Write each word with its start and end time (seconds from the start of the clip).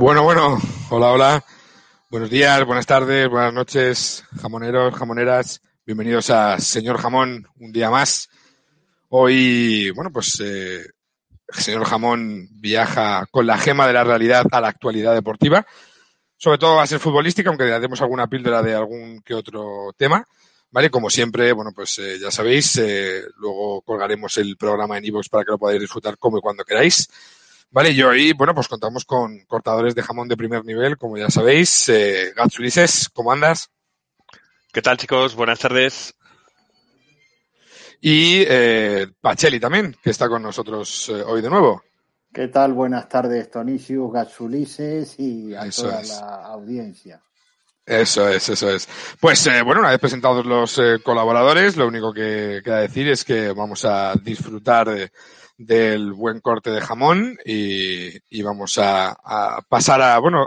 Bueno, 0.00 0.22
bueno, 0.22 0.58
hola, 0.88 1.12
hola. 1.12 1.44
Buenos 2.08 2.30
días, 2.30 2.64
buenas 2.64 2.86
tardes, 2.86 3.28
buenas 3.28 3.52
noches, 3.52 4.24
jamoneros, 4.40 4.94
jamoneras. 4.94 5.60
Bienvenidos 5.84 6.30
a 6.30 6.58
Señor 6.58 6.96
Jamón, 6.96 7.46
un 7.58 7.70
día 7.70 7.90
más. 7.90 8.30
Hoy, 9.10 9.90
bueno, 9.90 10.10
pues 10.10 10.40
eh, 10.42 10.86
señor 11.50 11.84
Jamón 11.84 12.48
viaja 12.50 13.26
con 13.30 13.46
la 13.46 13.58
gema 13.58 13.86
de 13.86 13.92
la 13.92 14.02
realidad 14.02 14.46
a 14.50 14.62
la 14.62 14.68
actualidad 14.68 15.12
deportiva. 15.12 15.66
Sobre 16.38 16.56
todo 16.56 16.76
va 16.76 16.84
a 16.84 16.86
ser 16.86 16.98
futbolística, 16.98 17.50
aunque 17.50 17.70
haremos 17.70 18.00
alguna 18.00 18.26
píldora 18.26 18.62
de 18.62 18.74
algún 18.74 19.20
que 19.20 19.34
otro 19.34 19.92
tema. 19.98 20.24
Vale, 20.70 20.88
como 20.90 21.10
siempre, 21.10 21.52
bueno, 21.52 21.72
pues 21.74 21.98
eh, 21.98 22.18
ya 22.18 22.30
sabéis, 22.30 22.74
eh, 22.78 23.22
luego 23.36 23.82
colgaremos 23.82 24.34
el 24.38 24.56
programa 24.56 24.96
en 24.96 25.04
iVoox 25.04 25.28
para 25.28 25.44
que 25.44 25.50
lo 25.50 25.58
podáis 25.58 25.78
disfrutar 25.78 26.16
como 26.16 26.38
y 26.38 26.40
cuando 26.40 26.64
queráis. 26.64 27.06
Vale, 27.72 27.90
y 27.90 28.02
hoy, 28.02 28.32
bueno, 28.32 28.54
pues 28.54 28.66
contamos 28.68 29.04
con 29.04 29.44
cortadores 29.46 29.94
de 29.94 30.02
jamón 30.02 30.26
de 30.28 30.36
primer 30.36 30.64
nivel, 30.64 30.96
como 30.96 31.16
ya 31.16 31.30
sabéis. 31.30 31.88
Eh, 31.88 32.32
Gats 32.34 32.58
Ulises, 32.58 33.08
¿cómo 33.12 33.30
andas? 33.32 33.70
¿Qué 34.72 34.82
tal, 34.82 34.96
chicos? 34.96 35.36
Buenas 35.36 35.60
tardes. 35.60 36.14
Y 38.00 38.42
eh, 38.48 39.06
Pacheli 39.20 39.60
también, 39.60 39.94
que 40.02 40.10
está 40.10 40.28
con 40.28 40.42
nosotros 40.42 41.08
eh, 41.10 41.22
hoy 41.22 41.42
de 41.42 41.50
nuevo. 41.50 41.82
¿Qué 42.32 42.48
tal? 42.48 42.72
Buenas 42.72 43.08
tardes, 43.08 43.50
Tonicius, 43.50 44.12
Gatsulises 44.12 45.18
y 45.18 45.54
a 45.54 45.66
Eso 45.66 45.82
toda 45.84 46.00
es. 46.00 46.08
la 46.08 46.46
audiencia. 46.46 47.22
Eso 47.86 48.28
es, 48.28 48.48
eso 48.48 48.70
es. 48.70 48.88
Pues 49.20 49.44
eh, 49.46 49.62
bueno, 49.62 49.80
una 49.80 49.90
vez 49.90 49.98
presentados 49.98 50.46
los 50.46 50.78
eh, 50.78 50.98
colaboradores, 51.02 51.76
lo 51.76 51.86
único 51.88 52.12
que 52.12 52.60
queda 52.64 52.80
decir 52.80 53.08
es 53.08 53.24
que 53.24 53.52
vamos 53.52 53.84
a 53.84 54.14
disfrutar 54.14 54.88
de- 54.90 55.10
del 55.60 56.14
buen 56.14 56.40
corte 56.40 56.70
de 56.70 56.80
jamón 56.80 57.36
y, 57.44 58.16
y 58.30 58.42
vamos 58.42 58.78
a, 58.78 59.10
a 59.10 59.60
pasar 59.68 60.00
a, 60.00 60.18
bueno, 60.18 60.46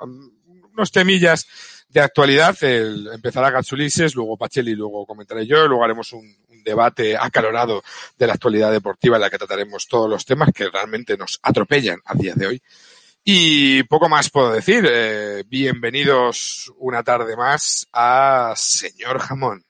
unos 0.74 0.92
temillas 0.92 1.46
de 1.88 2.00
actualidad. 2.00 2.58
El, 2.64 3.08
empezará 3.14 3.52
Gatsulises, 3.52 4.16
luego 4.16 4.38
Pacheli, 4.38 4.74
luego 4.74 5.06
comentaré 5.06 5.46
yo, 5.46 5.68
luego 5.68 5.84
haremos 5.84 6.14
un, 6.14 6.36
un 6.50 6.64
debate 6.64 7.16
acalorado 7.16 7.84
de 8.18 8.26
la 8.26 8.34
actualidad 8.34 8.72
deportiva 8.72 9.18
en 9.18 9.22
la 9.22 9.30
que 9.30 9.38
trataremos 9.38 9.88
todos 9.88 10.10
los 10.10 10.26
temas 10.26 10.50
que 10.52 10.68
realmente 10.68 11.16
nos 11.16 11.40
atropellan 11.44 12.00
a 12.06 12.16
día 12.16 12.34
de 12.36 12.48
hoy. 12.48 12.62
Y 13.24 13.84
poco 13.84 14.10
más 14.10 14.32
puedo 14.32 14.52
decir. 14.52 14.84
Eh, 14.90 15.44
bienvenidos 15.48 16.74
una 16.80 17.04
tarde 17.04 17.38
más 17.38 17.88
a 17.94 18.54
Señor 18.58 19.20
Jamón. 19.20 19.64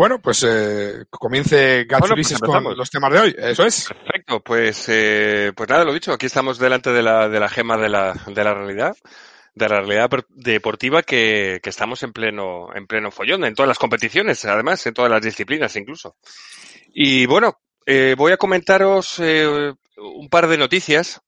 Bueno, 0.00 0.18
pues 0.18 0.42
eh, 0.48 1.04
comience 1.10 1.84
Gats 1.84 2.00
Bueno, 2.00 2.14
pues 2.14 2.38
con 2.38 2.74
los 2.74 2.88
temas 2.88 3.12
de 3.12 3.20
hoy. 3.20 3.36
Eso 3.36 3.66
es. 3.66 3.86
Perfecto, 3.86 4.40
pues, 4.40 4.86
eh, 4.88 5.52
pues 5.54 5.68
nada, 5.68 5.84
lo 5.84 5.92
dicho, 5.92 6.10
aquí 6.10 6.24
estamos 6.24 6.58
delante 6.58 6.90
de 6.90 7.02
la, 7.02 7.28
de 7.28 7.38
la 7.38 7.50
gema 7.50 7.76
de 7.76 7.90
la, 7.90 8.14
de 8.26 8.42
la 8.42 8.54
realidad, 8.54 8.96
de 9.54 9.68
la 9.68 9.80
realidad 9.82 10.08
deportiva 10.30 11.02
que, 11.02 11.60
que 11.62 11.68
estamos 11.68 12.02
en 12.02 12.14
pleno, 12.14 12.74
en 12.74 12.86
pleno 12.86 13.10
follón, 13.10 13.44
en 13.44 13.54
todas 13.54 13.68
las 13.68 13.78
competiciones, 13.78 14.42
además, 14.46 14.86
en 14.86 14.94
todas 14.94 15.10
las 15.10 15.20
disciplinas 15.20 15.76
incluso. 15.76 16.16
Y 16.94 17.26
bueno, 17.26 17.60
eh, 17.84 18.14
voy 18.16 18.32
a 18.32 18.38
comentaros 18.38 19.18
eh, 19.18 19.74
un 19.98 20.28
par 20.30 20.46
de 20.48 20.56
noticias, 20.56 21.20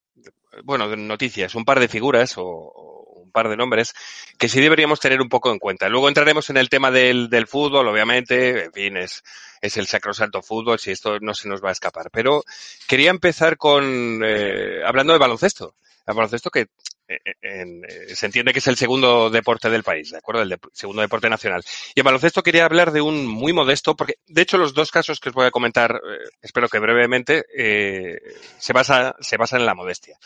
bueno, 0.64 0.88
de 0.88 0.96
noticias, 0.96 1.54
un 1.54 1.66
par 1.66 1.78
de 1.78 1.88
figuras 1.88 2.36
o, 2.38 3.01
par 3.32 3.48
de 3.48 3.56
nombres 3.56 3.94
que 4.38 4.48
sí 4.48 4.60
deberíamos 4.60 5.00
tener 5.00 5.20
un 5.20 5.28
poco 5.28 5.50
en 5.50 5.58
cuenta. 5.58 5.88
Luego 5.88 6.08
entraremos 6.08 6.48
en 6.50 6.56
el 6.58 6.68
tema 6.68 6.90
del, 6.90 7.28
del 7.28 7.46
fútbol, 7.48 7.88
obviamente, 7.88 8.66
en 8.66 8.72
fin, 8.72 8.96
es, 8.96 9.22
es 9.60 9.76
el 9.76 9.86
sacrosanto 9.88 10.42
fútbol, 10.42 10.78
si 10.78 10.90
esto 10.92 11.18
no 11.20 11.34
se 11.34 11.48
nos 11.48 11.62
va 11.64 11.70
a 11.70 11.72
escapar. 11.72 12.10
Pero 12.12 12.44
quería 12.86 13.10
empezar 13.10 13.56
con, 13.56 14.22
eh, 14.24 14.82
hablando 14.86 15.12
de 15.12 15.18
baloncesto. 15.18 15.74
El 16.06 16.14
baloncesto 16.14 16.50
que 16.50 16.66
eh, 17.08 17.18
en- 17.42 17.84
eh, 17.84 18.14
se 18.16 18.26
entiende 18.26 18.52
que 18.52 18.58
es 18.60 18.66
el 18.66 18.76
segundo 18.76 19.30
deporte 19.30 19.70
del 19.70 19.82
país, 19.84 20.10
¿de 20.10 20.18
acuerdo? 20.18 20.42
El 20.42 20.48
de- 20.48 20.58
segundo 20.72 21.02
deporte 21.02 21.28
nacional. 21.30 21.62
Y 21.94 22.00
en 22.00 22.04
baloncesto 22.04 22.42
quería 22.42 22.64
hablar 22.64 22.90
de 22.90 23.00
un 23.02 23.26
muy 23.26 23.52
modesto, 23.52 23.94
porque 23.94 24.14
de 24.26 24.42
hecho 24.42 24.58
los 24.58 24.74
dos 24.74 24.90
casos 24.90 25.20
que 25.20 25.28
os 25.28 25.34
voy 25.34 25.46
a 25.46 25.50
comentar, 25.52 26.00
espero 26.40 26.68
que 26.68 26.78
brevemente, 26.80 27.44
eh, 27.56 28.18
se, 28.58 28.72
basa, 28.72 29.14
se 29.20 29.36
basan 29.36 29.60
en 29.60 29.66
la 29.66 29.74
modestia. 29.74 30.16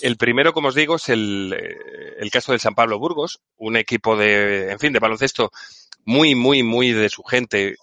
El 0.00 0.16
primero, 0.16 0.52
como 0.52 0.68
os 0.68 0.74
digo, 0.74 0.96
es 0.96 1.08
el, 1.08 1.54
eh, 1.58 2.16
el 2.18 2.30
caso 2.30 2.52
del 2.52 2.60
San 2.60 2.74
Pablo 2.74 2.98
Burgos, 2.98 3.40
un 3.56 3.76
equipo 3.76 4.16
de, 4.16 4.70
en 4.70 4.78
fin, 4.78 4.92
de 4.92 4.98
baloncesto 4.98 5.50
muy, 6.04 6.34
muy, 6.34 6.62
muy 6.62 6.92
de 6.92 7.08
su 7.08 7.22
gente. 7.22 7.76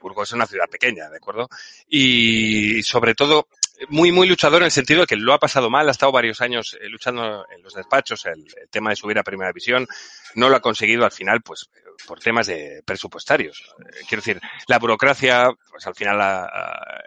Burgos 0.00 0.28
es 0.28 0.32
una 0.34 0.46
ciudad 0.46 0.68
pequeña, 0.70 1.10
¿de 1.10 1.18
acuerdo? 1.18 1.48
Y 1.88 2.82
sobre 2.82 3.14
todo, 3.14 3.48
muy, 3.88 4.12
muy 4.12 4.28
luchador 4.28 4.62
en 4.62 4.66
el 4.66 4.70
sentido 4.70 5.00
de 5.02 5.06
que 5.06 5.16
lo 5.16 5.32
ha 5.32 5.38
pasado 5.38 5.70
mal, 5.70 5.88
ha 5.88 5.92
estado 5.92 6.12
varios 6.12 6.40
años 6.40 6.76
eh, 6.80 6.88
luchando 6.88 7.44
en 7.54 7.62
los 7.62 7.74
despachos 7.74 8.26
el, 8.26 8.44
el 8.60 8.68
tema 8.70 8.90
de 8.90 8.96
subir 8.96 9.18
a 9.18 9.22
primera 9.22 9.50
división, 9.50 9.86
no 10.34 10.48
lo 10.48 10.56
ha 10.56 10.60
conseguido 10.60 11.04
al 11.04 11.12
final, 11.12 11.40
pues 11.42 11.68
por 12.06 12.18
temas 12.18 12.46
de 12.46 12.82
presupuestarios. 12.84 13.62
Eh, 13.80 14.00
Quiero 14.08 14.22
decir, 14.22 14.40
la 14.68 14.78
burocracia, 14.78 15.50
pues 15.70 15.86
al 15.86 15.94
final, 15.94 16.20
a- 16.20 16.44
a- 16.44 17.00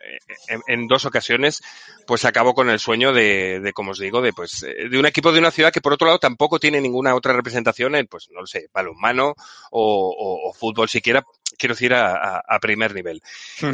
en, 0.48 0.62
en 0.68 0.88
dos 0.88 1.06
ocasiones, 1.06 1.62
pues 2.06 2.26
acabó 2.26 2.54
con 2.54 2.70
el 2.70 2.80
sueño 2.80 3.12
de, 3.14 3.60
de 3.60 3.74
como 3.74 3.92
os 3.92 4.00
digo, 4.00 4.22
de 4.22 4.34
pues 4.34 4.64
eh, 4.64 4.90
de 4.90 5.00
un 5.00 5.06
equipo 5.06 5.32
de 5.32 5.40
una 5.40 5.52
ciudad 5.52 5.72
que 5.74 5.82
por 5.82 5.94
otro 5.94 6.08
lado 6.08 6.20
tampoco 6.20 6.60
tiene 6.60 6.80
ninguna 6.80 7.16
otra 7.16 7.34
representación 7.34 7.96
en, 7.96 8.06
pues 8.08 8.30
no 8.32 8.42
lo 8.42 8.48
sé, 8.48 8.68
balonmano 8.74 9.30
o, 9.72 10.16
o, 10.16 10.50
o 10.50 10.54
fútbol 10.54 10.88
siquiera, 10.90 11.24
quiero 11.58 11.74
decir, 11.76 11.94
a, 11.94 12.12
a- 12.38 12.44
a 12.48 12.60
primer 12.60 12.94
nivel. 12.94 13.22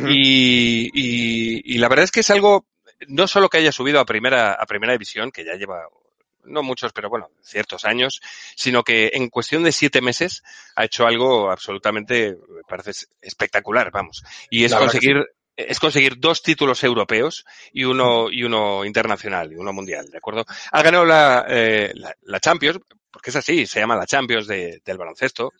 Y, 0.09 0.89
y, 0.93 1.75
y 1.75 1.77
la 1.79 1.89
verdad 1.89 2.05
es 2.05 2.11
que 2.11 2.21
es 2.21 2.29
algo, 2.29 2.65
no 3.07 3.27
solo 3.27 3.49
que 3.49 3.57
haya 3.57 3.71
subido 3.71 3.99
a 3.99 4.05
primera, 4.05 4.53
a 4.53 4.65
primera 4.65 4.93
división, 4.93 5.31
que 5.31 5.45
ya 5.45 5.55
lleva 5.55 5.87
no 6.45 6.63
muchos, 6.63 6.93
pero 6.93 7.09
bueno, 7.09 7.29
ciertos 7.41 7.85
años, 7.85 8.21
sino 8.55 8.83
que 8.83 9.11
en 9.13 9.29
cuestión 9.29 9.61
de 9.63 9.71
siete 9.71 10.01
meses 10.01 10.41
ha 10.75 10.85
hecho 10.85 11.05
algo 11.05 11.51
absolutamente, 11.51 12.37
me 12.49 12.61
parece 12.67 12.91
espectacular, 13.21 13.91
vamos. 13.91 14.23
Y 14.49 14.63
es 14.63 14.71
conseguir, 14.79 15.25
es 15.55 15.79
conseguir 15.79 16.17
dos 16.17 16.41
títulos 16.41 16.83
europeos 16.83 17.45
y 17.73 17.83
uno, 17.83 18.31
y 18.31 18.43
uno 18.43 18.83
internacional, 18.85 19.51
y 19.51 19.55
uno 19.57 19.73
mundial, 19.73 20.09
¿de 20.09 20.17
acuerdo? 20.17 20.45
Ha 20.71 20.81
ganado 20.81 21.05
la, 21.05 21.45
eh, 21.49 21.91
la, 21.95 22.15
la 22.23 22.39
Champions, 22.39 22.79
porque 23.11 23.29
es 23.31 23.35
así, 23.35 23.67
se 23.67 23.79
llama 23.81 23.95
la 23.97 24.05
Champions 24.07 24.47
de- 24.47 24.81
del 24.83 24.97
baloncesto. 24.97 25.51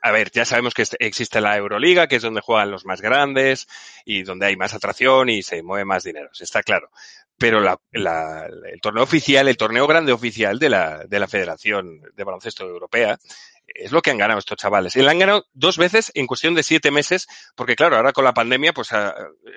A 0.00 0.10
ver, 0.12 0.30
ya 0.30 0.44
sabemos 0.44 0.74
que 0.74 0.82
est- 0.82 0.94
existe 1.00 1.40
la 1.40 1.56
Euroliga, 1.56 2.06
que 2.06 2.16
es 2.16 2.22
donde 2.22 2.40
juegan 2.40 2.70
los 2.70 2.84
más 2.84 3.00
grandes 3.00 3.66
y 4.04 4.22
donde 4.22 4.46
hay 4.46 4.56
más 4.56 4.74
atracción 4.74 5.28
y 5.28 5.42
se 5.42 5.62
mueve 5.62 5.84
más 5.84 6.04
dinero, 6.04 6.30
está 6.38 6.62
claro. 6.62 6.90
Pero 7.38 7.60
la, 7.60 7.78
la- 7.92 8.46
el 8.46 8.80
torneo 8.80 9.02
oficial, 9.02 9.48
el 9.48 9.56
torneo 9.56 9.86
grande 9.86 10.12
oficial 10.12 10.58
de 10.58 10.70
la, 10.70 11.04
de 11.06 11.18
la 11.20 11.28
Federación 11.28 12.00
de 12.14 12.24
Baloncesto 12.24 12.64
Europea, 12.64 13.18
es 13.66 13.92
lo 13.92 14.00
que 14.00 14.10
han 14.10 14.18
ganado 14.18 14.38
estos 14.38 14.56
chavales. 14.56 14.94
Y 14.96 15.02
lo 15.02 15.10
han 15.10 15.18
ganado 15.18 15.44
dos 15.52 15.76
veces 15.76 16.10
en 16.14 16.26
cuestión 16.26 16.54
de 16.54 16.62
siete 16.62 16.90
meses, 16.90 17.26
porque 17.54 17.76
claro, 17.76 17.96
ahora 17.96 18.12
con 18.12 18.24
la 18.24 18.32
pandemia, 18.34 18.72
pues, 18.72 18.92
ah, 18.92 19.14
eh, 19.46 19.50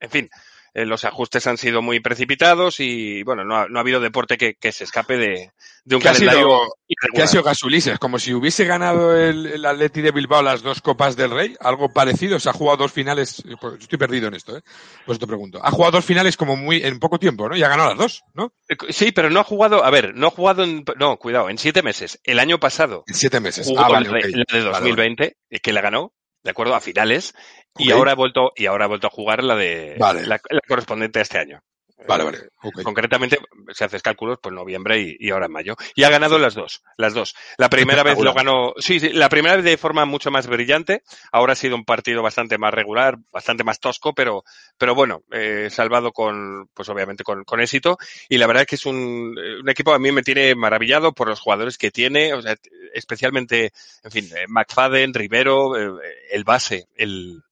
en 0.00 0.10
fin, 0.10 0.30
eh, 0.74 0.84
los 0.84 1.04
ajustes 1.04 1.46
han 1.46 1.56
sido 1.56 1.80
muy 1.82 2.00
precipitados 2.00 2.80
y, 2.80 3.22
bueno, 3.22 3.44
no 3.44 3.56
ha, 3.56 3.68
no 3.68 3.78
ha 3.78 3.82
habido 3.82 4.00
deporte 4.00 4.36
que, 4.36 4.54
que 4.54 4.72
se 4.72 4.84
escape 4.84 5.16
de, 5.16 5.50
de 5.84 5.96
un 5.96 6.02
¿Qué 6.02 6.08
ha 6.08 6.12
calendario 6.12 6.42
sido- 6.48 6.74
¿Qué 6.86 6.94
irregular. 7.00 7.24
ha 7.24 7.28
sido 7.30 7.42
Gasulises? 7.44 7.98
Como 7.98 8.18
si 8.18 8.34
hubiese 8.34 8.64
ganado 8.64 9.16
el, 9.16 9.46
el 9.46 9.64
Atleti 9.64 10.02
de 10.02 10.10
Bilbao 10.10 10.42
las 10.42 10.62
dos 10.62 10.80
Copas 10.82 11.16
del 11.16 11.30
Rey, 11.30 11.56
algo 11.60 11.92
parecido. 11.92 12.38
Se 12.40 12.48
ha 12.50 12.52
jugado 12.52 12.76
dos 12.78 12.92
finales, 12.92 13.42
pues 13.60 13.74
estoy 13.80 13.98
perdido 13.98 14.28
en 14.28 14.34
esto, 14.34 14.56
¿eh? 14.56 14.62
Pues 15.06 15.18
te 15.18 15.26
pregunto. 15.26 15.60
Ha 15.64 15.70
jugado 15.70 15.92
dos 15.92 16.04
finales 16.04 16.36
como 16.36 16.56
muy, 16.56 16.82
en 16.84 16.98
poco 16.98 17.18
tiempo, 17.18 17.48
¿no? 17.48 17.56
Y 17.56 17.62
ha 17.62 17.68
ganado 17.68 17.90
las 17.90 17.98
dos, 17.98 18.22
¿no? 18.34 18.52
Eh, 18.68 18.76
Sí, 18.90 19.12
pero 19.12 19.30
no 19.30 19.40
ha 19.40 19.44
jugado, 19.44 19.84
a 19.84 19.90
ver, 19.90 20.14
no 20.14 20.26
ha 20.26 20.30
jugado 20.30 20.64
en, 20.64 20.84
no, 20.96 21.16
cuidado, 21.18 21.48
en 21.50 21.58
siete 21.58 21.82
meses. 21.82 22.20
El 22.24 22.38
año 22.38 22.58
pasado 22.58 23.04
En 23.06 23.14
siete 23.14 23.38
meses. 23.40 23.70
Ah, 23.78 23.88
vale, 23.88 24.08
la, 24.10 24.18
ok. 24.18 24.24
la 24.24 24.28
de 24.28 24.44
Vale, 24.44 24.64
vale. 24.64 24.72
2020, 24.72 25.36
eh, 25.50 25.60
que 25.60 25.72
la 25.72 25.80
ganó, 25.80 26.12
¿de 26.44 26.50
acuerdo? 26.50 26.74
A 26.74 26.80
finales. 26.80 27.34
Y 27.76 27.90
ahora 27.90 28.12
ha 28.12 28.14
vuelto, 28.14 28.52
y 28.54 28.66
ahora 28.66 28.84
ha 28.84 28.88
vuelto 28.88 29.08
a 29.08 29.10
jugar 29.10 29.42
la 29.42 29.56
de, 29.56 29.96
Vale. 29.98 30.26
la, 30.26 30.40
la 30.48 30.60
correspondiente 30.68 31.18
a 31.18 31.22
este 31.22 31.38
año. 31.38 31.60
Vale, 32.06 32.24
vale. 32.24 32.38
ok. 32.62 32.82
Concretamente, 32.82 33.38
si 33.72 33.84
haces 33.84 34.02
cálculos, 34.02 34.38
pues 34.42 34.54
noviembre 34.54 35.00
y, 35.00 35.16
y 35.18 35.30
ahora 35.30 35.46
en 35.46 35.52
mayo. 35.52 35.76
Y 35.94 36.04
ha 36.04 36.10
ganado 36.10 36.38
las 36.38 36.54
dos, 36.54 36.82
las 36.96 37.14
dos. 37.14 37.34
La 37.56 37.68
primera 37.68 38.02
vez 38.02 38.18
lo 38.18 38.34
ganó, 38.34 38.74
sí, 38.78 39.00
sí, 39.00 39.10
la 39.10 39.28
primera 39.28 39.56
vez 39.56 39.64
de 39.64 39.76
forma 39.76 40.04
mucho 40.04 40.30
más 40.30 40.46
brillante. 40.46 41.02
Ahora 41.32 41.54
ha 41.54 41.56
sido 41.56 41.76
un 41.76 41.84
partido 41.84 42.22
bastante 42.22 42.58
más 42.58 42.74
regular, 42.74 43.18
bastante 43.32 43.64
más 43.64 43.80
tosco, 43.80 44.14
pero, 44.14 44.44
pero 44.78 44.94
bueno, 44.94 45.22
eh, 45.32 45.68
salvado 45.70 46.12
con, 46.12 46.68
pues 46.74 46.88
obviamente 46.88 47.24
con, 47.24 47.44
con 47.44 47.60
éxito. 47.60 47.98
Y 48.28 48.38
la 48.38 48.46
verdad 48.46 48.62
es 48.62 48.68
que 48.68 48.76
es 48.76 48.86
un, 48.86 49.36
eh, 49.38 49.60
un 49.60 49.68
equipo 49.68 49.92
a 49.92 49.98
mí 49.98 50.12
me 50.12 50.22
tiene 50.22 50.54
maravillado 50.54 51.12
por 51.12 51.28
los 51.28 51.40
jugadores 51.40 51.78
que 51.78 51.90
tiene, 51.90 52.34
o 52.34 52.42
sea, 52.42 52.56
especialmente, 52.92 53.72
en 54.02 54.10
fin, 54.10 54.30
eh, 54.36 54.46
McFadden, 54.48 55.14
Rivero, 55.14 55.76
eh, 55.76 56.02
el 56.30 56.44
base, 56.44 56.88
el, 56.96 57.42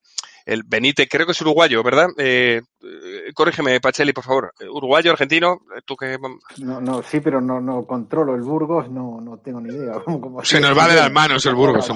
el 0.44 0.62
Benítez, 0.64 1.08
creo 1.08 1.26
que 1.26 1.32
es 1.32 1.40
uruguayo, 1.40 1.82
¿verdad? 1.82 2.08
Eh, 2.18 2.60
eh 2.82 3.32
corrígeme, 3.34 3.80
Pacheli, 3.80 4.12
por 4.12 4.24
favor. 4.24 4.52
Uruguayo, 4.70 5.12
argentino, 5.12 5.60
tú 5.84 5.96
que... 5.96 6.18
No, 6.58 6.80
no, 6.80 7.02
sí, 7.02 7.20
pero 7.20 7.40
no, 7.40 7.60
no 7.60 7.84
controlo 7.86 8.34
el 8.34 8.42
Burgos, 8.42 8.90
no, 8.90 9.20
no 9.20 9.38
tengo 9.38 9.60
ni 9.60 9.74
idea. 9.74 9.94
se 10.42 10.60
nos 10.60 10.76
va 10.76 10.88
de 10.88 10.96
las 10.96 11.12
manos 11.12 11.44
el 11.46 11.54
Burgos. 11.54 11.86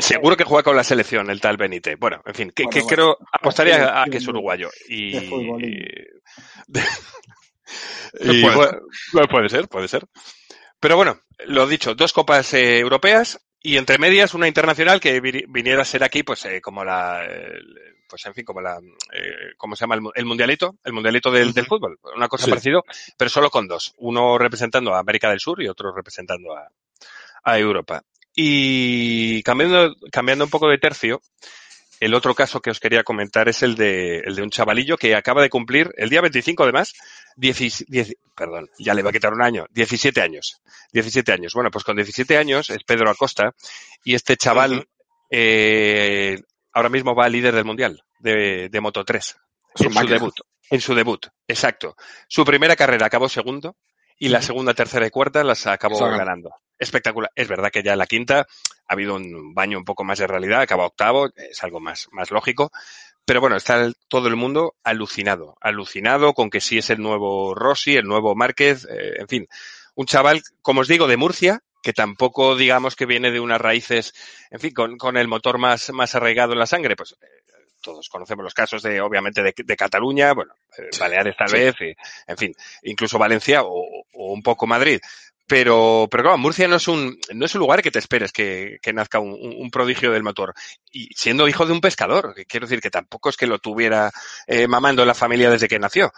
seguro 0.00 0.36
que 0.36 0.44
juega 0.44 0.62
con 0.62 0.76
la 0.76 0.84
selección 0.84 1.30
el 1.30 1.40
tal 1.40 1.56
Benítez. 1.56 1.96
Bueno, 1.98 2.20
en 2.24 2.34
fin, 2.34 2.52
que, 2.54 2.64
creo, 2.66 3.16
apostaría 3.32 4.02
a, 4.02 4.06
que 4.06 4.18
es 4.18 4.28
uruguayo. 4.28 4.68
Y... 4.88 5.12
puede 9.30 9.48
ser, 9.48 9.68
puede 9.68 9.88
ser. 9.88 10.06
Pero 10.80 10.96
bueno, 10.96 11.18
lo 11.46 11.66
dicho, 11.66 11.94
dos 11.94 12.12
copas 12.12 12.54
eh, 12.54 12.78
europeas 12.78 13.38
y 13.62 13.76
entre 13.76 13.98
medias 13.98 14.34
una 14.34 14.48
internacional 14.48 15.00
que 15.00 15.20
viniera 15.20 15.82
a 15.82 15.84
ser 15.84 16.02
aquí, 16.02 16.22
pues 16.22 16.44
eh, 16.46 16.60
como 16.60 16.84
la, 16.84 17.22
pues 18.08 18.24
en 18.26 18.34
fin, 18.34 18.44
como 18.44 18.60
la, 18.60 18.78
eh, 19.12 19.52
¿cómo 19.56 19.76
se 19.76 19.84
llama? 19.84 19.96
El, 20.14 20.24
mundialito, 20.24 20.76
el 20.82 20.92
mundialito 20.92 21.30
del, 21.30 21.52
del 21.52 21.66
fútbol. 21.66 21.98
Una 22.16 22.28
cosa 22.28 22.48
parecida, 22.48 22.80
pero 23.16 23.28
solo 23.28 23.50
con 23.50 23.68
dos. 23.68 23.94
Uno 23.98 24.38
representando 24.38 24.94
a 24.94 24.98
América 24.98 25.28
del 25.28 25.40
Sur 25.40 25.62
y 25.62 25.68
otro 25.68 25.94
representando 25.94 26.56
a, 26.56 26.68
a 27.44 27.58
Europa. 27.58 28.02
Y 28.34 29.42
cambiando, 29.42 29.94
cambiando 30.10 30.44
un 30.44 30.50
poco 30.50 30.68
de 30.68 30.78
tercio, 30.78 31.20
el 32.00 32.14
otro 32.14 32.34
caso 32.34 32.60
que 32.60 32.70
os 32.70 32.80
quería 32.80 33.04
comentar 33.04 33.48
es 33.48 33.62
el 33.62 33.76
de, 33.76 34.20
el 34.20 34.34
de 34.34 34.42
un 34.42 34.50
chavalillo 34.50 34.96
que 34.96 35.14
acaba 35.14 35.42
de 35.42 35.50
cumplir, 35.50 35.92
el 35.98 36.08
día 36.08 36.22
25 36.22 36.62
además, 36.62 36.94
10, 37.36 38.16
perdón, 38.36 38.68
ya 38.78 38.94
le 38.94 39.02
va 39.02 39.10
a 39.10 39.12
quitar 39.12 39.32
un 39.32 39.42
año, 39.42 39.66
17 39.70 40.20
años. 40.20 40.60
17 40.92 41.32
años. 41.32 41.52
Bueno, 41.54 41.70
pues 41.70 41.84
con 41.84 41.96
17 41.96 42.36
años 42.36 42.70
es 42.70 42.84
Pedro 42.84 43.10
Acosta 43.10 43.54
y 44.04 44.14
este 44.14 44.36
chaval 44.36 44.88
eh, 45.30 46.38
ahora 46.72 46.88
mismo 46.88 47.14
va 47.14 47.28
líder 47.28 47.54
del 47.54 47.64
Mundial 47.64 48.02
de, 48.18 48.68
de 48.68 48.80
Moto 48.80 49.04
3 49.04 49.36
en 49.78 49.92
su 49.92 50.06
debut. 50.06 50.34
En 50.70 50.80
su 50.80 50.94
debut, 50.94 51.26
exacto. 51.48 51.96
Su 52.28 52.44
primera 52.44 52.76
carrera 52.76 53.06
acabó 53.06 53.28
segundo 53.28 53.76
y 54.18 54.28
la 54.28 54.42
segunda, 54.42 54.74
tercera 54.74 55.06
y 55.06 55.10
cuarta 55.10 55.42
las 55.42 55.66
acabó 55.66 55.98
ganando. 55.98 56.54
Espectacular. 56.78 57.30
Es 57.34 57.48
verdad 57.48 57.70
que 57.70 57.82
ya 57.82 57.92
en 57.92 57.98
la 57.98 58.06
quinta 58.06 58.40
ha 58.86 58.92
habido 58.92 59.14
un 59.16 59.54
baño 59.54 59.78
un 59.78 59.84
poco 59.84 60.04
más 60.04 60.18
de 60.18 60.26
realidad, 60.26 60.60
acaba 60.60 60.86
octavo, 60.86 61.30
es 61.34 61.64
algo 61.64 61.80
más, 61.80 62.06
más 62.12 62.30
lógico. 62.30 62.70
Pero 63.30 63.40
bueno, 63.40 63.54
está 63.54 63.88
todo 64.08 64.26
el 64.26 64.34
mundo 64.34 64.74
alucinado, 64.82 65.56
alucinado 65.60 66.34
con 66.34 66.50
que 66.50 66.60
sí 66.60 66.78
es 66.78 66.90
el 66.90 67.00
nuevo 67.00 67.54
Rossi, 67.54 67.94
el 67.94 68.04
nuevo 68.04 68.34
Márquez, 68.34 68.88
eh, 68.90 69.20
en 69.20 69.28
fin, 69.28 69.46
un 69.94 70.06
chaval, 70.06 70.42
como 70.62 70.80
os 70.80 70.88
digo, 70.88 71.06
de 71.06 71.16
Murcia, 71.16 71.60
que 71.80 71.92
tampoco 71.92 72.56
digamos 72.56 72.96
que 72.96 73.06
viene 73.06 73.30
de 73.30 73.38
unas 73.38 73.60
raíces, 73.60 74.14
en 74.50 74.58
fin, 74.58 74.74
con, 74.74 74.98
con 74.98 75.16
el 75.16 75.28
motor 75.28 75.58
más, 75.58 75.90
más 75.90 76.16
arraigado 76.16 76.54
en 76.54 76.58
la 76.58 76.66
sangre, 76.66 76.96
pues 76.96 77.12
eh, 77.22 77.26
todos 77.80 78.08
conocemos 78.08 78.42
los 78.42 78.52
casos 78.52 78.82
de, 78.82 79.00
obviamente, 79.00 79.44
de, 79.44 79.54
de 79.56 79.76
Cataluña, 79.76 80.32
bueno, 80.32 80.54
eh, 80.76 80.88
Baleares 80.98 81.36
tal 81.36 81.52
vez, 81.52 81.76
y, 81.82 81.94
en 82.26 82.36
fin, 82.36 82.52
incluso 82.82 83.16
Valencia 83.16 83.62
o, 83.62 83.84
o, 84.12 84.32
un 84.32 84.42
poco 84.42 84.66
Madrid. 84.66 84.98
Pero, 85.50 86.06
pero 86.08 86.22
claro, 86.22 86.38
Murcia 86.38 86.68
no 86.68 86.76
es 86.76 86.86
un, 86.86 87.18
no 87.34 87.44
es 87.44 87.52
un 87.56 87.58
lugar 87.58 87.82
que 87.82 87.90
te 87.90 87.98
esperes 87.98 88.30
que, 88.30 88.78
que 88.80 88.92
nazca 88.92 89.18
un, 89.18 89.32
un, 89.32 89.68
prodigio 89.72 90.12
del 90.12 90.22
motor. 90.22 90.54
Y 90.92 91.08
siendo 91.16 91.48
hijo 91.48 91.66
de 91.66 91.72
un 91.72 91.80
pescador, 91.80 92.36
que 92.36 92.44
quiero 92.44 92.68
decir 92.68 92.80
que 92.80 92.88
tampoco 92.88 93.30
es 93.30 93.36
que 93.36 93.48
lo 93.48 93.58
tuviera 93.58 94.12
eh, 94.46 94.68
mamando 94.68 95.02
en 95.02 95.08
la 95.08 95.14
familia 95.14 95.50
desde 95.50 95.66
que 95.66 95.80
nació. 95.80 96.12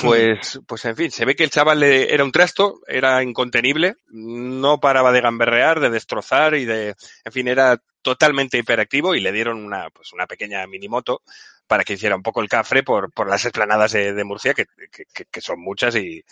Pues, 0.00 0.60
pues 0.66 0.86
en 0.86 0.96
fin, 0.96 1.10
se 1.10 1.26
ve 1.26 1.36
que 1.36 1.44
el 1.44 1.50
chaval 1.50 1.82
era 1.82 2.24
un 2.24 2.32
trasto, 2.32 2.80
era 2.86 3.22
incontenible, 3.22 3.96
no 4.08 4.80
paraba 4.80 5.12
de 5.12 5.20
gamberrear, 5.20 5.80
de 5.80 5.90
destrozar 5.90 6.54
y 6.54 6.64
de, 6.64 6.94
en 7.26 7.32
fin, 7.32 7.46
era 7.46 7.76
totalmente 8.00 8.56
hiperactivo 8.56 9.14
y 9.14 9.20
le 9.20 9.32
dieron 9.32 9.62
una, 9.62 9.90
pues 9.90 10.14
una 10.14 10.26
pequeña 10.26 10.66
minimoto 10.66 11.20
para 11.66 11.84
que 11.84 11.92
hiciera 11.92 12.16
un 12.16 12.22
poco 12.22 12.40
el 12.40 12.48
cafre 12.48 12.82
por, 12.82 13.12
por 13.12 13.28
las 13.28 13.44
esplanadas 13.44 13.92
de, 13.92 14.14
de 14.14 14.24
Murcia, 14.24 14.54
que, 14.54 14.64
que, 14.90 15.26
que, 15.26 15.40
son 15.42 15.60
muchas 15.60 15.94
y, 15.96 16.24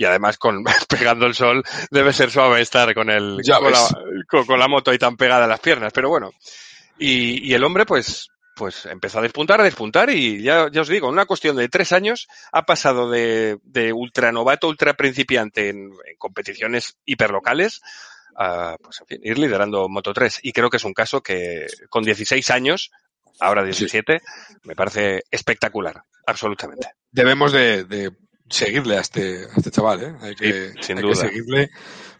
y 0.00 0.04
además 0.06 0.38
con 0.38 0.64
pegando 0.88 1.26
el 1.26 1.34
sol 1.34 1.62
debe 1.90 2.14
ser 2.14 2.30
suave 2.30 2.62
estar 2.62 2.94
con 2.94 3.10
el 3.10 3.42
con 3.46 3.70
la, 3.70 3.88
con, 4.26 4.46
con 4.46 4.58
la, 4.58 4.66
moto 4.66 4.90
ahí 4.90 4.96
tan 4.96 5.18
pegada 5.18 5.44
a 5.44 5.48
las 5.48 5.60
piernas, 5.60 5.92
pero 5.92 6.08
bueno. 6.08 6.32
Y, 6.98 7.46
y 7.46 7.52
el 7.52 7.62
hombre 7.64 7.84
pues 7.84 8.30
pues 8.56 8.86
empezó 8.86 9.18
a 9.18 9.22
despuntar, 9.22 9.60
a 9.60 9.64
despuntar 9.64 10.08
y 10.08 10.42
ya, 10.42 10.70
ya 10.72 10.80
os 10.80 10.88
digo, 10.88 11.08
en 11.08 11.12
una 11.12 11.26
cuestión 11.26 11.56
de 11.56 11.68
tres 11.68 11.92
años 11.92 12.28
ha 12.50 12.64
pasado 12.64 13.10
de, 13.10 13.58
de 13.62 13.92
ultra 13.92 14.32
novato, 14.32 14.68
ultra 14.68 14.94
principiante 14.94 15.68
en, 15.68 15.90
en 16.06 16.16
competiciones 16.16 16.96
hiperlocales 17.04 17.82
a 18.36 18.76
pues, 18.82 19.02
en 19.02 19.06
fin, 19.06 19.20
ir 19.22 19.38
liderando 19.38 19.86
Moto 19.90 20.14
3. 20.14 20.40
Y 20.42 20.52
creo 20.52 20.70
que 20.70 20.78
es 20.78 20.84
un 20.84 20.94
caso 20.94 21.22
que 21.22 21.66
con 21.90 22.04
16 22.04 22.50
años, 22.50 22.90
ahora 23.38 23.64
17, 23.64 24.18
sí. 24.18 24.54
me 24.64 24.74
parece 24.74 25.24
espectacular, 25.30 26.02
absolutamente. 26.26 26.88
Debemos 27.10 27.52
de, 27.52 27.84
de 27.84 28.12
seguirle 28.50 28.96
a 28.96 29.00
este, 29.00 29.44
a 29.44 29.56
este 29.56 29.70
chaval, 29.70 30.02
¿eh? 30.02 30.14
Hay 30.20 30.34
que, 30.34 30.72
sí, 30.72 30.78
sin 30.82 30.98
hay 30.98 31.02
duda. 31.02 31.12
que 31.12 31.28
seguirle 31.28 31.70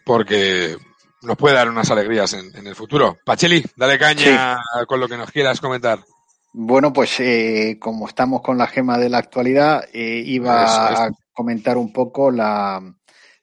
porque 0.04 0.76
nos 1.22 1.36
puede 1.36 1.54
dar 1.56 1.68
unas 1.68 1.90
alegrías 1.90 2.32
en, 2.32 2.54
en 2.56 2.66
el 2.66 2.74
futuro. 2.74 3.18
Pacheli, 3.24 3.64
dale 3.76 3.98
caña 3.98 4.56
sí. 4.56 4.86
con 4.86 5.00
lo 5.00 5.08
que 5.08 5.16
nos 5.16 5.30
quieras 5.30 5.60
comentar. 5.60 6.02
Bueno, 6.52 6.92
pues 6.92 7.20
eh, 7.20 7.78
como 7.80 8.08
estamos 8.08 8.40
con 8.40 8.58
la 8.58 8.66
gema 8.66 8.98
de 8.98 9.08
la 9.08 9.18
actualidad, 9.18 9.84
eh, 9.92 10.22
iba 10.24 10.64
Eso, 10.64 11.02
a 11.02 11.10
comentar 11.32 11.76
un 11.76 11.92
poco 11.92 12.30
la, 12.30 12.82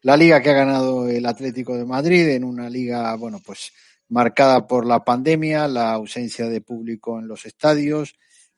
la 0.01 0.17
liga 0.17 0.41
que 0.41 0.49
ha 0.49 0.53
ganado 0.53 1.07
el 1.07 1.25
Atlético 1.25 1.77
de 1.77 1.85
Madrid 1.85 2.27
en 2.29 2.43
una 2.43 2.69
liga, 2.69 3.15
bueno, 3.15 3.39
pues 3.45 3.71
marcada 4.09 4.67
por 4.67 4.85
la 4.85 5.03
pandemia, 5.03 5.67
la 5.67 5.93
ausencia 5.93 6.47
de 6.47 6.61
público 6.61 7.19
en 7.19 7.27
los 7.27 7.45
estadios, 7.45 8.15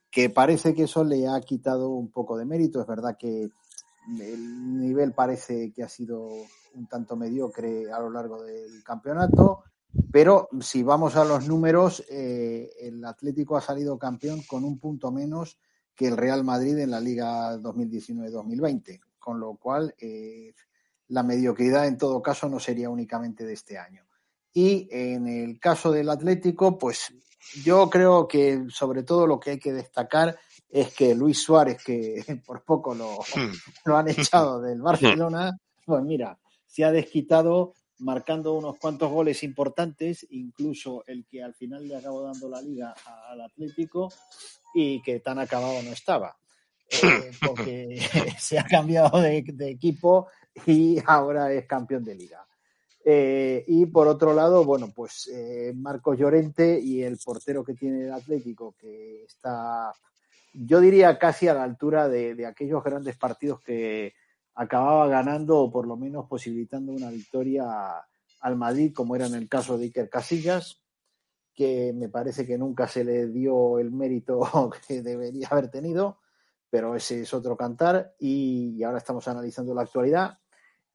que 0.10 0.30
parece 0.30 0.74
que 0.74 0.84
eso 0.84 1.04
le 1.04 1.28
ha 1.28 1.40
quitado 1.42 1.90
un 1.90 2.12
poco 2.12 2.38
de 2.38 2.46
mérito. 2.46 2.82
Es 2.82 2.88
verdad 2.88 3.16
que 3.20 3.50
el 4.08 4.80
nivel 4.80 5.14
parece 5.14 5.72
que 5.72 5.84
ha 5.84 5.90
sido 5.90 6.30
un 6.74 6.88
tanto 6.88 7.16
mediocre 7.16 7.92
a 7.92 8.00
lo 8.00 8.10
largo 8.10 8.44
del 8.44 8.84
campeonato, 8.84 9.64
pero 10.12 10.50
si 10.62 10.84
vamos 10.84 11.16
a 11.16 11.26
los 11.26 11.48
números, 11.48 12.04
eh, 12.10 12.70
el 12.80 13.04
Atlético 13.06 13.58
ha 13.58 13.62
salido 13.62 13.98
campeón 13.98 14.42
con 14.44 14.64
un 14.64 14.80
punto 14.80 15.12
menos 15.12 15.58
que 15.96 16.08
el 16.08 16.18
Real 16.18 16.44
Madrid 16.44 16.78
en 16.78 16.92
la 16.92 17.00
Liga 17.00 17.58
2019-2020, 17.58 19.02
con 19.18 19.40
lo 19.40 19.56
cual 19.56 19.94
eh, 20.00 20.54
la 21.10 21.24
mediocridad 21.24 21.88
en 21.88 21.98
todo 21.98 22.22
caso 22.22 22.48
no 22.50 22.60
sería 22.60 22.90
únicamente 22.90 23.46
de 23.46 23.54
este 23.54 23.78
año. 23.78 24.06
Y 24.54 24.88
en 24.92 25.28
el 25.28 25.60
caso 25.60 25.92
del 25.92 26.10
Atlético, 26.10 26.78
pues 26.78 27.14
yo 27.64 27.90
creo 27.90 28.28
que 28.28 28.66
sobre 28.70 29.04
todo 29.04 29.28
lo 29.28 29.40
que 29.40 29.52
hay 29.52 29.60
que 29.60 29.74
destacar 29.74 30.38
es 30.70 30.94
que 30.94 31.16
Luis 31.16 31.42
Suárez, 31.42 31.84
que 31.84 32.24
por 32.46 32.64
poco 32.64 32.94
lo, 32.94 33.18
Hmm. 33.36 33.52
lo 33.86 33.98
han 33.98 34.10
echado 34.10 34.62
del 34.62 34.82
Barcelona, 34.82 35.58
pues 35.86 36.04
mira, 36.04 36.38
se 36.66 36.84
ha 36.84 36.92
desquitado 36.92 37.74
marcando 38.00 38.54
unos 38.54 38.78
cuantos 38.78 39.12
goles 39.12 39.44
importantes, 39.44 40.26
incluso 40.30 41.04
el 41.06 41.26
que 41.26 41.44
al 41.44 41.54
final 41.54 41.88
le 41.88 41.98
acabó 41.98 42.24
dando 42.24 42.48
la 42.48 42.62
liga 42.62 42.96
al 43.30 43.42
Atlético 43.42 44.10
y 44.74 45.02
que 45.02 45.20
tan 45.20 45.40
acabado 45.40 45.82
no 45.84 45.92
estaba. 45.92 46.38
Eh, 47.04 47.32
porque 47.46 48.00
se 48.38 48.58
ha 48.58 48.64
cambiado 48.64 49.22
de, 49.22 49.44
de, 49.46 49.70
equipo 49.70 50.28
y 50.66 50.98
ahora 51.06 51.52
es 51.54 51.66
campeón 51.66 52.04
de 52.04 52.16
liga. 52.16 52.46
Eh, 53.04 53.64
y 53.68 53.86
por 53.86 54.08
otro 54.08 54.34
lado, 54.34 54.64
bueno, 54.64 54.92
pues 54.96 55.30
eh, 55.34 55.74
Marcos 55.76 56.18
Llorente 56.18 56.80
y 56.80 57.02
el 57.02 57.18
portero 57.18 57.64
que 57.64 57.74
tiene 57.74 58.06
el 58.06 58.14
Atlético, 58.14 58.76
que 58.80 59.24
está, 59.24 59.94
yo 60.54 60.80
diría, 60.80 61.18
casi 61.20 61.48
a 61.48 61.54
la 61.54 61.64
altura 61.64 62.10
de, 62.10 62.46
aquellos 62.46 62.84
grandes 62.84 63.18
partidos 63.18 63.62
que 63.62 64.14
acababa 64.56 65.08
ganando 65.08 65.58
o 65.60 65.72
por 65.72 65.88
lo 65.88 65.96
menos 65.96 66.28
posibilitando 66.28 66.92
una 66.92 67.10
victoria 67.10 67.66
al 68.42 68.56
Madrid, 68.56 68.94
como 68.94 69.16
era 69.16 69.28
en 69.28 69.36
el 69.36 69.48
caso 69.48 69.78
de 69.78 69.86
Iker 69.86 70.10
Casillas, 70.10 70.82
que 71.54 71.94
me 71.94 72.10
parece 72.10 72.46
que 72.46 72.58
nunca 72.58 72.88
se 72.88 73.04
le 73.04 73.28
dio 73.28 73.80
el 73.80 73.92
mérito 73.92 74.40
que 74.88 75.02
debería 75.02 75.48
haber 75.52 75.70
tenido, 75.70 76.20
pero 76.70 76.96
ese 76.96 77.22
es 77.22 77.34
otro 77.34 77.58
cantar 77.58 78.14
y, 78.20 78.82
ahora 78.84 79.00
estamos 79.00 79.28
analizando 79.28 79.74
la 79.74 79.82
actualidad 79.82 80.40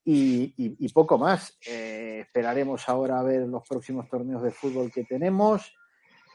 y 0.06 0.88
poco 0.90 1.16
más. 1.16 1.58
Eh, 1.66 2.04
esperaremos 2.26 2.88
ahora 2.88 3.20
a 3.20 3.23
ver 3.23 3.46
los 3.46 3.62
próximos 3.66 4.08
torneos 4.08 4.42
de 4.42 4.50
fútbol 4.50 4.90
que 4.90 5.04
tenemos. 5.04 5.73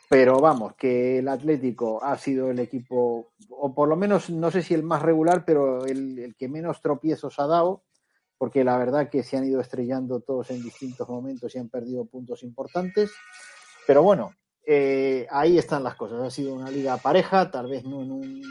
Pero 0.10 0.40
vamos, 0.40 0.74
que 0.76 1.20
el 1.20 1.28
Atlético 1.28 2.04
ha 2.04 2.18
sido 2.18 2.50
el 2.50 2.60
equipo, 2.60 3.34
o 3.52 3.76
por 3.76 3.88
lo 3.88 3.96
menos 3.96 4.32
no 4.32 4.50
sé 4.50 4.64
si 4.64 4.74
el 4.74 4.82
más 4.82 5.04
regular, 5.04 5.46
pero 5.46 5.86
el, 5.86 6.18
el, 6.18 6.36
que 6.36 6.50
menos 6.50 6.82
tropiezos 6.82 7.38
ha 7.40 7.46
dado, 7.46 7.84
porque 8.40 8.64
la 8.64 8.78
verdad 8.78 9.10
que 9.10 9.22
se 9.22 9.38
han 9.38 9.46
ido 9.46 9.62
estrellando 9.62 10.20
todos 10.22 10.50
en 10.50 10.64
distintos 10.64 11.08
momentos 11.08 11.54
y 11.54 11.60
han 11.60 11.70
perdido 11.70 12.06
puntos 12.06 12.42
importantes. 12.42 13.12
Pero 13.86 14.02
bueno, 14.02 14.34
eh, 14.66 15.28
ahí 15.32 15.58
están 15.58 15.84
las 15.84 15.96
cosas. 15.96 16.22
Ha 16.22 16.30
sido 16.30 16.54
una 16.54 16.70
liga 16.70 16.98
pareja, 16.98 17.50
tal 17.50 17.68
vez 17.68 17.84
no 17.84 18.02
en 18.02 18.12
un 18.12 18.42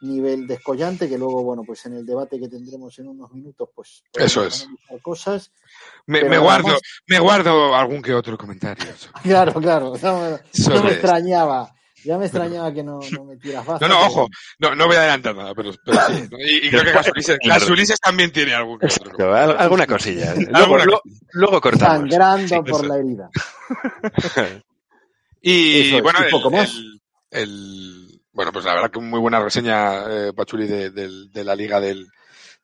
nivel 0.00 0.46
descollante, 0.46 1.08
que 1.08 1.16
luego, 1.18 1.42
bueno, 1.42 1.62
pues 1.66 1.84
en 1.86 1.94
el 1.94 2.04
debate 2.06 2.38
que 2.38 2.48
tendremos 2.48 2.98
en 2.98 3.08
unos 3.08 3.32
minutos, 3.32 3.68
pues 3.74 4.02
eso 4.14 4.44
es 4.46 4.68
cosas. 5.02 5.50
Me, 6.06 6.24
me 6.24 6.38
guardo, 6.38 6.68
más... 6.68 6.80
me 7.06 7.18
guardo 7.18 7.74
algún 7.74 8.02
que 8.02 8.12
otro 8.14 8.36
comentario. 8.36 8.84
Claro, 9.22 9.54
claro, 9.54 9.92
no, 10.02 10.30
no 10.30 10.82
me 10.84 10.90
extrañaba. 10.92 11.70
Ya 12.04 12.18
me 12.18 12.26
extrañaba 12.26 12.70
que 12.74 12.82
no, 12.82 13.00
no 13.12 13.24
me 13.24 13.38
tiras 13.38 13.66
No, 13.80 13.88
no, 13.88 13.98
ojo, 14.06 14.28
no, 14.58 14.74
no 14.74 14.86
voy 14.86 14.96
a 14.96 14.98
adelantar 15.00 15.34
nada, 15.34 15.54
pero, 15.54 15.72
pero 15.86 15.98
sí. 16.08 16.28
Y, 16.38 16.66
y 16.66 16.70
creo 16.70 16.84
que 16.84 16.92
Gasulises, 16.92 17.38
Gasulises 17.42 17.98
también 18.04 18.30
tiene 18.30 18.52
algún 18.52 18.78
que 18.78 18.88
otro. 18.88 19.34
Alguna 19.34 19.86
cosilla. 19.86 20.34
Luego, 20.50 20.76
luego, 20.76 21.00
luego 21.32 21.60
cortamos. 21.62 22.10
Sangrando 22.10 22.46
Sí, 22.62 22.70
por 22.70 22.86
la 22.86 22.98
herida. 22.98 23.30
Y 25.40 25.80
Eso 25.88 25.96
es, 25.96 26.02
bueno, 26.02 26.18
un 26.20 26.24
el, 26.26 26.30
poco 26.30 26.50
más. 26.50 26.74
el- 26.74 27.00
el- 27.30 28.03
bueno, 28.34 28.52
pues 28.52 28.64
la 28.66 28.74
verdad 28.74 28.90
que 28.90 29.00
muy 29.00 29.18
buena 29.20 29.42
reseña, 29.42 30.04
eh, 30.28 30.32
Pachuli, 30.34 30.66
de, 30.66 30.90
del- 30.90 31.30
de 31.32 31.44
la 31.44 31.54
Liga 31.56 31.80
del, 31.80 32.06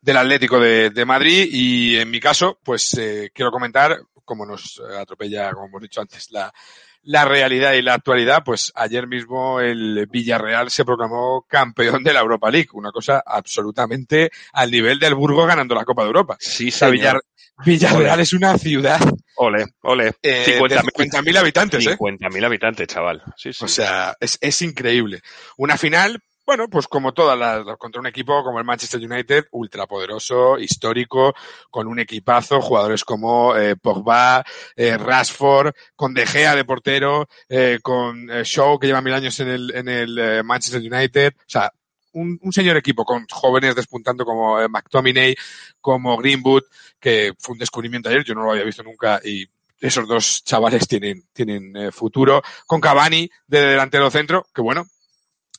del 0.01 0.17
Atlético 0.19 0.61
de, 0.61 0.91
de 0.91 1.05
Madrid. 1.07 1.49
Y 1.51 1.97
en 1.97 2.11
mi 2.11 2.21
caso, 2.21 2.59
pues 2.63 2.93
eh, 2.99 3.31
quiero 3.35 3.51
comentar, 3.51 3.99
como 4.25 4.45
nos 4.45 4.81
atropella, 4.99 5.53
como 5.53 5.67
hemos 5.67 5.81
dicho 5.83 6.01
antes, 6.01 6.31
la, 6.31 6.53
la 7.03 7.25
realidad 7.25 7.73
y 7.75 7.83
la 7.83 7.95
actualidad, 7.95 8.43
pues 8.45 8.73
ayer 8.75 9.07
mismo 9.07 9.61
el 9.61 10.07
Villarreal 10.11 10.71
se 10.71 10.85
proclamó 10.85 11.45
campeón 11.49 12.03
de 12.05 12.13
la 12.13 12.21
Europa 12.21 12.51
League, 12.51 12.69
una 12.75 12.91
cosa 12.93 13.23
absolutamente 13.25 14.31
al 14.53 14.71
nivel 14.71 14.99
del 14.99 15.15
Burgo 15.15 15.47
ganando 15.47 15.75
la 15.75 15.85
Copa 15.85 16.03
de 16.03 16.09
Europa. 16.09 16.37
Sí, 16.41 16.71
señor. 16.71 16.95
Villar- 16.95 17.21
Villarreal 17.65 18.21
es 18.21 18.33
una 18.33 18.57
ciudad 18.57 18.99
Ole, 19.37 19.67
ole. 19.83 20.15
eh, 20.23 20.45
50.000 20.59 20.69
de 20.69 20.77
50.000 20.81 21.37
habitantes, 21.39 21.87
¿eh? 21.87 21.97
50.000 21.99 22.45
habitantes, 22.47 22.89
chaval. 22.89 23.23
Sí, 23.37 23.53
sí. 23.53 23.65
O 23.65 23.69
sea, 23.69 24.15
es, 24.19 24.39
es 24.41 24.63
increíble. 24.63 25.21
Una 25.59 25.77
final, 25.77 26.21
bueno, 26.51 26.69
pues 26.69 26.89
como 26.89 27.15
todas 27.15 27.39
las, 27.39 27.65
contra 27.79 28.01
un 28.01 28.09
equipo 28.09 28.43
como 28.43 28.59
el 28.59 28.65
Manchester 28.65 29.01
United, 29.01 29.45
ultrapoderoso, 29.53 30.59
histórico, 30.59 31.33
con 31.71 31.87
un 31.87 32.01
equipazo, 32.01 32.61
jugadores 32.61 33.05
como 33.05 33.57
eh, 33.57 33.77
Pogba, 33.77 34.45
eh, 34.75 34.99
Rashford, 34.99 35.73
con 35.95 36.13
De 36.13 36.27
Gea 36.27 36.57
de 36.57 36.65
portero, 36.65 37.29
eh, 37.49 37.79
con 37.81 38.29
eh, 38.29 38.43
Shaw, 38.45 38.81
que 38.81 38.89
lleva 38.89 39.01
mil 39.01 39.15
años 39.15 39.39
en 39.39 39.49
el, 39.49 39.73
en 39.77 39.89
el 39.89 40.19
eh, 40.19 40.43
Manchester 40.43 40.81
United. 40.81 41.35
O 41.39 41.45
sea, 41.47 41.73
un, 42.15 42.37
un 42.43 42.53
señor 42.53 42.77
equipo 42.77 43.05
con 43.05 43.29
jóvenes 43.31 43.77
despuntando 43.77 44.25
como 44.25 44.61
eh, 44.61 44.69
McTominay, 44.69 45.37
como 45.81 46.17
Greenwood, 46.17 46.65
que 46.99 47.33
fue 47.39 47.53
un 47.53 47.61
descubrimiento 47.61 48.09
ayer, 48.09 48.25
yo 48.25 48.35
no 48.35 48.43
lo 48.43 48.51
había 48.51 48.65
visto 48.65 48.83
nunca 48.83 49.21
y 49.25 49.47
esos 49.79 50.09
dos 50.09 50.43
chavales 50.43 50.89
tienen, 50.89 51.23
tienen 51.33 51.77
eh, 51.77 51.93
futuro. 51.93 52.43
Con 52.67 52.81
Cavani 52.81 53.31
de 53.47 53.61
delantero 53.61 54.11
centro, 54.11 54.49
que 54.53 54.63
bueno, 54.63 54.85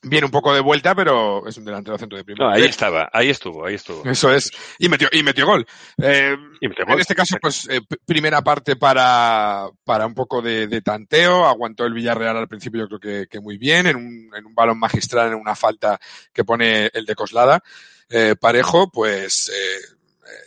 viene 0.04 0.26
un 0.26 0.32
poco 0.32 0.54
de 0.54 0.60
vuelta, 0.60 0.96
pero 0.96 1.48
es 1.48 1.58
un 1.58 1.66
delantero 1.66 1.98
centro 1.98 2.18
de 2.18 2.24
primer 2.24 2.40
No, 2.40 2.50
ahí 2.50 2.64
estaba, 2.64 3.10
ahí 3.14 3.30
estuvo, 3.30 3.66
ahí 3.66 3.76
estuvo. 3.76 4.04
Eso 4.10 4.34
es. 4.34 4.52
Y 4.80 4.90
metió, 4.90 5.08
y 5.12 5.24
metió 5.24 5.46
gol. 5.46 5.66
Eh, 6.02 6.36
Y 6.60 6.68
metió 6.68 6.86
en 6.88 7.00
este 7.00 7.16
caso, 7.16 7.38
pues, 7.42 7.68
eh, 7.70 7.82
primera 8.06 8.42
parte 8.42 8.76
para, 8.76 9.68
para 9.84 10.06
un 10.06 10.14
poco 10.14 10.42
de, 10.42 10.68
de 10.68 10.82
tanteo. 10.82 11.46
Aguantó 11.46 11.86
el 11.86 11.94
Villarreal 11.94 12.38
al 12.38 12.48
principio, 12.48 12.82
yo 12.82 12.88
creo 12.88 13.00
que, 13.00 13.28
que 13.28 13.40
muy 13.40 13.58
bien, 13.58 13.88
en 13.88 13.96
un, 13.96 14.32
en 14.36 14.46
un 14.46 14.56
balón 14.56 14.80
magistral, 14.80 15.30
en 15.30 15.36
una 15.36 15.56
falta 15.56 16.00
que 16.34 16.44
pone 16.44 16.90
el 16.94 17.06
de 17.06 17.16
Coslada. 17.16 17.62
Eh, 18.10 18.36
parejo, 18.40 18.92
pues, 18.92 19.50
eh, 19.50 19.96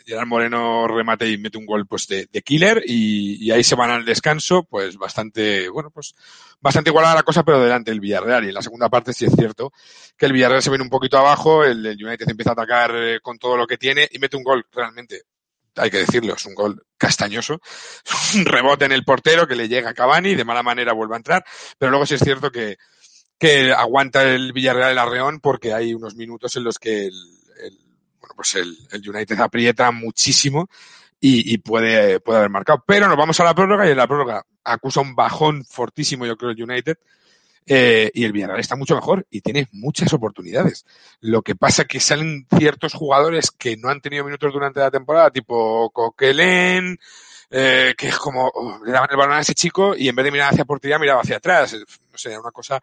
Gerard 0.07 0.27
Moreno 0.27 0.87
remate 0.87 1.29
y 1.31 1.39
mete 1.39 1.59
un 1.59 1.67
gol, 1.67 1.87
pues, 1.87 2.07
de, 2.07 2.27
killer 2.43 2.83
y, 2.87 3.51
ahí 3.51 3.65
se 3.65 3.75
van 3.75 3.91
al 3.91 4.05
descanso, 4.05 4.65
pues, 4.65 4.97
bastante, 4.97 5.69
bueno, 5.69 5.91
pues, 5.91 6.15
bastante 6.61 6.91
igualada 6.91 7.15
la 7.17 7.23
cosa, 7.23 7.43
pero 7.45 7.63
delante 7.63 7.91
del 7.91 8.01
Villarreal. 8.01 8.45
Y 8.45 8.49
en 8.49 8.55
la 8.55 8.63
segunda 8.63 8.89
parte 8.89 9.13
sí 9.13 9.25
es 9.27 9.35
cierto 9.37 9.73
que 10.17 10.27
el 10.27 10.33
Villarreal 10.33 10.63
se 10.63 10.71
viene 10.71 10.85
un 10.85 10.91
poquito 10.91 11.19
abajo, 11.19 11.65
el, 11.65 11.85
el 11.87 12.05
United 12.05 12.29
empieza 12.29 12.51
a 12.51 12.55
atacar 12.55 12.93
eh, 12.95 13.21
con 13.23 13.39
todo 13.39 13.57
lo 13.57 13.67
que 13.67 13.79
tiene 13.79 14.09
y 14.11 14.19
mete 14.19 14.37
un 14.37 14.45
gol 14.45 14.65
realmente 14.73 15.23
hay 15.77 15.91
que 15.91 15.99
decirlo, 15.99 16.35
es 16.35 16.47
un 16.47 16.55
gol 16.55 16.87
castañoso, 16.97 17.61
un 18.37 18.45
rebote 18.45 18.85
en 18.85 18.93
el 18.93 19.05
portero 19.05 19.47
que 19.47 19.57
le 19.57 19.69
llega 19.69 19.91
a 19.91 19.95
Cavani 19.95 20.35
de 20.35 20.45
mala 20.45 20.63
manera 20.63 20.93
vuelve 20.93 21.15
a 21.15 21.19
entrar, 21.19 21.45
pero 21.79 21.91
luego 21.91 22.07
sí 22.07 22.15
es 22.15 22.21
cierto 22.21 22.51
que, 22.51 22.77
que 23.39 23.73
aguanta 23.73 24.23
el 24.23 24.53
Villarreal 24.53 24.93
el 24.93 24.99
arreón 24.99 25.41
porque 25.41 25.73
hay 25.73 25.95
unos 25.95 26.15
minutos 26.15 26.57
en 26.57 26.65
los 26.65 26.79
que 26.79 27.07
el, 27.07 27.13
el- 27.13 27.44
pues 28.35 28.55
el, 28.57 28.77
el 28.91 29.09
United 29.09 29.39
aprieta 29.41 29.91
muchísimo 29.91 30.69
y, 31.21 31.57
puede, 31.59 32.21
puede 32.21 32.39
haber 32.39 32.51
marcado. 32.51 32.85
Pero 32.87 33.09
nos 33.09 33.17
vamos 33.17 33.41
a 33.41 33.45
la 33.45 33.55
prórroga 33.55 33.87
y 33.87 33.93
en 33.93 33.97
la 33.97 34.07
prórroga 34.07 34.45
acusa 34.63 35.01
un 35.01 35.15
bajón 35.15 35.65
fortísimo, 35.65 36.27
yo 36.27 36.37
creo, 36.37 36.51
el 36.51 36.63
United. 36.63 36.99
eh, 37.67 38.11
y 38.13 38.25
el 38.25 38.33
Villarreal 38.33 38.61
está 38.61 38.77
mucho 38.77 38.95
mejor 38.95 39.27
y 39.31 39.41
tiene 39.41 39.69
muchas 39.73 40.13
oportunidades. 40.13 40.85
Lo 41.21 41.43
que 41.43 41.55
pasa 41.55 41.85
que 41.87 42.01
salen 42.01 42.47
ciertos 42.59 42.93
jugadores 42.93 43.51
que 43.51 43.77
no 43.77 43.89
han 43.89 44.01
tenido 44.01 44.25
minutos 44.25 44.53
durante 44.53 44.81
la 44.81 44.91
temporada, 44.91 45.31
tipo 45.31 45.91
Coquelin, 45.91 46.99
eh, 47.51 47.95
que 47.97 48.09
es 48.09 48.19
como, 48.19 48.51
oh, 48.53 48.81
le 48.85 48.93
daban 48.93 49.09
el 49.11 49.17
balón 49.17 49.37
a 49.37 49.41
ese 49.41 49.55
chico 49.55 49.95
y 49.97 50.09
en 50.09 50.17
vez 50.17 50.25
de 50.25 50.33
mirar 50.33 50.53
hacia 50.53 50.65
portería 50.65 50.99
miraba 50.99 51.23
hacia 51.23 51.37
atrás. 51.37 51.75
No 51.75 52.19
sé, 52.19 52.31
era 52.31 52.41
una 52.41 52.51
cosa 52.51 52.81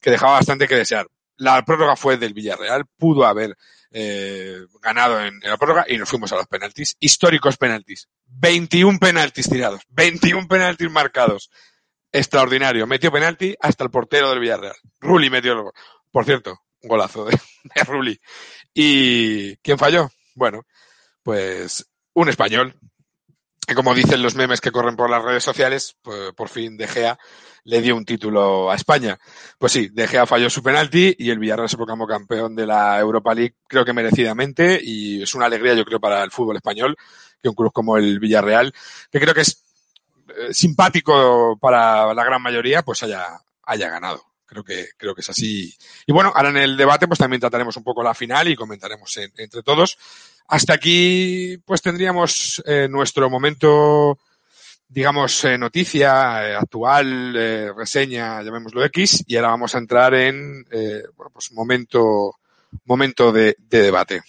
que 0.00 0.10
dejaba 0.10 0.34
bastante 0.34 0.68
que 0.68 0.76
desear. 0.76 1.08
La 1.36 1.64
prórroga 1.64 1.96
fue 1.96 2.16
del 2.16 2.34
Villarreal, 2.34 2.84
pudo 2.96 3.26
haber 3.26 3.56
eh, 3.96 4.66
ganado 4.82 5.24
en, 5.24 5.38
la 5.38 5.56
prórroga 5.56 5.84
y 5.86 5.96
nos 5.96 6.08
fuimos 6.08 6.32
a 6.32 6.36
los 6.36 6.48
penaltis, 6.48 6.96
históricos 6.98 7.56
penaltis. 7.56 8.08
21 8.26 8.98
penaltis 8.98 9.48
tirados, 9.48 9.82
21 9.88 10.48
penaltis 10.48 10.90
marcados. 10.90 11.50
Extraordinario. 12.10 12.86
Metió 12.88 13.12
penalti 13.12 13.54
hasta 13.60 13.84
el 13.84 13.90
portero 13.90 14.30
del 14.30 14.40
Villarreal. 14.40 14.74
Rulli 15.00 15.30
metió 15.30 15.52
el 15.52 15.62
gol. 15.62 15.72
Por 16.10 16.24
cierto, 16.24 16.58
un 16.82 16.88
golazo 16.88 17.24
de, 17.24 17.38
de 17.74 17.84
Rulli. 17.84 18.20
¿Y 18.72 19.56
quién 19.58 19.78
falló? 19.78 20.10
Bueno, 20.34 20.66
pues 21.22 21.88
un 22.14 22.28
español. 22.28 22.74
Que 23.66 23.74
como 23.74 23.94
dicen 23.94 24.22
los 24.22 24.34
memes 24.34 24.60
que 24.60 24.70
corren 24.70 24.94
por 24.96 25.08
las 25.10 25.22
redes 25.22 25.42
sociales, 25.42 25.96
pues, 26.02 26.32
por 26.32 26.48
fin 26.48 26.76
De 26.76 26.86
Gea 26.86 27.18
le 27.64 27.80
dio 27.80 27.96
un 27.96 28.04
título 28.04 28.70
a 28.70 28.74
España. 28.74 29.18
Pues 29.58 29.72
sí, 29.72 29.88
De 29.88 30.06
Gea 30.06 30.26
falló 30.26 30.50
su 30.50 30.62
penalti 30.62 31.14
y 31.18 31.30
el 31.30 31.38
Villarreal 31.38 31.68
se 31.70 31.76
proclamó 31.78 32.06
campeón 32.06 32.54
de 32.54 32.66
la 32.66 32.98
Europa 33.00 33.34
League, 33.34 33.54
creo 33.66 33.84
que 33.86 33.94
merecidamente, 33.94 34.78
y 34.82 35.22
es 35.22 35.34
una 35.34 35.46
alegría, 35.46 35.72
yo 35.74 35.84
creo, 35.86 35.98
para 35.98 36.22
el 36.22 36.30
fútbol 36.30 36.56
español, 36.56 36.94
que 37.42 37.48
un 37.48 37.54
club 37.54 37.72
como 37.72 37.96
el 37.96 38.18
Villarreal, 38.20 38.72
que 39.10 39.18
creo 39.20 39.32
que 39.32 39.40
es 39.40 39.64
eh, 40.28 40.52
simpático 40.52 41.56
para 41.58 42.12
la 42.12 42.24
gran 42.24 42.42
mayoría, 42.42 42.82
pues 42.82 43.02
haya, 43.02 43.28
haya 43.62 43.88
ganado. 43.88 44.22
Creo 44.46 44.62
que, 44.62 44.88
creo 44.98 45.14
que 45.14 45.22
es 45.22 45.30
así. 45.30 45.74
Y 46.06 46.12
bueno, 46.12 46.30
ahora 46.34 46.50
en 46.50 46.58
el 46.58 46.76
debate, 46.76 47.08
pues 47.08 47.18
también 47.18 47.40
trataremos 47.40 47.76
un 47.78 47.82
poco 47.82 48.02
la 48.02 48.14
final 48.14 48.46
y 48.46 48.54
comentaremos 48.54 49.16
en- 49.16 49.32
entre 49.38 49.62
todos. 49.62 49.96
Hasta 50.46 50.74
aquí, 50.74 51.56
pues 51.64 51.80
tendríamos 51.80 52.62
eh, 52.66 52.86
nuestro 52.90 53.30
momento, 53.30 54.18
digamos, 54.88 55.44
eh, 55.44 55.56
noticia 55.56 56.48
eh, 56.48 56.54
actual, 56.54 57.34
eh, 57.36 57.72
reseña, 57.74 58.42
llamémoslo 58.42 58.84
X, 58.84 59.24
y 59.26 59.36
ahora 59.36 59.48
vamos 59.48 59.74
a 59.74 59.78
entrar 59.78 60.14
en, 60.14 60.64
eh, 60.70 61.02
bueno, 61.16 61.30
pues 61.32 61.50
momento, 61.52 62.36
momento 62.84 63.32
de, 63.32 63.56
de 63.58 63.82
debate. 63.82 64.22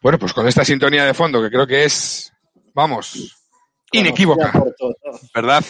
Bueno, 0.00 0.18
pues 0.18 0.32
con 0.32 0.46
esta 0.46 0.64
sintonía 0.64 1.04
de 1.04 1.14
fondo, 1.14 1.42
que 1.42 1.50
creo 1.50 1.66
que 1.66 1.84
es, 1.84 2.32
vamos, 2.72 3.36
inequívoca. 3.92 4.52
¿verdad? 5.34 5.64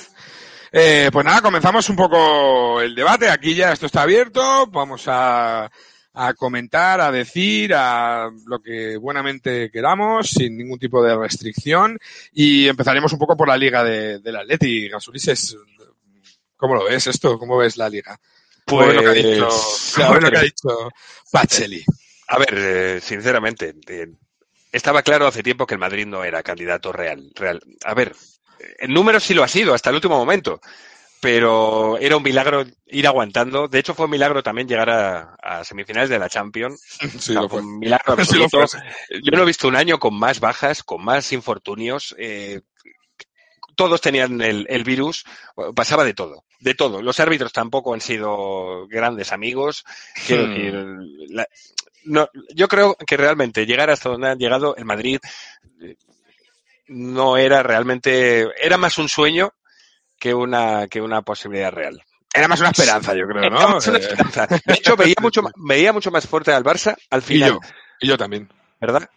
Eh, 0.71 1.09
pues 1.13 1.25
nada, 1.25 1.41
comenzamos 1.41 1.89
un 1.89 1.97
poco 1.97 2.81
el 2.81 2.95
debate. 2.95 3.31
Aquí 3.31 3.55
ya 3.55 3.73
esto 3.73 3.87
está 3.87 4.03
abierto. 4.03 4.67
Vamos 4.67 5.05
a, 5.07 5.71
a 6.13 6.35
comentar, 6.35 7.01
a 7.01 7.11
decir, 7.11 7.73
a 7.75 8.31
lo 8.47 8.61
que 8.61 8.97
buenamente 8.97 9.71
queramos, 9.71 10.31
sin 10.31 10.57
ningún 10.57 10.79
tipo 10.79 11.03
de 11.03 11.17
restricción. 11.17 11.99
Y 12.33 12.69
empezaremos 12.69 13.13
un 13.13 13.19
poco 13.19 13.37
por 13.37 13.49
la 13.49 13.57
liga 13.57 13.83
de, 13.83 14.19
del 14.19 14.37
Atleti. 14.37 14.89
Gasulises, 14.89 15.57
¿cómo 16.57 16.75
lo 16.75 16.85
ves 16.85 17.07
esto? 17.07 17.39
¿Cómo 17.39 17.57
ves 17.57 17.77
la 17.77 17.89
liga? 17.89 18.19
¿Cómo 18.67 18.87
ves 18.87 18.97
lo 18.97 19.01
que 19.01 19.09
ha 19.09 19.13
dicho, 19.13 19.49
ves 19.97 20.23
lo 20.23 20.31
que 20.31 20.37
ha 20.37 20.43
dicho 20.43 20.69
Pacheli? 21.31 21.85
A 22.29 22.39
ver, 22.39 22.55
eh, 22.55 23.01
sinceramente, 23.01 23.75
eh, 23.89 24.09
estaba 24.73 25.03
claro 25.03 25.27
hace 25.27 25.43
tiempo 25.43 25.67
que 25.67 25.75
el 25.75 25.81
Madrid 25.81 26.07
no 26.07 26.25
era 26.25 26.43
candidato 26.43 26.93
real. 26.93 27.31
real. 27.35 27.61
A 27.85 27.95
ver, 27.95 28.15
en 28.79 28.93
números 28.93 29.23
sí 29.25 29.35
lo 29.35 29.43
ha 29.43 29.49
sido 29.49 29.73
hasta 29.75 29.89
el 29.91 29.97
último 29.97 30.19
momento, 30.19 30.61
pero 31.21 31.97
era 31.99 32.17
un 32.17 32.23
milagro 32.23 32.65
ir 32.87 33.07
aguantando. 33.07 33.67
De 33.67 33.79
hecho, 33.79 33.95
fue 33.95 34.05
un 34.05 34.11
milagro 34.13 34.43
también 34.43 34.69
llegar 34.69 34.91
a, 34.91 35.35
a 35.43 35.65
semifinales 35.65 36.11
de 36.11 36.19
la 36.19 36.29
Champions. 36.29 36.83
Sí, 37.19 37.33
lo 37.33 37.49
fue. 37.49 37.61
un 37.63 37.79
milagro 37.79 38.17
Sí, 38.25 38.37
lo. 38.39 38.47
Yo 39.23 39.33
no 39.37 39.43
he 39.43 39.47
visto 39.47 39.67
un 39.69 39.77
año 39.77 39.99
con 39.99 40.15
más 40.19 40.39
bajas, 40.41 40.83
con 40.83 41.03
más 41.05 41.33
infortunios. 41.33 42.15
eh, 42.19 42.61
todos 43.75 44.01
tenían 44.01 44.41
el, 44.41 44.67
el 44.69 44.83
virus, 44.83 45.25
pasaba 45.75 46.03
de 46.03 46.13
todo, 46.13 46.45
de 46.59 46.75
todo. 46.75 47.01
Los 47.01 47.21
árbitros 47.21 47.53
tampoco 47.53 47.95
han 47.95 48.01
sido 48.01 48.89
grandes 48.89 49.31
amigos. 49.33 49.85
Quiero 50.27 50.47
Hmm. 50.47 50.49
decir, 50.49 50.75
la- 51.31 51.47
no, 52.09 52.29
yo 52.55 52.69
creo 52.69 52.95
que 53.07 53.17
realmente 53.17 53.67
llegar 53.67 53.91
hasta 53.91 54.09
donde 54.11 54.29
han 54.31 54.39
llegado 54.39 54.75
el 54.77 54.85
Madrid 54.85 55.19
eh, 55.81 55.97
no 56.89 57.37
era 57.37 57.63
realmente, 57.63 58.47
era 58.61 58.77
más 58.79 58.99
un 58.99 59.09
sueño 59.09 59.53
que 60.19 60.35
una, 60.35 60.89
que 60.89 61.01
una 61.01 61.23
posibilidad 61.23 61.71
real. 61.73 62.03
era 62.35 62.49
más 62.49 62.61
una 62.61 62.71
esperanza, 62.71 63.15
yo 63.15 63.27
creo, 63.27 63.51
¿no? 63.51 63.59
Era 63.61 63.69
más 63.69 63.87
una 63.87 63.99
esperanza. 63.99 64.47
De 64.47 64.75
hecho, 64.75 64.97
veía 64.97 65.15
mucho, 65.21 65.43
veía 65.57 65.93
mucho 65.93 66.11
más 66.11 66.27
fuerte 66.27 66.53
al 66.53 66.65
Barça 66.65 66.97
al 67.11 67.21
Y 67.21 67.25
final. 67.25 67.51
yo, 67.53 67.61
y 68.01 68.09
yo 68.09 68.17
también. 68.19 68.49
¿verdad? 68.81 69.09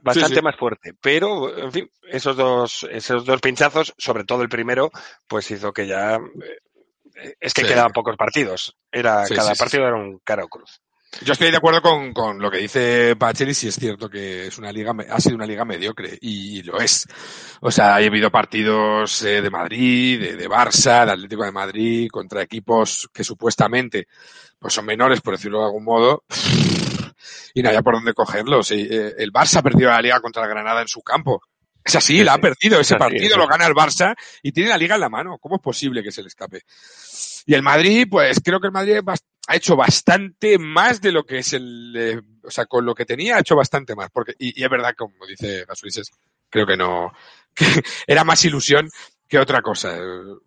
Bastante 0.00 0.28
Sí, 0.30 0.34
sí. 0.36 0.42
más 0.42 0.56
fuerte. 0.58 0.94
Pero, 1.00 1.54
en 1.58 1.70
fin, 1.70 1.90
esos 2.10 2.34
dos, 2.36 2.86
esos 2.90 3.26
dos 3.26 3.38
pinchazos, 3.42 3.92
sobre 3.98 4.24
todo 4.24 4.40
el 4.42 4.48
primero, 4.48 4.90
pues 5.28 5.50
hizo 5.50 5.72
que 5.74 5.86
ya. 5.86 6.14
eh, 6.16 7.34
Es 7.38 7.52
que 7.52 7.60
Sí. 7.62 7.68
quedaban 7.68 7.92
pocos 7.92 8.16
partidos. 8.16 8.74
Era, 8.90 9.26
Sí, 9.26 9.34
cada 9.34 9.50
sí, 9.50 9.56
sí, 9.56 9.58
partido 9.62 9.86
era 9.86 9.96
un 9.96 10.18
cara 10.24 10.44
o 10.44 10.48
cruz. 10.48 10.80
Yo 11.22 11.32
estoy 11.32 11.50
de 11.50 11.56
acuerdo 11.56 11.82
con, 11.82 12.12
con 12.12 12.38
lo 12.38 12.50
que 12.50 12.58
dice 12.58 13.16
Pacheli, 13.16 13.52
si 13.52 13.66
es 13.68 13.74
cierto 13.74 14.08
que 14.08 14.46
es 14.46 14.58
una 14.58 14.70
liga, 14.70 14.94
ha 15.10 15.20
sido 15.20 15.34
una 15.34 15.44
liga 15.44 15.64
mediocre, 15.64 16.16
y, 16.20 16.62
lo 16.62 16.78
es. 16.80 17.06
O 17.60 17.70
sea, 17.70 17.94
ha 17.94 17.96
habido 17.96 18.30
partidos 18.30 19.20
eh, 19.22 19.42
de 19.42 19.50
Madrid, 19.50 20.20
de, 20.20 20.36
de 20.36 20.48
Barça, 20.48 21.04
de 21.04 21.12
Atlético 21.12 21.44
de 21.44 21.52
Madrid, 21.52 22.08
contra 22.10 22.42
equipos 22.42 23.10
que 23.12 23.24
supuestamente 23.24 24.06
pues 24.58 24.72
son 24.72 24.86
menores, 24.86 25.20
por 25.20 25.34
decirlo 25.34 25.60
de 25.60 25.64
algún 25.64 25.84
modo, 25.84 26.24
y 27.54 27.62
no 27.62 27.70
había 27.70 27.82
por 27.82 27.94
dónde 27.94 28.14
cogerlos. 28.14 28.70
Y, 28.70 28.82
eh, 28.82 29.14
el 29.18 29.32
Barça 29.32 29.62
perdió 29.62 29.88
la 29.88 30.00
liga 30.00 30.20
contra 30.20 30.44
el 30.44 30.48
Granada 30.48 30.82
en 30.82 30.88
su 30.88 31.02
campo. 31.02 31.42
Es 31.82 31.96
así, 31.96 32.18
Sí, 32.18 32.24
la 32.24 32.34
ha 32.34 32.38
perdido. 32.38 32.78
Es 32.78 32.86
Ese 32.86 32.94
así, 32.94 33.00
partido 33.00 33.36
lo 33.36 33.48
gana 33.48 33.66
el 33.66 33.74
Barça 33.74 34.14
y 34.42 34.52
tiene 34.52 34.70
la 34.70 34.78
liga 34.78 34.94
en 34.94 35.00
la 35.00 35.08
mano. 35.08 35.38
¿Cómo 35.38 35.56
es 35.56 35.62
posible 35.62 36.02
que 36.02 36.12
se 36.12 36.22
le 36.22 36.28
escape? 36.28 36.62
Y 37.46 37.54
el 37.54 37.62
Madrid, 37.62 38.06
pues 38.08 38.40
creo 38.44 38.60
que 38.60 38.66
el 38.66 38.72
Madrid 38.72 39.00
ha 39.48 39.56
hecho 39.56 39.76
bastante 39.76 40.58
más 40.58 41.00
de 41.00 41.12
lo 41.12 41.24
que 41.24 41.38
es 41.38 41.52
el, 41.52 41.94
eh, 41.96 42.20
o 42.44 42.50
sea, 42.50 42.66
con 42.66 42.84
lo 42.84 42.94
que 42.94 43.04
tenía 43.06 43.36
ha 43.36 43.40
hecho 43.40 43.56
bastante 43.56 43.94
más. 43.94 44.10
Porque, 44.12 44.34
y, 44.38 44.60
y 44.60 44.64
es 44.64 44.70
verdad, 44.70 44.94
como 44.96 45.26
dice 45.26 45.64
Gasuises, 45.66 46.10
creo 46.48 46.66
que 46.66 46.76
no, 46.76 47.12
que 47.54 47.66
era 48.06 48.24
más 48.24 48.44
ilusión 48.44 48.88
que 49.28 49.38
otra 49.38 49.62
cosa. 49.62 49.96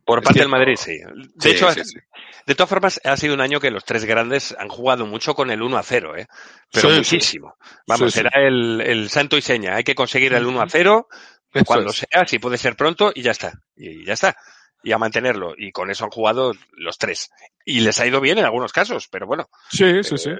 Por 0.05 0.19
Es 0.19 0.25
parte 0.25 0.39
del. 0.39 0.49
Madrid, 0.49 0.75
sí. 0.77 0.97
De 1.35 1.49
Sí, 1.49 1.49
hecho, 1.51 1.71
sí, 1.71 1.83
sí. 1.85 1.97
de 2.45 2.55
todas 2.55 2.69
formas, 2.69 2.99
ha 3.03 3.15
sido 3.17 3.33
un 3.33 3.41
año 3.41 3.59
que 3.59 3.71
los 3.71 3.85
tres 3.85 4.03
grandes 4.05 4.53
han 4.59 4.67
jugado 4.69 5.05
mucho 5.05 5.33
con 5.35 5.51
el 5.51 5.61
1 5.61 5.77
a 5.77 5.83
0, 5.83 6.17
¿eh? 6.17 6.27
Pero 6.71 6.89
muchísimo. 6.89 7.55
Vamos, 7.87 8.15
era 8.17 8.31
el, 8.45 8.81
el 8.81 9.09
santo 9.09 9.37
y 9.37 9.41
seña. 9.41 9.75
Hay 9.75 9.83
que 9.83 9.95
conseguir 9.95 10.33
el 10.33 10.45
1 10.45 10.59
a 10.59 10.63
Ujú. 10.63 10.71
0 10.71 11.07
Eso 11.53 11.65
cuando 11.65 11.91
es. 11.91 11.97
sea, 11.97 12.25
si 12.27 12.39
puede 12.39 12.57
ser 12.57 12.75
pronto, 12.75 13.11
y 13.15 13.21
ya 13.21 13.31
está. 13.31 13.53
Y 13.75 14.05
ya 14.05 14.13
está. 14.13 14.35
Y 14.83 14.91
a 14.91 14.97
mantenerlo. 14.97 15.53
Y 15.57 15.71
con 15.71 15.89
eso 15.89 16.03
han 16.03 16.11
jugado 16.11 16.51
los 16.73 16.97
tres. 16.97 17.29
Y 17.65 17.79
les 17.81 17.99
ha 17.99 18.05
ido 18.07 18.19
bien 18.19 18.37
en 18.37 18.45
algunos 18.45 18.71
casos, 18.73 19.07
pero 19.09 19.25
bueno. 19.27 19.47
Sí, 19.69 20.03
sí, 20.03 20.17
sí. 20.17 20.29
eh, 20.29 20.37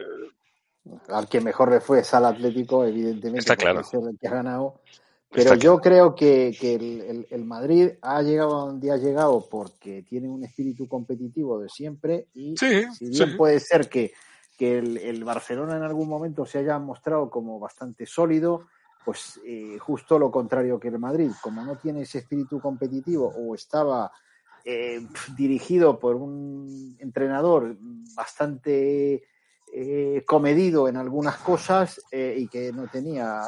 Al 1.10 1.28
que 1.30 1.40
mejor 1.42 1.72
le 1.72 1.80
fue 1.80 2.00
es 2.00 2.14
al 2.14 2.26
Atlético, 2.26 2.84
evidentemente, 2.86 3.40
Está 3.40 3.56
claro. 3.56 3.80
es 3.82 3.94
el 3.94 4.18
que 4.20 4.28
ha 4.28 4.32
ganado. 4.32 4.82
Está 5.32 5.52
Pero 5.52 5.56
yo 5.56 5.80
creo 5.80 6.14
que, 6.14 6.56
que 6.60 6.76
el, 6.76 7.02
el- 7.02 7.28
el 7.32 7.46
Madrid 7.46 7.92
ha 8.02 8.22
llegado 8.22 8.56
a 8.62 8.66
donde 8.66 8.92
ha 8.92 8.98
llegado 8.98 9.48
porque 9.50 10.04
tiene 10.04 10.30
un 10.30 10.44
espíritu 10.44 10.88
competitivo 10.88 11.60
de 11.60 11.70
siempre 11.70 12.28
y 12.36 12.56
Sí, 12.58 12.84
si 12.94 13.10
bien 13.10 13.30
sí. 13.32 13.36
puede 13.36 13.60
ser 13.60 13.90
que, 13.90 14.14
que 14.58 14.78
el, 14.78 14.98
el 14.98 15.24
Barcelona 15.24 15.76
en 15.78 15.84
algún 15.84 16.08
momento 16.08 16.46
se 16.46 16.60
haya 16.60 16.78
mostrado 16.78 17.30
como 17.32 17.60
bastante 17.60 18.06
sólido, 18.06 18.68
pues 19.04 19.40
eh, 19.46 19.78
justo 19.80 20.20
lo 20.20 20.30
contrario 20.30 20.80
que 20.80 20.90
el 20.90 21.00
Madrid, 21.00 21.32
como 21.42 21.64
no 21.64 21.78
tiene 21.78 22.02
ese 22.04 22.20
espíritu 22.20 22.60
competitivo 22.60 23.28
o 23.36 23.56
estaba 23.56 24.12
eh, 24.66 25.02
dirigido 25.36 26.00
por 26.00 26.16
un 26.16 26.96
entrenador 27.00 27.78
bastante 28.16 29.24
eh, 29.76 30.24
comedido 30.28 30.88
en 30.88 30.98
algunas 30.98 31.38
cosas 31.38 32.00
eh, 32.12 32.36
y 32.38 32.48
que 32.48 32.72
no 32.72 32.88
tenía 32.88 33.42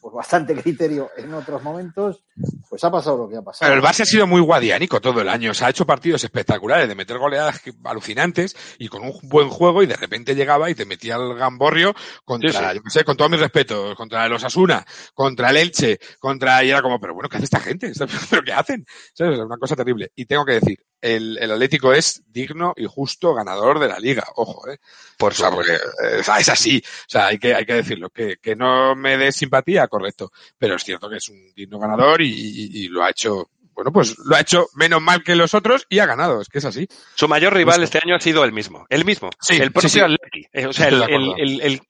pues, 0.00 0.14
bastante 0.14 0.54
criterio 0.62 1.10
en 1.16 1.34
otros 1.34 1.60
momentos, 1.62 2.22
pues 2.70 2.84
ha 2.84 2.90
pasado 2.90 3.16
lo 3.16 3.28
que 3.28 3.36
ha 3.36 3.42
pasado. 3.42 3.68
Pero 3.68 3.80
el 3.80 3.84
Barça 3.84 4.02
ha 4.02 4.06
sido 4.06 4.28
muy 4.28 4.40
guadiánico 4.40 5.00
todo 5.00 5.20
el 5.20 5.28
año. 5.28 5.50
O 5.50 5.54
sea, 5.54 5.66
ha 5.66 5.70
hecho 5.70 5.84
partidos 5.84 6.22
espectaculares 6.22 6.88
de 6.88 6.94
meter 6.94 7.18
goleadas 7.18 7.60
alucinantes 7.82 8.54
y 8.78 8.86
con 8.86 9.02
un 9.02 9.12
buen 9.24 9.48
juego 9.48 9.82
y 9.82 9.86
de 9.86 9.96
repente 9.96 10.36
llegaba 10.36 10.70
y 10.70 10.76
te 10.76 10.86
metía 10.86 11.16
el 11.16 11.34
gamborrio 11.34 11.94
contra, 12.24 12.52
Sí, 12.52 12.58
sí. 12.58 12.76
yo 12.76 12.82
qué 12.82 12.90
sé, 12.90 13.04
con 13.04 13.16
todos 13.16 13.30
mis 13.32 13.40
respetos, 13.40 13.96
contra 13.96 14.28
los 14.28 14.44
Asuna, 14.44 14.84
contra 15.14 15.50
el 15.50 15.56
Elche, 15.56 15.98
contra, 16.20 16.62
y 16.62 16.70
era 16.70 16.80
como, 16.80 17.00
pero 17.00 17.14
bueno, 17.14 17.28
¿qué 17.28 17.38
hace 17.38 17.44
esta 17.46 17.60
gente? 17.60 17.92
¿Pero 18.30 18.42
qué 18.44 18.52
hacen? 18.52 18.84
¿Sabes? 19.14 19.38
Una 19.40 19.56
cosa 19.58 19.74
terrible. 19.74 20.12
Y 20.14 20.26
tengo 20.26 20.44
que 20.44 20.54
decir, 20.54 20.78
el, 21.02 21.36
el 21.38 21.50
Atlético 21.50 21.92
es 21.92 22.22
digno 22.28 22.72
y 22.76 22.86
justo 22.86 23.34
ganador 23.34 23.78
de 23.78 23.88
la 23.88 23.98
liga. 23.98 24.24
Ojo, 24.36 24.66
eh. 24.70 24.78
por 25.18 25.32
O 25.32 25.34
sea, 25.34 25.50
porque 25.50 25.74
eh, 25.74 26.20
es 26.38 26.48
así. 26.48 26.82
O 26.86 27.10
sea, 27.10 27.26
hay 27.26 27.38
que, 27.38 27.54
hay 27.54 27.66
que 27.66 27.74
decirlo. 27.74 28.08
Que, 28.10 28.36
que 28.40 28.56
no 28.56 28.94
me 28.96 29.18
dé 29.18 29.30
simpatía, 29.32 29.86
correcto. 29.88 30.32
Pero 30.56 30.76
es 30.76 30.84
cierto 30.84 31.10
que 31.10 31.16
es 31.16 31.28
un 31.28 31.52
digno 31.54 31.78
ganador 31.78 32.22
y, 32.22 32.28
y- 32.32 32.84
y 32.84 32.88
lo 32.88 33.02
ha 33.04 33.10
hecho, 33.10 33.50
bueno, 33.74 33.92
pues 33.92 34.16
lo 34.24 34.36
ha 34.36 34.40
hecho 34.40 34.68
menos 34.74 35.00
mal 35.02 35.22
que 35.24 35.34
los 35.34 35.54
otros 35.54 35.86
y 35.88 35.98
ha 35.98 36.06
ganado. 36.06 36.40
Es 36.40 36.48
que 36.48 36.58
es 36.58 36.64
así. 36.64 36.86
Su 37.14 37.26
mayor 37.28 37.54
rival 37.54 37.80
Justo. 37.80 37.84
este 37.84 38.00
año 38.06 38.14
ha 38.16 38.20
sido 38.20 38.44
el 38.44 38.52
mismo. 38.52 38.86
El 38.88 39.04
mismo. 39.04 39.30
Sí, 39.40 39.56
el 39.56 39.72
propio 39.72 39.88
sí, 39.88 39.98
sí. 39.98 40.00
Atleti. 40.00 40.46
Eh, 40.52 40.66
O 40.66 40.72
sea, 40.72 40.88
el- 40.88 41.34
el- 41.60 41.80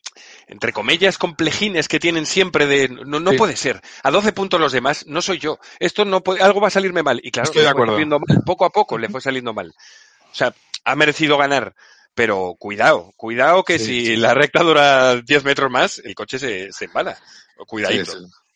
entre 0.53 0.73
comillas, 0.73 1.19
complejines 1.19 1.89
que 1.89 1.99
tienen 1.99 2.27
siempre 2.27 2.67
de 2.67 2.89
no, 2.89 3.19
no 3.19 3.31
Sí. 3.33 3.37
puede 3.39 3.57
ser. 3.57 3.81
A 4.03 4.11
12 4.11 4.33
puntos 4.33 4.61
los 4.61 4.71
demás, 4.73 5.05
no 5.09 5.21
soy 5.23 5.39
yo. 5.39 5.59
Esto 5.81 6.05
no 6.05 6.23
puede, 6.23 6.43
algo 6.43 6.61
va 6.61 6.69
a 6.69 6.71
salirme 6.71 7.03
mal. 7.03 7.21
Y 7.25 7.31
claro, 7.33 7.47
Estoy 7.49 7.63
de 7.63 7.69
acuerdo. 7.69 7.99
mal. 7.99 8.21
Poco 8.47 8.65
a 8.65 8.71
poco 8.71 8.97
le 8.99 9.09
fue 9.09 9.21
saliendo 9.21 9.53
mal. 9.53 9.73
O 10.31 10.35
sea, 10.35 10.55
ha 10.85 10.95
merecido 10.95 11.37
ganar. 11.39 11.75
Pero 12.15 12.57
cuidado, 12.59 13.13
cuidado 13.17 13.65
que 13.65 13.79
Sí, 13.79 13.85
si 13.87 14.07
sí. 14.09 14.17
la 14.17 14.35
recta 14.35 14.63
dura 14.63 15.17
10 15.17 15.45
metros 15.45 15.71
más, 15.71 15.99
el 16.05 16.15
coche 16.15 16.39
se, 16.39 16.71
se 16.71 16.85
embala. 16.85 17.19
Cuidadito. 17.67 18.13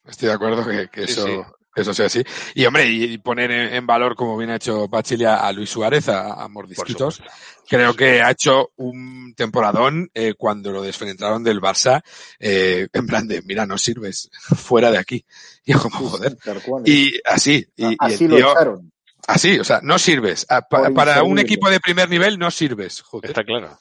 Estoy 0.07 0.29
de 0.29 0.35
acuerdo 0.35 0.65
que, 0.67 0.89
que 0.93 1.05
eso, 1.05 1.56
eso 1.77 1.95
sea 1.95 2.07
así. 2.07 2.25
Y 2.55 2.65
hombre, 2.65 2.87
y, 2.89 3.19
poner 3.19 3.51
en, 3.51 3.87
valor, 3.87 4.17
como 4.17 4.37
bien 4.37 4.51
ha 4.51 4.57
hecho 4.57 4.89
Pacheli, 4.89 5.25
a, 5.25 5.37
a 5.37 5.53
Luis 5.53 5.71
Suárez, 5.71 6.09
a, 6.09 6.33
a 6.43 6.49
Mordisquitos. 6.49 7.23
Creo 7.69 7.95
que 7.95 8.23
ha 8.23 8.31
hecho 8.31 8.71
un 8.77 9.35
temporadón 9.37 10.11
eh, 10.15 10.35
cuando 10.37 10.73
lo 10.73 10.83
desfrentaron 10.83 11.45
del 11.45 11.61
Barça, 11.61 12.03
eh, 12.41 12.89
en 12.93 13.07
plan 13.07 13.29
de, 13.29 13.43
mira, 13.43 13.67
no 13.67 13.77
sirves, 13.79 14.31
fuera 14.57 14.91
de 14.91 14.99
aquí. 14.99 15.25
Y 15.69 15.73
como, 15.75 15.97
joder. 15.99 16.37
Y 16.85 17.15
así, 17.25 17.67
y, 17.77 17.87
y 17.93 17.97
Así 17.99 18.29
lo 18.29 18.39
echaron. 18.39 18.93
así, 19.27 19.59
o 19.59 19.65
sea, 19.65 19.81
no 19.83 19.99
sirves. 19.99 20.47
Ah, 20.49 20.63
pa- 20.63 20.91
para 20.91 21.25
un 21.25 21.41
equipo 21.41 21.69
de 21.69 21.81
primer 21.81 22.09
nivel 22.09 22.39
no 22.39 22.53
sirves, 22.53 23.03
joder. 23.03 23.31
Está 23.31 23.43
claro. 23.43 23.77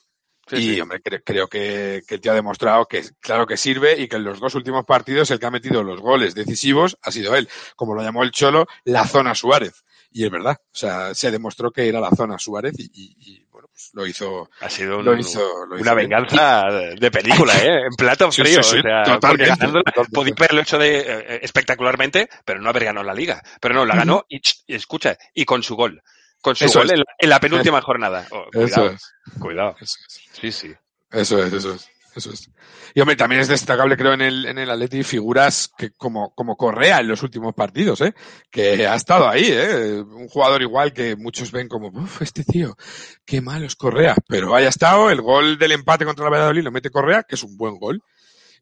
Sí, 0.48 0.56
y, 0.58 0.76
sí. 0.76 0.82
hombre, 0.82 1.02
cre- 1.02 1.24
creo 1.26 1.48
que, 1.48 2.04
que 2.08 2.20
tío 2.20 2.32
ha 2.32 2.36
demostrado 2.36 2.86
que, 2.86 3.04
claro 3.20 3.48
que 3.48 3.58
sirve 3.58 4.00
y 4.00 4.08
que 4.08 4.18
en 4.18 4.24
los 4.24 4.40
dos 4.40 4.54
últimos 4.56 4.86
partidos 4.86 5.32
el 5.32 5.40
que 5.40 5.46
ha 5.48 5.52
metido 5.52 5.82
los 5.84 6.00
goles 6.02 6.36
decisivos 6.36 6.98
ha 7.02 7.12
sido 7.12 7.36
él. 7.36 7.50
Como 7.76 7.96
lo 7.96 8.04
llamó 8.04 8.22
el 8.24 8.32
Cholo, 8.32 8.68
la 8.84 9.06
zona 9.08 9.34
Suárez. 9.34 9.84
Y 10.12 10.24
es 10.24 10.32
verdad. 10.32 10.56
O 10.62 10.76
sea, 10.78 11.14
se 11.16 11.30
demostró 11.32 11.72
que 11.72 11.90
era 11.90 12.00
la 12.00 12.12
zona 12.12 12.38
Suárez 12.38 12.74
y, 12.78 12.84
y- 12.94 13.16
y, 13.20 13.46
bueno, 13.52 13.68
pues 13.72 13.90
lo 13.94 14.06
hizo, 14.06 14.50
Ha 14.62 14.70
sido 14.70 15.00
un- 15.00 15.06
lo 15.06 15.18
hizo, 15.18 15.40
lo 15.66 15.76
hizo 15.76 15.82
una 15.82 15.94
bien. 15.96 16.10
venganza 16.10 16.64
de 16.98 17.12
película, 17.12 17.54
¿eh? 17.58 17.82
En 17.88 17.96
plato 17.98 18.32
frío. 18.32 18.64
sí, 18.64 18.70
sí, 18.72 18.78
o 18.80 18.82
sea, 18.82 19.04
totalmente, 19.04 19.68
podía 20.14 20.34
haberlo 20.38 20.62
hecho 20.62 20.78
de, 20.78 21.00
eh, 21.00 21.40
espectacularmente, 21.42 22.30
pero 22.46 22.62
no 22.62 22.70
haber 22.70 22.86
ganado 22.86 23.06
la 23.06 23.14
liga. 23.14 23.42
Pero 23.60 23.74
no, 23.76 23.86
la 23.86 23.96
ganó 23.96 24.26
y 24.30 24.40
escucha, 24.68 25.18
y 25.34 25.44
con 25.44 25.64
su 25.64 25.76
gol. 25.76 26.02
Con 26.46 26.56
su 26.56 26.64
Eso 26.66 26.80
gol 26.80 26.92
en, 26.92 27.00
la, 27.00 27.06
en 27.18 27.30
la 27.32 27.40
penúltima 27.40 27.82
jornada. 27.82 28.28
Oh, 28.30 28.46
Eso 28.54 28.62
cuidado, 28.62 28.90
es. 28.92 29.14
cuidado. 29.40 29.76
Eso 29.82 29.96
es. 30.08 30.30
Sí, 30.40 30.52
sí. 30.52 30.74
Eso 31.12 31.44
es, 31.44 31.52
eso 31.52 31.74
es, 31.74 31.90
eso 32.16 32.32
es. 32.32 32.52
Y 32.94 33.02
hombre, 33.02 33.16
también 33.16 33.42
es 33.42 33.48
destacable, 33.48 33.98
creo, 33.98 34.14
en 34.14 34.22
el, 34.22 34.46
en 34.46 34.60
el 34.60 34.70
Atleti 34.70 35.02
figuras 35.02 35.72
que 35.76 35.90
como, 35.92 36.36
como 36.36 36.56
Correa 36.56 37.00
en 37.00 37.08
los 37.08 37.24
últimos 37.24 37.56
partidos, 37.56 38.02
¿eh? 38.02 38.14
Que 38.52 38.86
ha 38.86 38.94
estado 38.94 39.28
ahí, 39.28 39.48
¿eh? 39.50 40.02
Un 40.02 40.28
jugador 40.28 40.62
igual 40.62 40.94
que 40.94 41.16
muchos 41.16 41.52
ven 41.52 41.68
como, 41.68 41.88
uff, 41.88 42.22
este 42.22 42.44
tío, 42.44 42.78
qué 43.26 43.42
malo 43.42 43.66
es 43.66 43.76
Correa. 43.76 44.16
Pero 44.28 44.54
haya 44.56 44.70
estado, 44.70 45.10
el 45.10 45.22
gol 45.22 45.58
del 45.58 45.72
empate 45.72 46.06
contra 46.06 46.26
la 46.26 46.30
Valladolid 46.30 46.62
lo 46.64 46.72
mete 46.72 46.92
Correa, 46.92 47.24
que 47.24 47.34
es 47.36 47.44
un 47.44 47.58
buen 47.58 47.80
gol. 47.80 48.04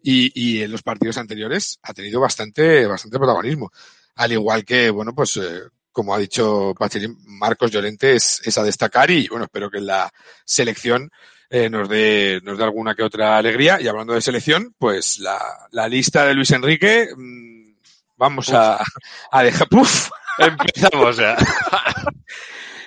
Y, 0.01 0.31
y 0.33 0.61
en 0.61 0.71
los 0.71 0.83
partidos 0.83 1.17
anteriores 1.17 1.79
ha 1.83 1.93
tenido 1.93 2.21
bastante, 2.21 2.85
bastante 2.85 3.17
protagonismo. 3.17 3.71
Al 4.15 4.31
igual 4.31 4.63
que, 4.63 4.89
bueno, 4.89 5.13
pues, 5.13 5.37
eh, 5.37 5.61
como 5.93 6.13
ha 6.13 6.17
dicho 6.17 6.73
Pachelín, 6.77 7.17
Marcos 7.25 7.71
Llorente 7.71 8.15
es, 8.15 8.41
es 8.43 8.57
a 8.57 8.63
destacar 8.63 9.09
y, 9.11 9.29
bueno, 9.29 9.45
espero 9.45 9.71
que 9.71 9.79
la 9.79 10.11
selección 10.43 11.09
eh, 11.49 11.69
nos 11.69 11.87
dé 11.87 12.41
nos 12.43 12.57
dé 12.57 12.63
alguna 12.65 12.95
que 12.95 13.03
otra 13.03 13.37
alegría. 13.37 13.79
Y 13.79 13.87
hablando 13.87 14.13
de 14.13 14.21
selección, 14.21 14.75
pues 14.77 15.19
la, 15.19 15.39
la 15.71 15.87
lista 15.87 16.25
de 16.25 16.33
Luis 16.33 16.51
Enrique, 16.51 17.07
mmm, 17.15 17.75
vamos 18.17 18.49
a, 18.51 18.81
a 19.31 19.43
dejar. 19.43 19.69
¡Puf! 19.69 20.09
Empezamos 20.37 21.17
ya. 21.17 21.37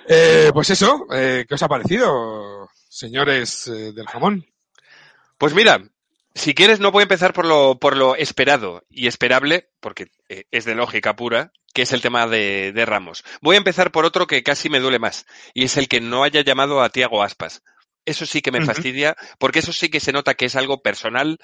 Eh, 0.09 0.51
pues 0.55 0.71
eso, 0.71 1.09
eh, 1.13 1.47
¿qué 1.49 1.57
os 1.57 1.63
ha 1.65 1.69
parecido, 1.69 2.71
señores 2.89 3.67
eh, 3.67 3.93
del 3.93 4.07
jamón? 4.07 4.47
Pues 5.37 5.53
mira, 5.53 5.83
si 6.33 6.55
quieres 6.55 6.79
no 6.81 6.93
voy 6.93 7.01
a 7.01 7.03
empezar 7.05 7.33
por 7.33 7.45
lo, 7.45 7.81
por 7.81 7.97
lo 7.97 8.15
esperado 8.15 8.85
y 8.89 9.09
esperable, 9.09 9.71
porque 9.81 10.13
eh, 10.29 10.45
es 10.53 10.65
de 10.65 10.75
lógica 10.75 11.17
pura, 11.17 11.51
que 11.77 11.83
es 11.83 11.93
el 11.93 12.01
tema 12.01 12.27
de, 12.27 12.73
de 12.75 12.87
Ramos. 12.87 13.23
Voy 13.43 13.57
a 13.57 13.59
empezar 13.59 13.93
por 13.93 14.07
otro 14.07 14.27
que 14.27 14.43
casi 14.43 14.71
me 14.71 14.81
duele 14.81 14.99
más, 14.99 15.27
y 15.53 15.65
es 15.65 15.77
el 15.77 15.89
que 15.89 16.01
no 16.01 16.25
haya 16.25 16.41
llamado 16.41 16.81
a 16.81 16.89
Tiago 16.89 17.23
Aspas. 17.23 17.63
Eso 18.07 18.25
sí 18.25 18.41
que 18.41 18.51
me 18.51 18.65
fastidia, 18.65 19.15
porque 19.39 19.59
eso 19.59 19.75
sí 19.75 19.91
que 19.91 20.01
se 20.01 20.11
nota 20.11 20.33
que 20.33 20.47
es 20.47 20.57
algo 20.57 20.81
personal. 20.81 21.37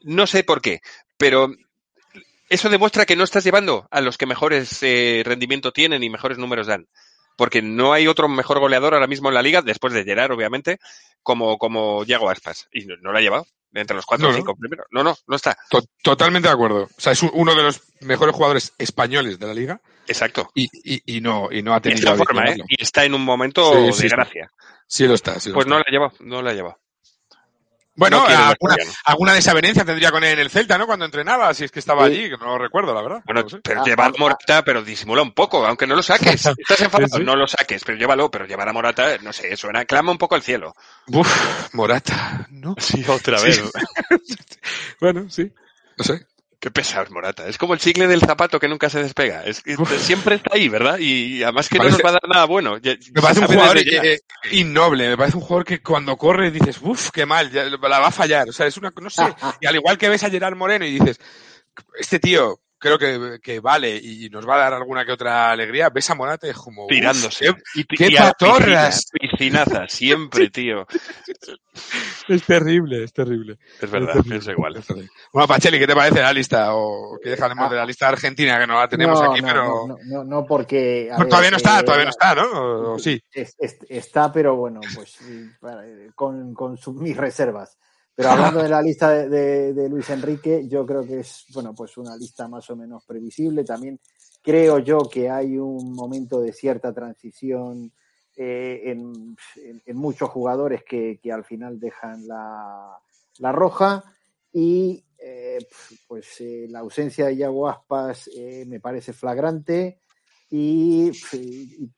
No 0.00 0.26
sé 0.26 0.42
por 0.42 0.62
qué, 0.62 0.80
pero 1.18 1.52
eso 2.48 2.70
demuestra 2.70 3.04
que 3.04 3.14
no 3.14 3.24
estás 3.24 3.44
llevando 3.44 3.86
a 3.90 4.00
los 4.00 4.16
que 4.16 4.24
mejores 4.24 4.82
eh, 4.82 5.22
rendimiento 5.22 5.70
tienen 5.70 6.02
y 6.02 6.08
mejores 6.08 6.38
números 6.38 6.66
dan. 6.66 6.88
porque 7.36 7.60
no 7.60 7.92
hay 7.92 8.06
otro 8.06 8.26
mejor 8.26 8.60
goleador 8.60 8.94
ahora 8.94 9.06
mismo 9.06 9.28
en 9.28 9.34
la 9.34 9.42
liga, 9.42 9.60
después 9.60 9.92
de 9.92 10.04
Gerard, 10.04 10.32
obviamente, 10.32 10.78
como, 11.24 11.58
como 11.58 12.04
Diego 12.04 12.30
Aspas. 12.30 12.68
Y 12.72 12.84
no, 12.86 12.94
no 13.02 13.10
lo 13.10 13.18
ha 13.18 13.20
llevado 13.20 13.46
entre 13.72 13.96
los 13.96 14.06
cuatro 14.06 14.28
No, 14.28 14.32
o 14.32 14.36
cinco 14.36 14.54
primeros. 14.54 14.86
No, 14.92 15.02
no, 15.02 15.16
no 15.26 15.34
está. 15.34 15.56
To- 15.68 15.82
totalmente 16.00 16.46
de 16.46 16.54
acuerdo. 16.54 16.84
O 16.84 17.00
sea, 17.00 17.12
es 17.12 17.22
un- 17.24 17.32
uno 17.34 17.56
de 17.56 17.64
los 17.64 17.80
mejores 18.02 18.32
jugadores 18.32 18.72
españoles 18.78 19.40
de 19.40 19.46
la 19.48 19.54
liga 19.54 19.80
Exacto. 20.06 20.48
y, 20.54 20.68
y, 20.84 21.16
y 21.16 21.20
no, 21.20 21.48
y 21.50 21.60
no 21.62 21.74
ha 21.74 21.78
Y 21.78 21.80
tenido. 21.80 21.98
está 21.98 22.10
en 22.14 22.20
a 22.20 22.24
forma, 22.24 22.44
¿eh? 22.50 22.56
Y 22.68 22.80
está 22.80 23.04
en 23.04 23.14
un 23.14 23.24
momento 23.24 23.72
Sí, 23.72 23.86
de 23.86 23.92
sí, 23.92 24.08
gracia. 24.08 24.48
Sí 24.86 25.06
lo 25.08 25.14
está. 25.14 25.40
sí 25.40 25.48
lo 25.48 25.56
Pues 25.56 25.66
no 25.66 25.78
está. 25.78 25.90
la 25.90 25.90
ha 25.90 25.92
llevado, 26.00 26.12
no 26.20 26.40
la 26.42 26.50
ha 26.50 26.54
llevado. 26.54 26.78
Bueno, 27.96 28.18
no 28.18 28.26
alguna, 28.26 28.76
alguna 29.04 29.32
desavenencia 29.34 29.84
tendría 29.84 30.10
con 30.10 30.24
él 30.24 30.32
en 30.32 30.38
el 30.40 30.50
Celta, 30.50 30.76
¿no? 30.76 30.86
Cuando 30.86 31.04
entrenaba, 31.04 31.54
si 31.54 31.64
es 31.64 31.70
que 31.70 31.78
estaba 31.78 32.06
Sí. 32.06 32.12
allí, 32.12 32.30
que 32.30 32.36
no 32.38 32.46
lo 32.46 32.58
recuerdo, 32.58 32.92
la 32.92 33.02
verdad. 33.02 33.22
Bueno, 33.24 33.40
No 33.42 33.44
lo 33.44 33.50
sé. 33.50 33.60
pero 33.62 33.84
lleva 33.84 34.06
a 34.06 34.12
Morata, 34.18 34.64
pero 34.64 34.82
disimula 34.82 35.22
un 35.22 35.32
poco, 35.32 35.64
aunque 35.64 35.86
no 35.86 35.94
lo 35.94 36.02
saques. 36.02 36.44
¿Estás 36.58 36.80
enfadado? 36.80 37.16
Sí. 37.18 37.22
No 37.24 37.36
lo 37.36 37.46
saques, 37.46 37.84
pero 37.84 37.96
llévalo, 37.96 38.30
pero 38.30 38.46
llevar 38.46 38.68
a 38.68 38.72
Morata, 38.72 39.18
no 39.22 39.32
sé, 39.32 39.56
suena, 39.56 39.84
clama 39.84 40.10
un 40.10 40.18
poco 40.18 40.34
al 40.34 40.42
cielo. 40.42 40.74
Uf, 41.06 41.72
Morata, 41.74 42.46
¿no? 42.50 42.74
Sí, 42.78 43.04
otra 43.08 43.38
Sí. 43.38 43.46
vez. 43.46 43.62
Bueno, 45.00 45.28
sí. 45.30 45.52
No 45.96 46.04
sé. 46.04 46.26
Qué 46.64 46.70
pesado 46.70 47.04
es 47.04 47.10
Morata. 47.10 47.46
Es 47.46 47.58
como 47.58 47.74
el 47.74 47.78
chicle 47.78 48.06
del 48.06 48.20
zapato 48.20 48.58
que 48.58 48.68
nunca 48.68 48.88
se 48.88 49.02
despega. 49.02 49.44
Es 49.44 49.62
siempre 49.98 50.36
está 50.36 50.54
ahí, 50.54 50.70
¿verdad? 50.70 50.96
Y 50.98 51.42
además 51.42 51.68
que 51.68 51.76
no 51.76 51.84
nos 51.90 52.02
va 52.06 52.08
a 52.08 52.12
dar 52.12 52.26
nada 52.26 52.44
bueno. 52.46 52.78
Ya- 52.78 52.94
Me 53.12 53.20
parece 53.20 53.40
un 53.40 53.46
jugador 53.48 53.76
eh, 53.76 54.14
eh, 54.14 54.20
innoble, 54.52 55.08
me 55.10 55.16
parece 55.18 55.36
un 55.36 55.42
jugador 55.42 55.66
que 55.66 55.82
cuando 55.82 56.16
corre 56.16 56.50
dices, 56.50 56.78
uff, 56.80 57.10
qué 57.10 57.26
mal, 57.26 57.50
ya 57.50 57.64
la 57.64 57.76
va 58.00 58.06
a 58.06 58.10
fallar. 58.10 58.48
O 58.48 58.52
sea, 58.54 58.66
es 58.66 58.78
una, 58.78 58.94
no 58.98 59.10
sé. 59.10 59.24
Y 59.60 59.66
al 59.66 59.74
igual 59.74 59.98
que 59.98 60.08
ves 60.08 60.24
a 60.24 60.30
Gerard 60.30 60.56
Moreno 60.56 60.86
y 60.86 60.92
dices, 60.98 61.20
este 61.98 62.18
tío 62.18 62.58
creo 62.84 62.98
que, 62.98 63.38
que 63.42 63.60
vale 63.60 63.96
y 63.96 64.28
nos 64.28 64.46
va 64.46 64.56
a 64.56 64.58
dar 64.58 64.74
alguna 64.74 65.06
que 65.06 65.12
otra 65.12 65.50
alegría, 65.50 65.88
ves 65.88 66.10
a 66.10 66.14
Morata 66.14 66.46
es 66.46 66.56
como, 66.56 66.84
uf, 66.84 66.90
tirándose. 66.90 67.46
qué- 67.46 67.80
y, 67.80 67.84
qué 67.84 68.06
y 68.08 68.14
patorras. 68.16 69.06
piscina, 69.10 69.64
piscinaza, 69.64 69.88
siempre, 69.88 70.50
tío. 70.50 70.86
es 72.28 72.42
terrible, 72.44 73.04
es 73.04 73.12
terrible. 73.12 73.58
Es 73.80 73.90
verdad, 73.90 74.08
terrible, 74.12 74.30
pienso 74.30 74.50
igual. 74.52 74.76
es. 74.76 74.86
Bueno, 75.32 75.48
Pacheli, 75.48 75.78
¿qué 75.78 75.86
te 75.86 75.94
parece 75.94 76.20
la 76.20 76.32
lista? 76.32 76.74
O 76.74 77.18
que 77.22 77.30
dejaremos 77.30 77.70
de 77.70 77.76
la 77.76 77.86
lista 77.86 78.08
argentina 78.08 78.58
que 78.58 78.66
no 78.66 78.78
la 78.78 78.88
tenemos 78.88 79.20
no, 79.20 79.32
aquí, 79.32 79.40
no, 79.40 79.46
pero... 79.48 79.98
no, 80.06 80.24
no, 80.24 80.44
porque. 80.46 81.10
ver, 81.18 81.28
todavía 81.28 81.50
no 81.50 81.56
está, 81.56 81.80
eh, 81.80 81.82
todavía 81.84 82.04
no 82.04 82.10
está, 82.10 82.34
¿no? 82.34 82.42
O, 82.50 82.94
o 82.94 82.98
sí. 82.98 83.20
Es- 83.32 83.56
es- 83.58 83.78
está, 83.88 84.30
pero 84.32 84.56
bueno, 84.56 84.80
pues 84.94 85.18
para- 85.60 85.82
con, 86.14 86.54
con 86.54 86.76
sus- 86.76 86.96
mis 86.96 87.16
reservas. 87.16 87.76
Pero 88.14 88.30
hablando 88.30 88.62
de 88.62 88.68
la 88.68 88.82
lista 88.82 89.10
de, 89.10 89.28
de- 89.28 89.72
de 89.74 89.88
Luis 89.88 90.08
Enrique, 90.10 90.66
yo 90.68 90.86
creo 90.86 91.04
que 91.04 91.20
es, 91.20 91.44
bueno, 91.52 91.74
pues 91.74 91.96
una 91.96 92.16
lista 92.16 92.48
más 92.48 92.68
o 92.70 92.76
menos 92.76 93.04
previsible. 93.04 93.64
También 93.64 94.00
creo 94.42 94.78
yo 94.78 94.98
que 95.10 95.28
hay 95.30 95.58
un 95.58 95.92
momento 95.92 96.40
de 96.40 96.52
cierta 96.52 96.92
transición 96.92 97.92
eh, 98.36 98.82
en, 98.84 99.36
en- 99.56 99.82
en 99.84 99.96
muchos 99.96 100.28
jugadores 100.30 100.82
que, 100.84 101.18
que 101.22 101.32
al 101.32 101.44
final 101.44 101.78
dejan 101.78 102.26
la, 102.26 102.98
la 103.38 103.52
roja 103.52 104.04
y 104.52 105.04
eh, 105.18 105.58
pues 106.06 106.40
eh, 106.40 106.66
la 106.68 106.80
ausencia 106.80 107.26
de 107.26 107.36
Yago 107.36 107.68
Aspas 107.68 108.28
eh, 108.36 108.64
me 108.66 108.80
parece 108.80 109.12
flagrante 109.12 110.00
y, 110.50 111.10
y 111.32 111.90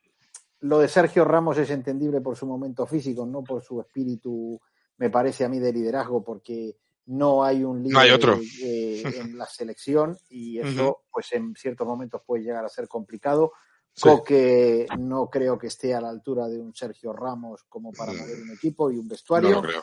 lo 0.61 0.79
de 0.79 0.87
Sergio 0.87 1.23
Ramos 1.25 1.57
es 1.57 1.69
entendible 1.69 2.21
por 2.21 2.35
su 2.35 2.47
momento 2.47 2.85
físico, 2.87 3.25
no 3.25 3.43
por 3.43 3.61
su 3.61 3.79
espíritu, 3.81 4.59
me 4.97 5.09
parece 5.09 5.45
a 5.45 5.49
mí, 5.49 5.59
de 5.59 5.73
liderazgo, 5.73 6.23
porque 6.23 6.75
no 7.07 7.43
hay 7.43 7.63
un 7.63 7.79
líder 7.83 7.93
No 7.93 7.99
hay 7.99 8.11
otro. 8.11 8.39
eh, 8.61 9.03
en 9.31 9.37
la 9.37 9.45
selección 9.45 10.17
y 10.29 10.59
eso, 10.59 11.03
pues 11.11 11.31
en 11.33 11.53
ciertos 11.55 11.87
momentos 11.87 12.21
puede 12.25 12.43
llegar 12.43 12.65
a 12.65 12.69
ser 12.69 12.87
complicado. 12.87 13.53
Sí. 13.93 14.01
Coque 14.09 14.85
no 14.99 15.27
creo 15.29 15.57
que 15.57 15.67
esté 15.67 15.95
a 15.95 16.01
la 16.01 16.09
altura 16.09 16.47
de 16.47 16.59
un 16.59 16.73
Sergio 16.75 17.13
Ramos 17.13 17.63
como 17.67 17.91
para 17.93 18.13
mover 18.13 18.41
un 18.43 18.51
equipo 18.51 18.91
y 18.91 18.97
un 18.97 19.05
No 19.05 19.09
vestuario 19.09 19.49
lo 19.49 19.61
creo. 19.61 19.81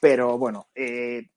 pero 0.00 0.36
bueno, 0.36 0.66
eh, 0.74 1.28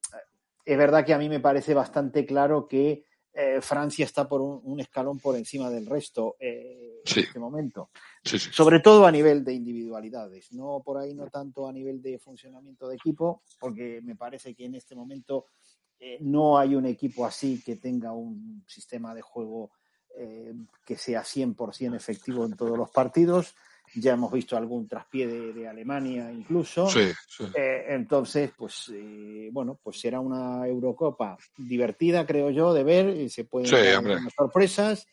es 0.65 0.77
verdad 0.77 1.05
que 1.05 1.13
a 1.13 1.17
mí 1.17 1.29
me 1.29 1.39
parece 1.39 1.73
bastante 1.73 2.25
claro 2.25 2.67
que 2.67 3.05
eh, 3.39 3.61
Francia 3.61 4.03
está 4.03 4.27
por 4.27 4.41
un, 4.41 4.59
un 4.63 4.79
escalón 4.79 5.19
por 5.19 5.35
encima 5.35 5.69
del 5.69 5.85
resto 5.85 6.35
eh, 6.39 7.01
Sí. 7.05 7.19
en 7.21 7.25
este 7.27 7.39
momento, 7.39 7.89
Sí, 8.23 8.39
sí. 8.39 8.49
sobre 8.51 8.79
todo 8.79 9.05
a 9.05 9.11
nivel 9.11 9.43
de 9.43 9.53
individualidades, 9.53 10.51
no 10.51 10.81
por 10.83 10.97
ahí 10.97 11.13
no 11.13 11.27
tanto 11.29 11.67
a 11.67 11.71
nivel 11.71 12.01
de 12.01 12.17
funcionamiento 12.19 12.87
de 12.89 12.95
equipo, 12.95 13.43
porque 13.59 14.01
me 14.03 14.15
parece 14.15 14.55
que 14.55 14.65
en 14.65 14.75
este 14.75 14.95
momento 14.95 15.45
eh, 15.99 16.17
no 16.21 16.57
hay 16.57 16.75
un 16.75 16.85
equipo 16.85 17.25
así 17.25 17.61
que 17.63 17.75
tenga 17.75 18.11
un 18.11 18.63
sistema 18.67 19.13
de 19.13 19.21
juego 19.21 19.71
que 20.83 20.97
sea 20.97 21.21
100% 21.21 21.95
efectivo 21.95 22.43
en 22.43 22.55
todos 22.55 22.75
los 22.75 22.89
partidos. 22.89 23.53
Ya 23.99 24.13
hemos 24.13 24.31
visto 24.31 24.55
algún 24.55 24.87
traspié 24.87 25.27
de, 25.27 25.53
de 25.53 25.67
Alemania 25.67 26.31
incluso. 26.31 26.87
Sí, 26.87 27.11
sí. 27.27 27.45
Eh, 27.55 27.85
entonces, 27.89 28.51
pues 28.55 28.91
eh, 28.93 29.49
bueno, 29.51 29.79
pues 29.81 29.99
será 29.99 30.19
una 30.19 30.67
Eurocopa 30.67 31.37
divertida, 31.57 32.25
creo 32.25 32.51
yo, 32.51 32.73
de 32.73 32.83
ver. 32.83 33.09
y 33.09 33.29
se 33.29 33.45
pueden 33.45 33.69
Sí, 33.69 33.75
dar 33.75 34.31
sorpresas. 34.35 35.07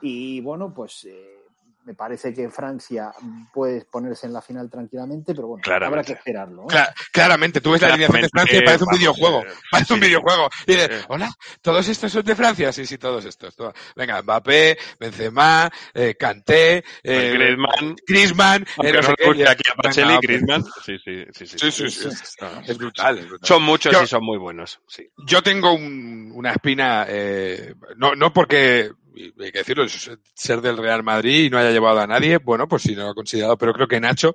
Y 0.00 0.40
bueno, 0.40 0.74
pues 0.74 1.04
eh, 1.04 1.43
me 1.84 1.94
parece 1.94 2.32
que 2.32 2.48
Francia 2.50 3.12
puede 3.52 3.84
ponerse 3.84 4.26
en 4.26 4.32
la 4.32 4.40
final 4.40 4.70
tranquilamente, 4.70 5.34
pero 5.34 5.48
bueno, 5.48 5.62
habrá 5.84 6.02
que 6.02 6.12
esperarlo. 6.14 6.62
¿eh? 6.62 6.66
Cla- 6.68 6.94
claramente, 7.12 7.60
tú 7.60 7.72
ves 7.72 7.82
la 7.82 7.88
alineación 7.88 8.22
de 8.22 8.28
Francia 8.30 8.58
y 8.58 8.62
parece 8.62 8.84
un 8.84 8.98
videojuego. 8.98 9.42
eh, 9.42 9.52
Parece 9.70 9.92
un 9.94 10.00
sí, 10.00 10.06
videojuego. 10.06 10.48
Y 10.66 10.72
dices, 10.72 11.04
hola, 11.08 11.30
¿todos 11.60 11.86
estos 11.88 12.10
son 12.12 12.24
de 12.24 12.34
Francia? 12.34 12.72
Sí, 12.72 12.86
sí, 12.86 12.96
todos 12.98 13.24
estos. 13.24 13.54
Venga, 13.94 14.22
Mbappé, 14.22 14.78
Benzema, 14.98 15.70
eh, 15.92 16.14
Kanté, 16.18 16.84
eh, 17.02 17.30
Griezmann. 17.34 17.96
Griezmann, 18.06 18.66
eh, 18.82 18.92
no 18.92 19.02
sé 19.02 19.14
qué. 19.16 19.48
aquí 19.48 19.62
a 19.70 19.74
Pacheli, 19.82 20.08
Venga, 20.08 20.20
Griezmann. 20.22 20.64
Sí, 20.84 20.96
sí, 21.04 21.24
sí, 21.32 21.46
sí. 21.46 21.70
Sí, 21.70 21.90
sí. 21.90 22.08
No, 22.40 22.60
Es 22.60 22.78
brutal, 22.78 23.18
es 23.18 23.28
brutal. 23.28 23.46
Son 23.48 23.62
muchos 23.62 23.92
Yo- 23.92 24.02
y 24.02 24.06
son 24.06 24.24
muy 24.24 24.38
buenos. 24.38 24.80
Sí. 24.88 25.08
Yo 25.26 25.42
tengo 25.42 25.72
un- 25.74 26.32
una 26.34 26.52
espina, 26.52 27.04
eh, 27.08 27.74
no, 27.96 28.14
no 28.14 28.32
porque, 28.32 28.90
hay 29.16 29.52
que 29.52 29.58
decirlo, 29.58 29.86
ser 29.88 30.60
del 30.60 30.76
Real 30.76 31.02
Madrid 31.02 31.44
y 31.44 31.50
no 31.50 31.58
haya 31.58 31.70
llevado 31.70 32.00
a 32.00 32.06
nadie, 32.06 32.38
bueno, 32.38 32.68
pues 32.68 32.82
sí, 32.82 32.94
no 32.94 33.04
lo 33.04 33.10
he 33.12 33.14
considerado, 33.14 33.56
pero 33.56 33.72
creo 33.72 33.88
que 33.88 34.00
Nacho 34.00 34.34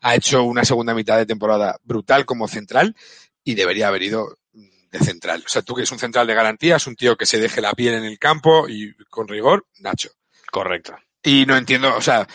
ha 0.00 0.14
hecho 0.14 0.42
una 0.44 0.64
segunda 0.64 0.94
mitad 0.94 1.16
de 1.16 1.26
temporada 1.26 1.78
brutal 1.82 2.24
como 2.24 2.48
central 2.48 2.94
y 3.44 3.54
debería 3.54 3.88
haber 3.88 4.02
ido 4.02 4.38
de 4.90 4.98
central. 4.98 5.42
O 5.46 5.48
sea, 5.48 5.62
tú 5.62 5.74
que 5.74 5.82
es 5.82 5.92
un 5.92 5.98
central 5.98 6.26
de 6.26 6.34
garantías, 6.34 6.86
un 6.86 6.96
tío 6.96 7.16
que 7.16 7.26
se 7.26 7.40
deje 7.40 7.60
la 7.60 7.72
piel 7.72 7.94
en 7.94 8.04
el 8.04 8.18
campo 8.18 8.68
y 8.68 8.94
con 9.08 9.28
rigor, 9.28 9.66
Nacho. 9.78 10.10
Correcto. 10.50 10.96
Y 11.22 11.44
no 11.46 11.56
entiendo, 11.56 11.94
o 11.96 12.00
sea, 12.00 12.26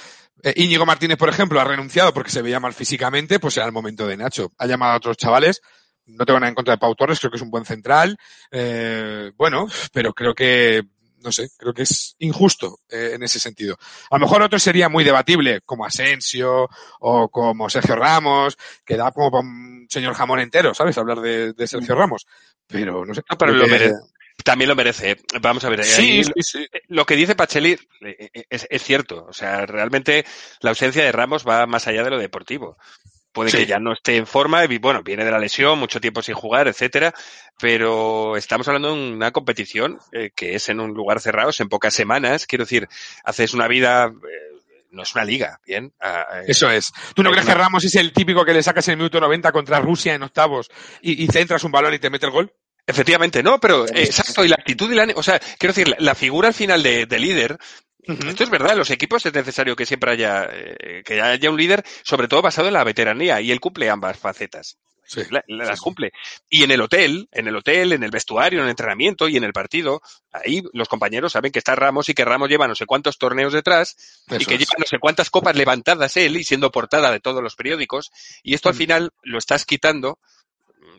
eh, 0.43 0.53
Íñigo 0.57 0.85
Martínez, 0.85 1.17
por 1.17 1.29
ejemplo, 1.29 1.59
ha 1.59 1.63
renunciado 1.63 2.13
porque 2.13 2.31
se 2.31 2.41
veía 2.41 2.59
mal 2.59 2.73
físicamente, 2.73 3.39
pues 3.39 3.57
era 3.57 3.65
el 3.65 3.71
momento 3.71 4.07
de 4.07 4.17
Nacho. 4.17 4.51
Ha 4.57 4.67
llamado 4.67 4.93
a 4.93 4.97
otros 4.97 5.17
chavales. 5.17 5.61
No 6.05 6.23
tengo 6.25 6.39
nada 6.39 6.49
en 6.49 6.55
contra 6.55 6.75
de 6.75 6.77
Pau 6.77 6.93
Torres, 6.95 7.19
creo 7.19 7.31
que 7.31 7.37
es 7.37 7.41
un 7.41 7.49
buen 7.49 7.65
central. 7.65 8.15
Eh, 8.51 9.31
bueno, 9.35 9.67
pero 9.91 10.13
creo 10.13 10.35
que, 10.35 10.83
no 11.25 11.31
sé, 11.31 11.49
creo 11.57 11.73
que 11.73 11.81
es 11.81 12.15
injusto 12.19 12.79
eh, 12.87 13.11
en 13.15 13.23
ese 13.23 13.39
sentido. 13.39 13.77
A 14.11 14.15
lo 14.15 14.21
mejor 14.21 14.43
otro 14.43 14.59
sería 14.59 14.87
muy 14.87 15.03
debatible, 15.03 15.61
como 15.65 15.85
Asensio 15.85 16.69
o 16.99 17.29
como 17.29 17.69
Sergio 17.69 17.95
Ramos, 17.95 18.55
que 18.85 18.95
da 18.95 19.11
como 19.11 19.31
para 19.31 19.43
un 19.43 19.87
señor 19.89 20.13
jamón 20.13 20.39
entero, 20.39 20.73
¿sabes? 20.73 20.97
Hablar 20.97 21.19
de, 21.19 21.53
de 21.53 21.67
Sergio 21.67 21.95
Ramos. 21.95 22.27
Pero 22.67 23.05
no 23.05 23.13
sé. 23.13 23.21
No, 23.29 23.37
pero 23.37 23.53
lo 23.53 23.67
merece. 23.67 23.95
También 24.43 24.69
lo 24.69 24.75
merece. 24.75 25.11
¿eh? 25.11 25.17
Vamos 25.41 25.63
a 25.65 25.69
ver. 25.69 25.83
Sí, 25.83 26.01
ahí 26.01 26.23
sí, 26.23 26.31
sí. 26.41 26.67
Lo 26.87 27.05
que 27.05 27.15
dice 27.15 27.35
Pacheli 27.35 27.71
eh, 27.71 28.29
eh, 28.33 28.45
es, 28.49 28.67
es 28.69 28.83
cierto. 28.83 29.25
O 29.27 29.33
sea, 29.33 29.65
realmente 29.65 30.25
la 30.61 30.69
ausencia 30.71 31.03
de 31.03 31.11
Ramos 31.11 31.45
va 31.47 31.65
más 31.65 31.87
allá 31.87 32.03
de 32.03 32.11
lo 32.11 32.19
deportivo. 32.19 32.77
Puede 33.35 33.51
Sí. 33.51 33.57
que 33.57 33.65
ya 33.67 33.77
no 33.79 33.93
esté 33.93 34.15
en 34.15 34.25
forma, 34.25 34.65
y 34.65 34.77
bueno, 34.79 35.03
viene 35.03 35.23
de 35.25 35.29
la 35.31 35.37
lesión, 35.37 35.77
mucho 35.77 36.01
tiempo 36.01 36.23
sin 36.23 36.33
jugar, 36.33 36.67
etcétera, 36.67 37.13
pero 37.59 38.35
estamos 38.37 38.67
hablando 38.67 38.95
de 38.95 39.11
una 39.11 39.31
competición 39.31 39.99
eh, 40.11 40.31
que 40.35 40.55
es 40.55 40.69
en 40.69 40.79
un 40.79 40.93
lugar 40.93 41.19
cerrado, 41.19 41.49
es 41.51 41.59
en 41.59 41.69
pocas 41.69 41.93
semanas, 41.93 42.47
quiero 42.47 42.63
decir, 42.65 42.87
haces 43.23 43.53
una 43.53 43.67
vida, 43.67 44.05
eh, 44.07 44.57
no 44.91 45.03
es 45.03 45.13
una 45.13 45.25
liga, 45.25 45.59
bien. 45.65 45.93
Ah, 45.99 46.25
eh, 46.35 46.43
Eso 46.47 46.69
es. 46.71 46.91
¿Tú 47.13 47.21
no 47.23 47.29
Es 47.29 47.35
crees 47.35 47.47
que 47.47 47.53
Ramos 47.53 47.83
es 47.83 47.95
el 47.95 48.13
típico 48.13 48.45
que 48.45 48.53
le 48.53 48.63
sacas 48.63 48.87
en 48.87 48.93
el 48.93 48.97
minuto 48.97 49.19
90 49.19 49.51
contra 49.51 49.79
Rusia 49.79 50.13
en 50.13 50.23
octavos 50.23 50.69
y, 51.01 51.23
y 51.23 51.27
centras 51.27 51.63
un 51.65 51.71
balón 51.71 51.93
y 51.93 51.99
te 51.99 52.09
mete 52.09 52.25
el 52.25 52.31
gol? 52.31 52.51
Efectivamente, 52.87 53.41
no, 53.43 53.59
pero 53.59 53.85
exacto, 53.87 54.45
y 54.45 54.47
la 54.47 54.55
actitud 54.55 54.91
y 54.91 54.95
la, 54.95 55.07
o 55.15 55.23
sea, 55.23 55.39
quiero 55.57 55.73
decir, 55.73 55.89
la, 55.89 55.97
la 55.99 56.15
figura 56.15 56.49
al 56.49 56.53
final 56.53 56.83
de, 56.83 57.05
de 57.07 57.19
líder, 57.19 57.57
esto 58.07 58.43
es 58.43 58.49
verdad, 58.49 58.71
en 58.73 58.79
los 58.79 58.91
equipos 58.91 59.25
es 59.25 59.33
necesario 59.33 59.75
que 59.75 59.85
siempre 59.85 60.11
haya, 60.11 60.47
eh, 60.51 61.01
que 61.05 61.21
haya 61.21 61.49
un 61.49 61.57
líder, 61.57 61.83
sobre 62.03 62.27
todo 62.27 62.41
basado 62.41 62.67
en 62.67 62.73
la 62.73 62.83
veteranía, 62.83 63.41
y 63.41 63.51
él 63.51 63.59
cumple 63.59 63.89
ambas 63.89 64.17
facetas. 64.17 64.77
Sí. 65.07 65.21
La- 65.29 65.43
la- 65.47 65.65
Sí, 65.65 65.69
las 65.69 65.77
sí. 65.79 65.83
cumple. 65.83 66.11
Y 66.49 66.63
en 66.63 66.71
el 66.71 66.81
hotel, 66.81 67.29
en 67.31 67.47
el 67.47 67.55
hotel, 67.55 67.93
en 67.93 68.01
el 68.01 68.09
vestuario, 68.09 68.57
en 68.59 68.65
el 68.65 68.71
entrenamiento 68.71 69.27
y 69.29 69.37
en 69.37 69.43
el 69.43 69.53
partido, 69.53 70.01
ahí 70.31 70.63
los 70.73 70.87
compañeros 70.89 71.33
saben 71.33 71.51
que 71.51 71.59
está 71.59 71.75
Ramos 71.75 72.09
y 72.09 72.15
que 72.15 72.25
Ramos 72.25 72.49
lleva 72.49 72.67
no 72.67 72.73
sé 72.73 72.87
cuántos 72.87 73.19
torneos 73.19 73.53
detrás 73.53 73.95
y 74.31 74.43
que 74.45 74.55
es. 74.55 74.59
lleva 74.61 74.73
no 74.79 74.85
sé 74.87 74.97
cuántas 74.97 75.29
copas 75.29 75.55
levantadas 75.55 76.17
él 76.17 76.37
y 76.37 76.43
siendo 76.43 76.71
portada 76.71 77.11
de 77.11 77.19
todos 77.19 77.43
los 77.43 77.55
periódicos. 77.55 78.09
Y 78.41 78.55
esto 78.55 78.69
al 78.69 78.73
final 78.75 79.11
lo 79.21 79.37
estás 79.37 79.65
quitando 79.65 80.17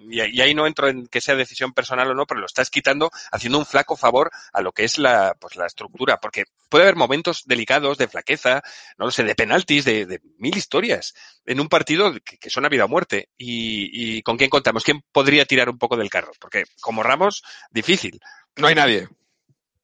y, 0.09 0.41
ahí 0.41 0.55
no 0.55 0.67
entro 0.67 0.89
en 0.89 1.07
que 1.07 1.21
sea 1.21 1.35
decisión 1.35 1.73
personal 1.73 2.11
o 2.11 2.15
no, 2.15 2.27
pero 2.27 2.41
lo 2.41 2.47
estás 2.47 2.71
quitando 2.71 3.11
haciendo 3.31 3.59
un 3.59 3.67
flaco 3.67 3.97
favor 3.97 4.31
a 4.53 4.61
lo 4.61 4.73
que 4.73 4.85
es 4.85 4.99
la, 4.99 5.35
pues 5.41 5.57
la 5.57 5.67
estructura, 5.67 6.19
porque 6.21 6.45
puede 6.69 6.85
haber 6.85 6.97
momentos 6.97 7.45
delicados 7.47 7.99
de 7.99 8.09
flaqueza, 8.09 8.63
no 8.99 9.07
lo 9.07 9.11
sé, 9.11 9.25
de 9.25 9.35
penaltis, 9.35 9.85
de, 9.85 10.21
mil 10.39 10.57
historias 10.57 11.15
en 11.45 11.61
un 11.61 11.69
partido 11.69 12.13
que, 12.25 12.51
son 12.51 12.65
a 12.65 12.69
vida 12.69 12.85
o 12.85 12.89
muerte. 12.89 13.29
Y, 13.37 14.17
y 14.19 14.23
con 14.23 14.37
quién 14.37 14.51
contamos? 14.51 14.85
¿Quién 14.85 15.03
podría 15.13 15.45
tirar 15.45 15.69
un 15.69 15.79
poco 15.79 15.97
del 15.97 16.11
carro? 16.11 16.33
Porque 16.41 16.65
como 16.81 17.03
Ramos, 17.03 17.43
difícil. 17.71 18.21
No 18.57 18.67
hay 18.67 18.75
nadie. 18.75 19.09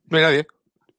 No 0.07 0.19
hay 0.19 0.23
nadie. 0.25 0.47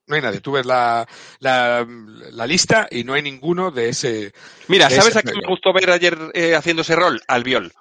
No 0.05 0.15
hay 0.15 0.21
nadie. 0.21 0.41
Tú 0.41 0.51
ves 0.51 0.65
la, 0.65 1.07
la, 1.39 2.47
lista 2.47 2.87
y 2.91 3.03
no 3.03 3.13
hay 3.13 3.21
ninguno 3.21 3.71
de 3.71 3.89
ese. 3.89 4.33
Mira, 4.67 4.89
¿sabes 4.89 5.15
a 5.15 5.21
quién 5.21 5.37
me 5.37 5.47
gustó 5.47 5.71
ver 5.73 5.89
ayer 5.89 6.17
eh, 6.33 6.55
haciendo 6.55 6.81
ese 6.81 6.95
rol? 6.95 7.21
Al 7.27 7.43
Viol. 7.43 7.71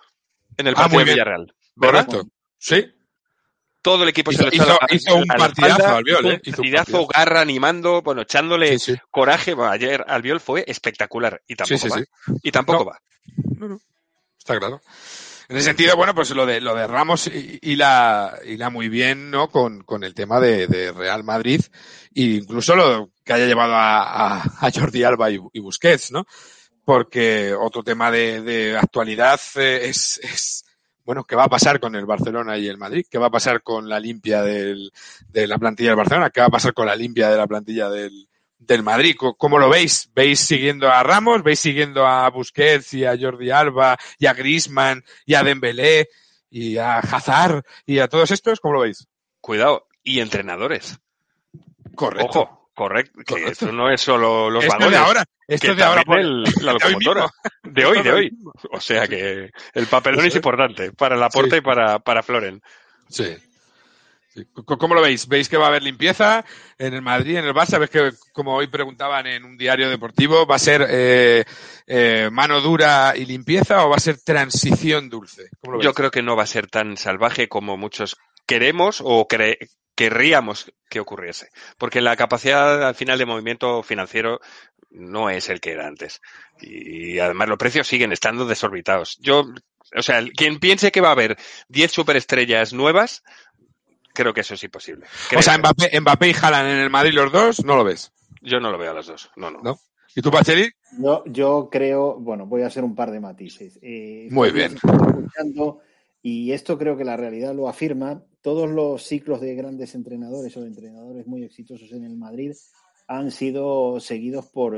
En 0.57 0.67
el 0.67 0.75
ah, 0.75 0.83
partido 0.83 0.99
de 1.01 1.13
Villarreal. 1.13 1.55
Correcto. 1.77 2.29
Sí. 2.59 2.87
Todo 3.81 4.05
el 4.05 4.11
equipo 4.11 4.31
se 4.31 4.45
lo 4.45 4.49
hizo, 4.53 4.79
hizo 4.91 5.17
un 5.17 5.27
partidazo 5.27 5.97
al 5.97 6.05
Viol, 6.05 6.27
¿eh? 6.27 6.41
Un 6.47 6.53
partidazo, 6.53 7.07
garra, 7.07 7.41
animando, 7.41 8.01
bueno, 8.03 8.23
echándole 8.23 8.77
coraje. 9.11 9.55
Bueno, 9.55 9.73
ayer 9.73 10.05
al 10.07 10.23
Viol 10.23 10.41
fue 10.41 10.65
espectacular. 10.69 11.43
Y 11.49 11.57
tampoco 11.57 11.89
va. 11.89 12.03
Y 12.43 12.53
tampoco 12.53 12.85
va. 12.85 13.03
No, 13.59 13.69
no. 13.69 13.81
Está 14.39 14.59
claro. 14.59 14.81
En 15.49 15.57
ese 15.57 15.67
sentido, 15.67 15.97
bueno, 15.97 16.15
pues 16.15 16.31
lo 16.31 16.47
de 16.47 16.61
lo 16.61 16.75
de 16.75 16.87
Ramos 16.87 17.27
y, 17.27 17.77
la 17.77 18.39
y 18.45 18.57
la 18.57 18.71
muy 18.71 18.89
bien, 18.89 19.31
¿no? 19.31 19.51
Con, 19.51 19.83
con 19.83 20.03
el 20.03 20.15
tema 20.15 20.41
de, 20.41 20.93
Real 20.93 21.25
Madrid 21.25 21.61
e 22.15 22.23
incluso 22.23 22.75
lo 22.75 23.11
que 23.25 23.33
haya 23.35 23.47
llevado 23.47 23.75
a, 23.75 24.43
a, 24.43 24.71
Jordi 24.71 25.05
Alba 25.05 25.31
y, 25.31 25.39
Busquets, 25.61 26.11
¿no? 26.11 26.25
Porque 26.85 27.55
otro 27.55 27.83
tema 27.83 28.11
de, 28.11 28.43
de 28.43 28.77
actualidad 28.77 29.41
eh, 29.57 29.89
es, 29.89 30.19
es, 30.23 30.65
bueno, 31.05 31.25
¿qué 31.25 31.37
va 31.37 31.45
a 31.45 31.49
pasar 31.49 31.79
con 31.79 31.95
el 31.95 32.07
Barcelona 32.07 32.59
y 32.59 32.67
el 32.67 32.79
Madrid? 32.79 33.07
¿Qué 33.09 33.19
va 33.19 33.27
a 33.27 33.31
pasar 33.31 33.63
con 33.63 33.89
la 33.89 34.01
limpia 34.01 34.43
del, 34.43 34.93
de 35.29 35.47
la 35.47 35.59
plantilla 35.59 35.91
del 35.91 35.97
Barcelona? 35.97 36.31
¿Qué 36.31 36.41
va 36.41 36.47
a 36.47 36.51
pasar 36.51 36.75
con 36.75 36.87
la 36.87 36.97
limpia 36.97 37.31
de 37.31 37.37
la 37.37 37.47
plantilla 37.47 37.89
del, 37.89 38.29
del 38.67 38.83
Madrid. 38.83 39.17
¿Cómo 39.17 39.59
lo 39.59 39.69
veis? 39.69 40.11
¿Veis 40.15 40.41
siguiendo 40.41 40.91
a 40.91 41.03
Ramos? 41.03 41.43
¿Veis 41.43 41.61
siguiendo 41.61 42.07
a 42.07 42.29
Busquets 42.31 42.95
y 42.95 43.05
a 43.05 43.17
Jordi 43.19 43.51
Alba 43.51 43.97
y 44.19 44.27
a 44.27 44.35
Griezmann 44.35 45.05
y 45.27 45.35
a 45.35 45.43
Dembélé 45.43 46.09
y 46.51 46.77
a 46.77 46.99
Hazard 46.99 47.65
y 47.87 47.99
a 47.99 48.09
todos 48.09 48.31
estos? 48.31 48.61
¿Cómo 48.61 48.75
lo 48.75 48.81
veis? 48.81 49.09
Cuidado. 49.41 49.87
Y 50.03 50.21
entrenadores. 50.21 50.99
Correcto. 51.95 52.41
Ojo, 52.41 52.62
correcto. 52.75 53.21
Que 53.25 53.49
esto 53.49 53.73
no 53.73 53.91
es 53.91 54.01
solo 54.01 54.51
los 54.51 54.65
esto 54.65 54.91
de 54.91 54.97
ahora. 54.97 55.25
Esto 55.47 55.73
es 55.73 55.77
de 55.77 55.83
ahora. 55.85 56.03
la 56.07 56.73
locomotora. 56.73 57.31
De 57.63 57.85
hoy, 57.85 58.03
de 58.03 58.13
hoy. 58.13 58.31
O 58.71 58.81
sea 58.81 59.07
que 59.07 59.51
el 59.75 59.87
papelón 59.87 60.27
es 60.27 60.37
importante 60.37 60.93
para 60.93 61.17
la 61.17 61.31
sí. 61.31 61.41
y 61.57 61.61
para, 61.61 61.99
para 61.99 62.23
Floren. 62.23 62.61
Sí. 63.09 63.37
¿Cómo 64.65 64.95
lo 64.95 65.03
veis? 65.03 65.29
¿Veis 65.29 65.49
que 65.49 65.59
va 65.59 65.67
a 65.67 65.69
haber 65.69 65.83
limpieza 65.83 66.45
en 66.79 66.95
el 66.95 67.03
Madrid, 67.03 67.37
en 67.37 67.45
el 67.45 67.53
Barça? 67.53 67.79
¿Ves 67.79 67.91
que, 67.91 68.13
como 68.33 68.55
hoy 68.55 68.67
preguntaban 68.67 69.27
en 69.27 69.45
un 69.45 69.59
diario 69.59 69.91
deportivo, 69.91 70.47
va 70.47 70.57
a 70.57 70.59
ser 70.59 70.87
eh, 70.89 71.45
eh, 71.87 72.31
mano 72.33 72.61
dura 72.63 73.13
y 73.15 73.27
limpieza 73.27 73.85
o 73.85 73.91
va 73.91 73.97
a 73.97 74.01
ser 74.01 74.19
transición 74.23 75.11
dulce? 75.11 75.51
Yo 75.81 75.93
creo 75.93 76.11
que 76.11 76.23
no 76.23 76.35
va 76.35 76.45
a 76.45 76.47
ser 76.47 76.67
tan 76.69 76.97
salvaje 76.97 77.49
como 77.49 77.77
muchos 77.77 78.17
queremos 78.47 79.03
o 79.05 79.29
querríamos 79.95 80.73
que 80.89 81.01
ocurriese. 81.01 81.49
Porque 81.79 82.01
la 82.01 82.17
capacidad 82.17 82.87
al 82.87 82.95
final 82.95 83.19
de 83.19 83.27
movimiento 83.27 83.83
financiero 83.83 84.41
no 84.91 85.31
es 85.31 85.49
el 85.49 85.61
que 85.61 85.73
era 85.73 85.87
antes. 85.87 86.21
Y 86.61 87.19
además 87.19 87.49
los 87.49 87.59
precios 87.59 87.87
siguen 87.87 88.13
estando 88.13 88.47
desorbitados. 88.47 89.19
Yo, 89.21 89.47
o 89.97 90.03
sea, 90.03 90.23
quien 90.37 90.59
piense 90.59 90.93
que 90.93 91.01
va 91.01 91.09
a 91.09 91.13
haber 91.13 91.37
10 91.69 91.91
superestrellas 91.91 92.73
nuevas, 92.73 93.23
creo 94.13 94.35
que 94.35 94.43
eso 94.43 94.55
es 94.55 94.65
imposible. 94.65 95.07
O 95.37 95.43
sea, 95.43 95.59
Mbappé, 95.59 96.29
y 96.29 96.35
Haaland 96.35 96.69
en 96.69 96.79
el 96.79 96.91
Madrid 96.91 97.15
los 97.15 97.33
dos, 97.33 97.65
¿no 97.65 97.77
lo 97.77 97.85
ves? 97.85 98.13
Yo 98.41 98.61
no 98.61 98.71
lo 98.71 98.79
veo 98.79 98.91
a 98.91 98.95
los 98.95 99.07
dos, 99.07 99.31
no, 99.37 99.51
no. 99.51 99.79
¿Y 100.15 100.21
tú, 100.21 100.31
Pacheli? 100.31 100.71
Yo, 100.99 101.25
yo 101.27 101.69
creo, 101.71 102.17
bueno, 102.19 102.47
voy 102.47 102.63
a 102.63 102.67
hacer 102.67 102.85
un 102.85 102.95
par 102.95 103.11
de 103.11 103.21
matices. 103.21 103.79
Eh, 103.81 104.29
Muy 104.31 104.51
bien. 104.51 104.77
Y 106.23 106.53
esto 106.53 106.79
creo 106.79 106.97
que 106.97 107.05
la 107.05 107.17
realidad 107.17 107.55
lo 107.55 107.69
afirma. 107.69 108.23
Todos 108.43 108.71
los 108.71 109.05
ciclos 109.05 109.41
de 109.41 109.55
grandes 109.55 109.95
entrenadores 109.95 110.57
o 110.57 110.61
de 110.61 110.69
entrenadores 110.69 111.27
muy 111.27 111.45
exitosos 111.45 111.91
en 111.93 112.05
el 112.05 112.17
Madrid 112.17 112.53
han 113.09 113.31
sido 113.31 114.01
seguidos 114.01 114.47
por, 114.49 114.77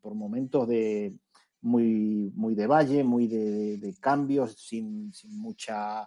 por 0.00 0.14
momentos 0.14 0.68
de 0.68 1.16
muy, 1.62 2.30
muy 2.34 2.54
de 2.54 2.66
valle, 2.66 3.02
muy 3.02 3.26
de, 3.26 3.78
de 3.78 3.94
cambios, 3.98 4.54
sin, 4.58 5.12
sin 5.12 5.38
mucha 5.38 6.06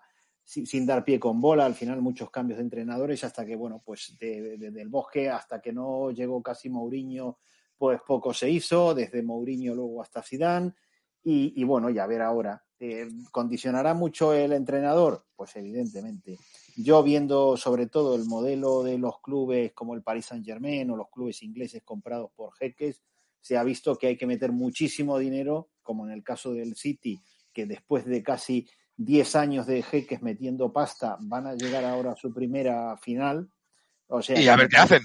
sin, 0.50 0.86
dar 0.86 1.04
pie 1.04 1.20
con 1.20 1.40
bola, 1.40 1.66
al 1.66 1.76
final 1.76 2.02
muchos 2.02 2.32
cambios 2.32 2.58
de 2.58 2.64
entrenadores 2.64 3.24
hasta 3.24 3.46
que, 3.46 3.56
bueno, 3.56 3.84
pues 3.86 4.18
desde 4.20 4.72
del 4.72 4.90
bosque 4.90 5.30
hasta 5.30 5.62
que 5.62 5.72
no 5.72 6.10
llegó 6.10 6.42
casi 6.42 6.70
Mourinho, 6.72 7.38
pues 7.78 8.00
poco 8.06 8.34
se 8.34 8.50
hizo, 8.50 8.96
desde 8.96 9.22
Mourinho 9.22 9.76
luego 9.76 10.02
hasta 10.02 10.24
Zidane 10.24 10.74
y, 11.24 11.64
bueno, 11.64 11.92
ya 11.92 12.08
ver 12.08 12.24
ahora. 12.24 12.64
Eh, 12.80 13.08
¿Condicionará 13.32 13.94
mucho 13.94 14.34
el 14.34 14.54
entrenador? 14.54 15.28
Pues 15.36 15.56
evidentemente. 15.56 16.40
Yo 16.76 17.04
viendo 17.04 17.58
sobre 17.58 17.88
todo 17.88 18.16
el 18.16 18.26
modelo 18.26 18.84
de 18.84 18.98
los 18.98 19.20
clubes 19.22 19.74
como 19.74 19.96
el 19.96 20.04
Paris 20.04 20.28
Saint 20.28 20.46
Germain 20.46 20.90
o 20.90 20.96
los 20.96 21.10
clubes 21.10 21.44
ingleses 21.44 21.84
comprados 21.84 22.32
por 22.36 22.54
jeques, 22.56 23.02
se 23.42 23.58
ha 23.58 23.64
visto 23.64 23.96
que 23.96 24.08
hay 24.08 24.18
que 24.18 24.28
meter 24.28 24.52
muchísimo 24.52 25.18
dinero, 25.18 25.70
como 25.82 26.06
en 26.06 26.12
el 26.12 26.24
caso 26.24 26.54
del 26.54 26.76
City, 26.76 27.22
que 27.54 27.66
después 27.66 28.06
de 28.06 28.22
casi 28.22 28.68
10 28.98 29.36
años 29.36 29.66
de 29.66 29.82
jeques 29.82 30.22
metiendo 30.22 30.74
pasta, 30.74 31.18
van 31.22 31.48
a 31.48 31.56
llegar 31.56 31.86
ahora 31.86 32.12
a 32.12 32.16
su 32.18 32.34
primera 32.34 32.98
final. 32.98 33.50
O 34.08 34.22
sea, 34.22 34.40
y 34.40 34.48
a 34.48 34.58
ver 34.58 34.68
qué 34.68 34.78
hacen. 34.78 35.02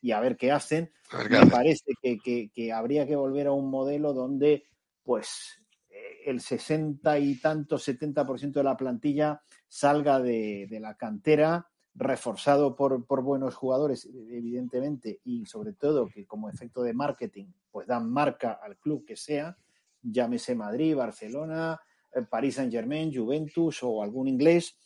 Y 0.00 0.10
a 0.10 0.20
ver 0.20 0.36
qué 0.36 0.50
hacen. 0.50 0.90
Me 1.30 1.46
parece 1.46 1.92
que, 2.02 2.72
habría 2.72 3.06
que 3.06 3.14
volver 3.14 3.46
a 3.46 3.52
un 3.52 3.70
modelo 3.70 4.12
donde, 4.12 4.64
pues, 5.04 5.62
eh, 5.88 6.22
el 6.26 6.40
60 6.40 7.18
y 7.20 7.40
tanto, 7.40 7.78
70% 7.78 8.52
de 8.52 8.64
la 8.64 8.76
plantilla 8.76 9.40
salga 9.68 10.20
de, 10.20 10.68
la 10.80 10.96
cantera, 10.96 11.68
reforzado 11.94 12.76
por, 12.76 13.06
por, 13.06 13.22
buenos 13.22 13.54
jugadores, 13.54 14.08
evidentemente, 14.30 15.20
y 15.24 15.46
sobre 15.46 15.72
todo 15.72 16.08
que 16.08 16.26
como 16.26 16.48
efecto 16.48 16.82
de 16.82 16.94
marketing, 16.94 17.46
pues 17.70 17.86
dan 17.86 18.10
marca 18.10 18.58
al 18.62 18.76
club 18.78 19.04
que 19.04 19.16
sea, 19.16 19.56
llámese 20.02 20.54
Madrid, 20.54 20.96
Barcelona, 20.96 21.80
eh, 22.14 22.22
Paris 22.22 22.56
Saint 22.56 22.72
Germain, 22.72 23.14
Juventus 23.14 23.82
o 23.82 24.02
algún 24.02 24.28
inglés, 24.28 24.76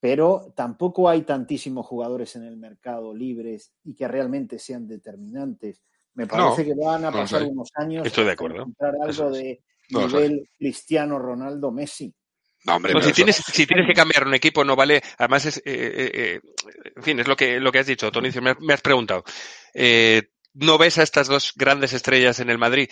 pero 0.00 0.52
tampoco 0.54 1.08
hay 1.08 1.22
tantísimos 1.22 1.86
jugadores 1.86 2.36
en 2.36 2.44
el 2.44 2.56
mercado 2.56 3.14
libres 3.14 3.72
y 3.84 3.94
que 3.94 4.08
realmente 4.08 4.58
sean 4.58 4.86
determinantes. 4.86 5.82
Me 6.14 6.26
parece 6.26 6.64
que 6.64 6.74
van 6.74 7.04
a 7.04 7.12
pasar 7.12 7.42
unos 7.44 7.70
años 7.74 8.06
Estoy 8.06 8.24
de 8.24 8.30
acuerdo. 8.30 8.58
encontrar 8.58 8.94
algo 9.02 9.30
de 9.30 9.62
nivel 9.90 10.48
Cristiano 10.58 11.18
Ronaldo 11.18 11.70
Messi. 11.70 12.14
No, 12.66 12.76
hombre, 12.76 13.00
si, 13.02 13.12
tienes, 13.12 13.36
si 13.36 13.66
tienes 13.66 13.86
que 13.86 13.94
cambiar 13.94 14.26
un 14.26 14.34
equipo, 14.34 14.64
no 14.64 14.76
vale. 14.76 15.02
Además, 15.18 15.46
es, 15.46 15.58
eh, 15.58 15.62
eh, 15.64 16.40
en 16.96 17.02
fin, 17.02 17.20
es 17.20 17.28
lo 17.28 17.36
que, 17.36 17.60
lo 17.60 17.70
que 17.70 17.78
has 17.78 17.86
dicho, 17.86 18.10
Tony, 18.10 18.30
me, 18.42 18.54
me 18.60 18.74
has 18.74 18.80
preguntado. 18.82 19.24
¿No 20.54 20.78
ves 20.78 20.98
a 20.98 21.02
estas 21.02 21.28
dos 21.28 21.52
grandes 21.54 21.92
estrellas 21.92 22.40
en 22.40 22.50
el 22.50 22.58
Madrid? 22.58 22.88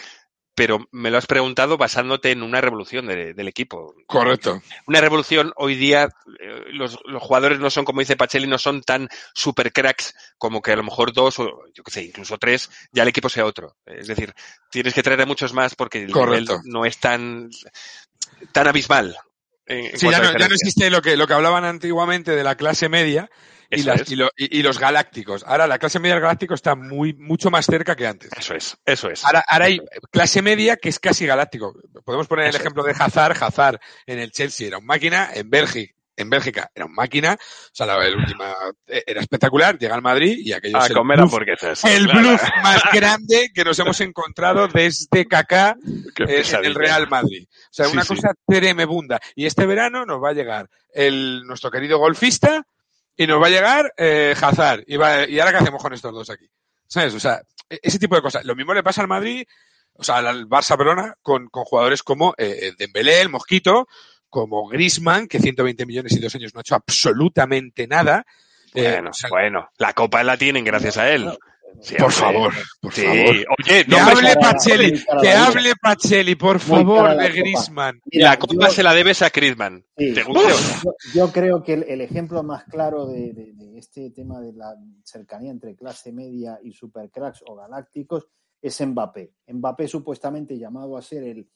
pero 0.54 0.86
me 0.92 1.10
lo 1.10 1.18
has 1.18 1.26
preguntado 1.26 1.76
basándote 1.76 2.30
en 2.30 2.42
una 2.42 2.60
revolución 2.60 3.06
del 3.06 3.48
equipo. 3.48 3.94
Correcto. 4.06 4.62
Una 4.86 5.00
revolución, 5.00 5.52
hoy 5.56 5.74
día 5.74 6.08
eh, 6.40 6.64
los, 6.72 6.96
jugadores 7.20 7.58
no 7.58 7.70
son, 7.70 7.84
como 7.84 8.00
dice 8.00 8.16
Pacheli, 8.16 8.46
no 8.46 8.58
son 8.58 8.82
tan 8.82 9.08
super 9.34 9.72
cracks 9.72 10.14
como 10.38 10.62
que 10.62 10.72
a 10.72 10.76
lo 10.76 10.84
mejor 10.84 11.12
dos 11.12 11.40
o 11.40 11.64
yo 11.74 11.82
qué 11.82 11.90
sé, 11.90 12.04
incluso 12.04 12.38
tres, 12.38 12.70
ya 12.92 13.02
el 13.02 13.08
equipo 13.08 13.28
sea 13.28 13.46
otro. 13.46 13.76
Es 13.84 14.06
decir, 14.06 14.32
tienes 14.70 14.94
que 14.94 15.02
traer 15.02 15.22
a 15.22 15.26
muchos 15.26 15.52
más 15.52 15.74
porque 15.74 16.04
el 16.04 16.12
nivel 16.12 16.46
no 16.64 16.84
es 16.84 16.98
tan, 16.98 17.50
tan 18.52 18.68
abismal. 18.68 19.16
Sí, 19.66 20.10
ya 20.10 20.20
no, 20.20 20.38
ya 20.38 20.48
no, 20.48 20.54
existe 20.54 20.90
lo 20.90 21.02
que, 21.02 21.16
lo 21.16 21.26
que 21.26 21.34
hablaban 21.34 21.64
antiguamente 21.64 22.32
de 22.32 22.44
la 22.44 22.56
clase 22.56 22.88
media, 22.88 23.30
y, 24.36 24.62
los 24.62 24.78
galácticos. 24.78 25.44
Ahora 25.46 25.66
la 25.66 25.78
clase 25.78 25.98
media 25.98 26.14
del 26.14 26.22
galáctico 26.22 26.54
está 26.54 26.74
muy, 26.74 27.14
mucho 27.14 27.50
más 27.50 27.66
cerca 27.66 27.96
que 27.96 28.06
antes. 28.06 28.30
Eso 28.36 28.54
es, 28.54 28.76
eso 28.84 29.10
es. 29.10 29.24
Ahora, 29.24 29.44
hay 29.48 29.80
clase 30.10 30.42
media 30.42 30.76
que 30.76 30.88
es 30.88 30.98
casi 30.98 31.26
galáctico. 31.26 31.74
Podemos 32.04 32.26
poner 32.26 32.46
el 32.46 32.56
ejemplo 32.56 32.82
de 32.82 32.94
Hazard. 32.98 33.36
Hazard 33.42 33.80
en 34.06 34.18
el 34.18 34.30
Chelsea 34.30 34.66
era 34.66 34.78
un 34.78 34.86
máquina, 34.86 35.30
en 35.34 35.50
Bélgica 35.50 35.93
en 36.16 36.30
Bélgica 36.30 36.70
era 36.74 36.86
un 36.86 36.94
máquina, 36.94 37.34
o 37.34 37.70
sea, 37.72 37.86
la, 37.86 37.98
última 37.98 38.54
era 38.86 39.20
espectacular, 39.20 39.78
llega 39.78 39.94
al 39.94 40.02
Madrid 40.02 40.38
y 40.38 40.52
aquello 40.52 40.78
es 40.78 40.90
el, 40.90 40.96
bluff, 40.96 41.34
el 41.84 42.06
bluff 42.06 42.42
más 42.62 42.82
grande 42.92 43.50
que 43.54 43.64
nos 43.64 43.78
hemos 43.78 44.00
encontrado 44.00 44.68
desde 44.68 45.26
Kaká 45.26 45.76
es 46.28 46.52
el 46.52 46.74
Real 46.74 47.08
Madrid. 47.08 47.46
O 47.50 47.68
sea, 47.70 47.88
una 47.88 48.04
cosa 48.04 48.34
tremebunda. 48.46 49.20
Y 49.34 49.46
este 49.46 49.66
verano 49.66 50.04
nos 50.06 50.22
va 50.22 50.30
a 50.30 50.34
llegar 50.34 50.68
el, 50.92 51.42
nuestro 51.46 51.70
querido 51.70 51.98
golfista, 51.98 52.64
y 53.16 53.26
nos 53.26 53.40
va 53.40 53.46
a 53.46 53.50
llegar 53.50 53.94
eh, 53.96 54.34
Hazard. 54.40 54.84
Y, 54.86 54.96
va, 54.96 55.28
¿Y 55.28 55.38
ahora 55.38 55.52
qué 55.52 55.58
hacemos 55.58 55.82
con 55.82 55.92
estos 55.92 56.12
dos 56.12 56.30
aquí? 56.30 56.48
¿Sabes? 56.86 57.14
O 57.14 57.20
sea, 57.20 57.42
e-, 57.68 57.80
ese 57.82 57.98
tipo 57.98 58.16
de 58.16 58.22
cosas. 58.22 58.44
Lo 58.44 58.56
mismo 58.56 58.74
le 58.74 58.82
pasa 58.82 59.00
al 59.00 59.08
Madrid, 59.08 59.46
o 59.94 60.02
sea, 60.02 60.16
al 60.16 60.48
Barça 60.48 60.76
Verona, 60.76 61.14
con, 61.22 61.48
con 61.48 61.64
jugadores 61.64 62.02
como 62.02 62.34
eh, 62.36 62.72
Dembélé, 62.76 63.20
el 63.20 63.28
Mosquito, 63.28 63.86
como 64.34 64.66
Grisman, 64.66 65.28
que 65.28 65.38
120 65.38 65.86
millones 65.86 66.12
y 66.16 66.18
dos 66.18 66.34
años 66.34 66.52
no 66.52 66.58
ha 66.58 66.62
hecho 66.62 66.74
absolutamente 66.74 67.86
nada. 67.86 68.26
Eh, 68.74 68.94
bueno, 68.94 69.10
o 69.10 69.12
sea, 69.12 69.30
bueno, 69.30 69.68
la 69.78 69.92
copa 69.92 70.24
la 70.24 70.36
tienen 70.36 70.64
gracias 70.64 70.96
a 70.96 71.08
él. 71.08 71.30
Por 71.96 72.10
favor, 72.10 72.52
por 72.80 72.92
sí. 72.92 73.02
favor. 73.02 73.16
Oye, 73.28 73.84
que 73.84 73.84
no 73.86 73.96
hable 73.98 74.34
Pacelli, 74.34 75.04
que 75.22 75.30
hable 75.30 75.72
Pacelli, 75.80 76.34
por 76.34 76.58
favor, 76.58 77.16
de 77.16 77.28
Grisman. 77.28 78.00
La 78.10 78.36
copa 78.36 78.54
yo, 78.54 78.70
se 78.72 78.82
la 78.82 78.92
debes 78.92 79.22
a 79.22 79.28
Grisman. 79.28 79.84
Sí, 79.96 80.12
yo, 80.12 80.24
yo, 81.14 81.32
creo 81.32 81.62
que 81.62 81.74
el, 81.74 81.84
el, 81.84 82.00
ejemplo 82.00 82.42
más 82.42 82.64
claro 82.64 83.06
de, 83.06 83.32
de, 83.34 83.52
de, 83.54 83.78
este 83.78 84.10
tema 84.10 84.40
de 84.40 84.52
la 84.52 84.74
cercanía 85.04 85.52
entre 85.52 85.76
clase 85.76 86.10
media 86.10 86.58
y 86.60 86.72
supercracks 86.72 87.44
o 87.46 87.54
galácticos 87.54 88.26
es 88.60 88.84
Mbappé. 88.84 89.32
Mbappé 89.46 89.86
supuestamente 89.86 90.58
llamado 90.58 90.96
a 90.96 91.02
ser 91.02 91.22
el, 91.22 91.48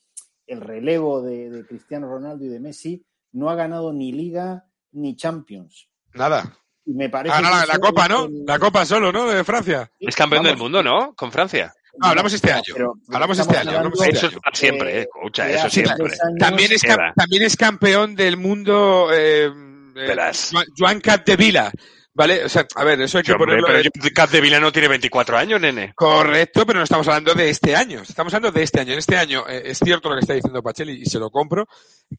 el 0.48 0.60
relevo 0.60 1.22
de, 1.22 1.50
de 1.50 1.66
Cristiano 1.66 2.08
Ronaldo 2.08 2.44
y 2.44 2.48
de 2.48 2.60
Messi, 2.60 3.04
no 3.32 3.50
ha 3.50 3.54
ganado 3.54 3.92
ni 3.92 4.12
Liga 4.12 4.66
ni 4.92 5.14
Champions. 5.14 5.88
Nada. 6.14 6.56
Y 6.84 6.94
me 6.94 7.10
parece 7.10 7.36
ah, 7.36 7.42
no, 7.42 7.50
la, 7.50 7.66
la 7.66 7.78
Copa, 7.78 8.08
¿no? 8.08 8.24
El... 8.24 8.44
La 8.46 8.58
Copa 8.58 8.84
solo, 8.86 9.12
¿no? 9.12 9.28
De 9.28 9.44
Francia. 9.44 9.90
Es 10.00 10.16
campeón 10.16 10.42
Vamos. 10.42 10.52
del 10.52 10.62
mundo, 10.62 10.82
¿no? 10.82 11.14
Con 11.14 11.30
Francia. 11.30 11.72
No, 11.98 12.08
hablamos 12.08 12.32
este 12.32 12.52
año. 12.52 12.72
Pero, 12.72 12.94
hablamos 13.12 13.38
este 13.38 13.56
año. 13.56 13.70
Hablamos 13.70 14.00
este 14.00 14.16
eso 14.16 14.26
año. 14.28 14.38
es 14.52 14.58
siempre, 14.58 14.98
eh, 14.98 15.00
escucha, 15.02 15.50
eso 15.50 15.68
siempre. 15.68 16.16
También 16.38 16.72
es, 16.72 16.82
también 17.14 17.42
es 17.42 17.56
campeón 17.56 18.14
del 18.14 18.36
mundo 18.36 19.08
eh, 19.12 19.50
de 19.94 20.14
las... 20.14 20.52
Joan 20.78 21.00
Capdevila. 21.00 21.72
¿Vale? 22.18 22.44
O 22.44 22.48
sea, 22.48 22.66
a 22.74 22.82
ver, 22.82 23.00
eso 23.00 23.18
hay 23.18 23.22
que 23.22 23.28
Yo, 23.28 23.36
hombre, 23.36 23.60
ponerlo. 23.62 23.90
Pero 23.94 24.10
Capdevila 24.12 24.58
no 24.58 24.72
tiene 24.72 24.88
24 24.88 25.38
años, 25.38 25.60
nene. 25.60 25.92
Correcto, 25.94 26.66
pero 26.66 26.80
no 26.80 26.82
estamos 26.82 27.06
hablando 27.06 27.32
de 27.32 27.48
este 27.48 27.76
año. 27.76 28.02
Estamos 28.02 28.34
hablando 28.34 28.58
de 28.58 28.64
este 28.64 28.80
año. 28.80 28.92
En 28.92 28.98
este 28.98 29.16
año 29.16 29.44
eh, 29.48 29.62
es 29.66 29.78
cierto 29.78 30.08
lo 30.08 30.16
que 30.16 30.22
está 30.22 30.34
diciendo 30.34 30.60
Pacheli 30.60 31.00
y 31.00 31.06
se 31.06 31.20
lo 31.20 31.30
compro, 31.30 31.68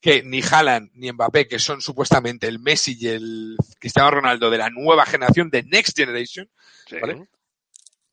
que 0.02 0.24
ni 0.24 0.42
Haaland 0.42 0.90
ni 0.94 1.12
Mbappé, 1.12 1.50
que 1.50 1.60
son 1.60 1.82
supuestamente 1.82 2.48
el 2.48 2.60
Messi 2.60 2.96
y 2.98 3.08
el 3.10 3.58
Cristiano 3.78 4.10
Ronaldo 4.10 4.50
de 4.50 4.58
la 4.58 4.70
nueva 4.70 5.06
generación, 5.06 5.50
de 5.50 5.64
Next 5.64 5.98
Generation, 5.98 6.50
Sí. 6.88 6.96
¿vale? 7.02 7.28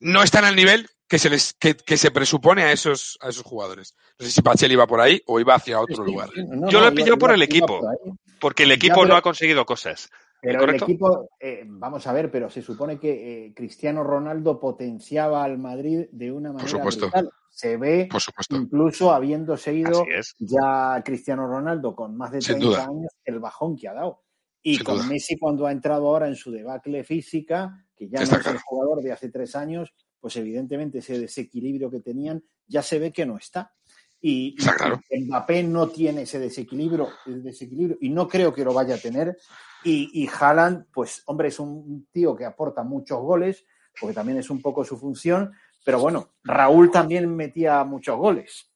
no 0.01 0.21
están 0.23 0.43
al 0.43 0.55
nivel 0.57 0.89
que 1.07 1.17
se 1.19 1.29
les 1.29 1.53
que, 1.53 1.73
que 1.75 1.95
se 1.97 2.11
presupone 2.11 2.63
a 2.63 2.71
esos 2.73 3.17
a 3.21 3.29
esos 3.29 3.43
jugadores. 3.43 3.95
No 4.19 4.25
sé 4.25 4.31
si 4.33 4.41
Pacheli 4.41 4.73
iba 4.73 4.85
por 4.87 4.99
ahí 4.99 5.21
o 5.25 5.39
iba 5.39 5.55
hacia 5.55 5.79
otro 5.79 6.03
Sí, 6.05 6.11
lugar. 6.11 6.29
sí, 6.35 6.41
no, 6.45 6.69
Yo 6.69 6.79
no, 6.79 6.85
lo 6.85 6.91
he 6.91 6.95
pillado 6.95 7.17
por 7.17 7.31
el 7.31 7.41
equipo. 7.41 7.79
por. 7.79 7.95
Porque 8.39 8.63
el 8.63 8.71
equipo 8.73 8.95
pero- 8.95 9.07
no 9.07 9.15
ha 9.15 9.21
conseguido 9.21 9.65
cosas. 9.65 10.09
Pero 10.47 10.59
¿Correcto? 10.59 10.85
el 10.85 10.91
equipo, 10.91 11.29
eh, 11.39 11.63
vamos 11.67 12.07
a 12.07 12.13
ver, 12.13 12.31
pero 12.31 12.49
se 12.49 12.61
supone 12.61 12.99
que 12.99 13.47
eh, 13.47 13.53
Cristiano 13.55 14.03
Ronaldo 14.03 14.59
potenciaba 14.59 15.43
al 15.43 15.57
Madrid 15.57 16.05
de 16.11 16.31
una 16.31 16.51
manera 16.53 16.69
supuesto. 16.69 17.05
brutal. 17.07 17.29
Se 17.49 17.77
ve 17.77 18.07
Por 18.11 18.21
supuesto. 18.21 18.55
incluso 18.55 19.11
habiéndose 19.11 19.73
ido 19.73 20.01
Así 20.03 20.11
es. 20.11 20.35
ya 20.39 21.01
Cristiano 21.03 21.47
Ronaldo 21.47 21.95
con 21.95 22.15
más 22.15 22.31
de 22.31 22.41
Sin 22.41 22.55
30 22.59 22.67
duda. 22.67 22.85
años, 22.85 23.11
el 23.25 23.39
bajón 23.39 23.75
que 23.75 23.87
ha 23.87 23.93
dado. 23.93 24.23
Y 24.61 24.75
Sin 24.75 24.85
con 24.85 24.97
duda. 24.97 25.07
Messi 25.07 25.37
cuando 25.37 25.65
ha 25.65 25.71
entrado 25.71 26.07
ahora 26.07 26.27
en 26.27 26.35
su 26.35 26.51
debacle 26.51 27.03
física, 27.03 27.85
que 27.95 28.09
ya 28.09 28.19
Está 28.21 28.35
no 28.35 28.41
es 28.41 28.47
el 28.47 28.57
jugador 28.59 29.01
de 29.01 29.11
hace 29.11 29.29
tres 29.29 29.55
años, 29.55 29.93
pues 30.19 30.35
evidentemente 30.35 30.99
ese 30.99 31.19
desequilibrio 31.19 31.89
que 31.89 31.99
tenían 31.99 32.43
ya 32.67 32.81
se 32.81 32.99
ve 32.99 33.11
que 33.11 33.25
no 33.25 33.37
está. 33.37 33.73
Y, 34.19 34.55
y 34.55 34.55
claro. 34.55 34.99
Mbappé 35.11 35.63
no 35.63 35.89
tiene 35.89 36.23
ese 36.23 36.39
desequilibrio, 36.39 37.09
ese 37.25 37.39
desequilibrio 37.39 37.97
y 38.01 38.09
no 38.09 38.27
creo 38.27 38.53
que 38.53 38.63
lo 38.65 38.73
vaya 38.73 38.95
a 38.95 38.99
tener. 38.99 39.37
Y, 39.83 40.09
y 40.23 40.27
Haaland, 40.27 40.85
pues 40.91 41.21
hombre, 41.27 41.49
es 41.49 41.59
un 41.59 42.07
tío 42.11 42.35
que 42.35 42.43
aporta 42.45 42.83
muchos 42.83 43.19
goles, 43.21 43.63
porque 43.99 44.15
también 44.15 44.39
es 44.39 44.49
un 44.49 44.61
poco 44.61 44.83
su 44.83 44.97
función, 44.97 45.53
pero 45.85 45.99
bueno, 45.99 46.31
Raúl 46.43 46.89
también 46.91 47.33
metía 47.35 47.83
muchos 47.83 48.17
goles. 48.17 48.69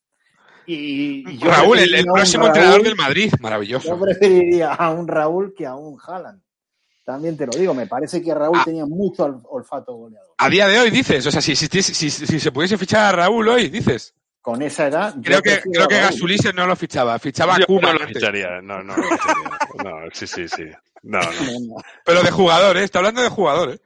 Y, 0.68 1.28
y 1.28 1.38
yo 1.40 1.50
Raúl, 1.50 1.80
el, 1.80 2.06
próximo 2.06 2.44
Raúl- 2.46 2.48
entrenador 2.50 2.84
del 2.84 2.96
Madrid. 2.96 3.32
Yo 3.32 3.38
Maravilloso. 3.42 4.00
preferiría 4.00 4.74
a 4.74 4.92
un 4.92 5.08
Raúl 5.08 5.54
que 5.58 5.66
a 5.66 5.76
un 5.76 5.98
Haaland. 6.00 6.42
También 7.04 7.36
te 7.36 7.48
lo 7.48 7.52
digo, 7.54 7.74
me 7.74 7.88
parece 7.88 8.22
que 8.22 8.34
Raúl 8.34 8.58
Ah. 8.60 8.64
tenía 8.64 8.86
mucho 8.86 9.26
ol- 9.26 9.42
olfato 9.50 9.96
goleador. 9.96 10.36
A 10.38 10.50
día 10.50 10.68
de 10.68 10.80
hoy 10.80 10.92
dices, 10.92 11.26
o 11.26 11.32
sea, 11.32 11.42
si, 11.42 11.56
si, 11.56 11.68
si, 11.68 12.10
si 12.12 12.40
se 12.40 12.52
pudiese 12.52 12.78
fichar 12.78 13.06
a 13.16 13.18
Raúl 13.24 13.48
hoy, 13.50 13.70
dices. 13.70 14.14
Con 14.42 14.62
esa 14.64 14.88
edad, 14.88 15.16
Creo 15.24 15.42
que, 15.42 15.62
creo 15.62 15.88
que. 15.88 15.96
Gasulises 15.96 16.54
no 16.56 16.66
lo 16.66 16.76
fichaba, 16.76 17.20
fichaba 17.20 17.56
a 17.56 17.60
Koeman 17.60 17.94
no 17.94 18.00
lo 18.00 18.08
ficharía. 18.08 18.62
No, 18.62 18.82
no 18.82 18.98
lo 18.98 19.04
ficharía. 19.04 19.60
No, 19.84 20.00
sí, 20.14 20.26
sí, 20.26 20.48
sí. 20.48 20.64
No, 21.04 21.20
no. 21.20 21.76
Pero 22.06 22.24
de 22.24 22.32
jugador, 22.32 22.78
¿eh? 22.78 22.84
Está 22.84 23.00
hablando 23.00 23.22
de 23.22 23.30
jugador, 23.30 23.72
¿eh? 23.74 23.80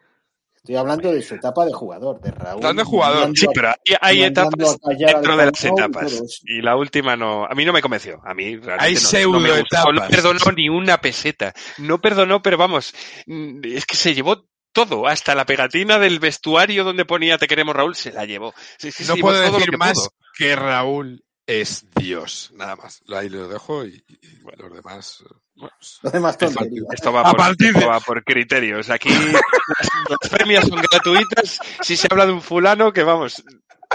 Estoy 0.65 0.77
hablando 0.77 1.11
de 1.11 1.21
su 1.21 1.35
etapa 1.35 1.63
de 1.63 1.71
jugador, 1.73 2.19
de 2.21 2.31
Raúl. 2.31 2.55
Hablando 2.55 2.81
de 2.81 2.89
jugador. 2.89 3.31
Sí, 3.35 3.45
pero 3.53 3.71
hay, 4.01 4.23
etapas 4.23 4.77
dentro 4.97 5.37
de 5.37 5.45
las 5.45 5.63
etapas. 5.63 6.41
Y 6.43 6.59
la 6.59 6.75
última 6.75 7.15
no. 7.15 7.45
A 7.45 7.53
mí 7.53 7.63
no 7.65 7.71
me 7.71 7.83
convenció. 7.83 8.19
A 8.25 8.33
mí 8.33 8.57
realmente 8.57 9.17
Hay 9.17 9.25
no, 9.25 9.33
no 9.33 9.39
me 9.41 9.59
gustó. 9.59 9.93
No 9.93 10.07
perdonó 10.07 10.39
ni 10.57 10.67
una 10.67 10.99
peseta. 10.99 11.53
No 11.77 12.01
perdonó, 12.01 12.41
pero 12.41 12.57
vamos, 12.57 12.95
es 13.27 13.85
que 13.85 13.95
se 13.95 14.15
llevó 14.15 14.47
todo, 14.75 15.07
hasta 15.07 15.33
la 15.33 15.45
pegatina 15.47 15.97
del 15.97 16.19
vestuario 16.19 16.83
donde 16.83 17.05
ponía 17.05 17.39
te 17.39 17.47
queremos 17.47 17.75
Raúl, 17.75 17.95
se 17.95 18.11
la 18.11 18.25
llevó. 18.25 18.53
Sí, 18.77 18.91
sí, 18.91 19.05
No 19.07 19.15
puedo 19.15 19.39
decir 19.41 19.71
que 19.71 19.77
más 19.77 19.93
pudo. 19.93 20.09
que 20.37 20.55
Raúl 20.55 21.23
es 21.47 21.85
Dios, 21.95 22.51
nada 22.55 22.75
más. 22.75 23.01
Ahí 23.15 23.29
lo 23.29 23.47
dejo 23.47 23.85
y, 23.85 24.03
y 24.21 24.39
los 24.57 24.73
demás. 24.73 25.23
eh, 25.25 25.33
bueno, 25.55 25.73
pues, 25.79 25.99
Los 26.03 26.13
demás 26.13 26.37
Es 26.39 26.53
tonterías. 26.53 26.85
Esto 26.91 27.13
va, 27.13 27.21
A 27.21 27.33
por, 27.33 27.55
esto 27.59 27.87
va 27.87 27.99
por 28.01 28.23
criterios. 28.23 28.89
Aquí 28.89 29.09
las, 29.09 29.89
las 30.09 30.29
premias 30.29 30.67
son 30.67 30.81
gratuitas. 30.91 31.59
Si 31.81 31.95
se 31.95 32.07
habla 32.11 32.25
de 32.25 32.33
un 32.33 32.41
fulano 32.41 32.91
que 32.91 33.03
vamos, 33.03 33.43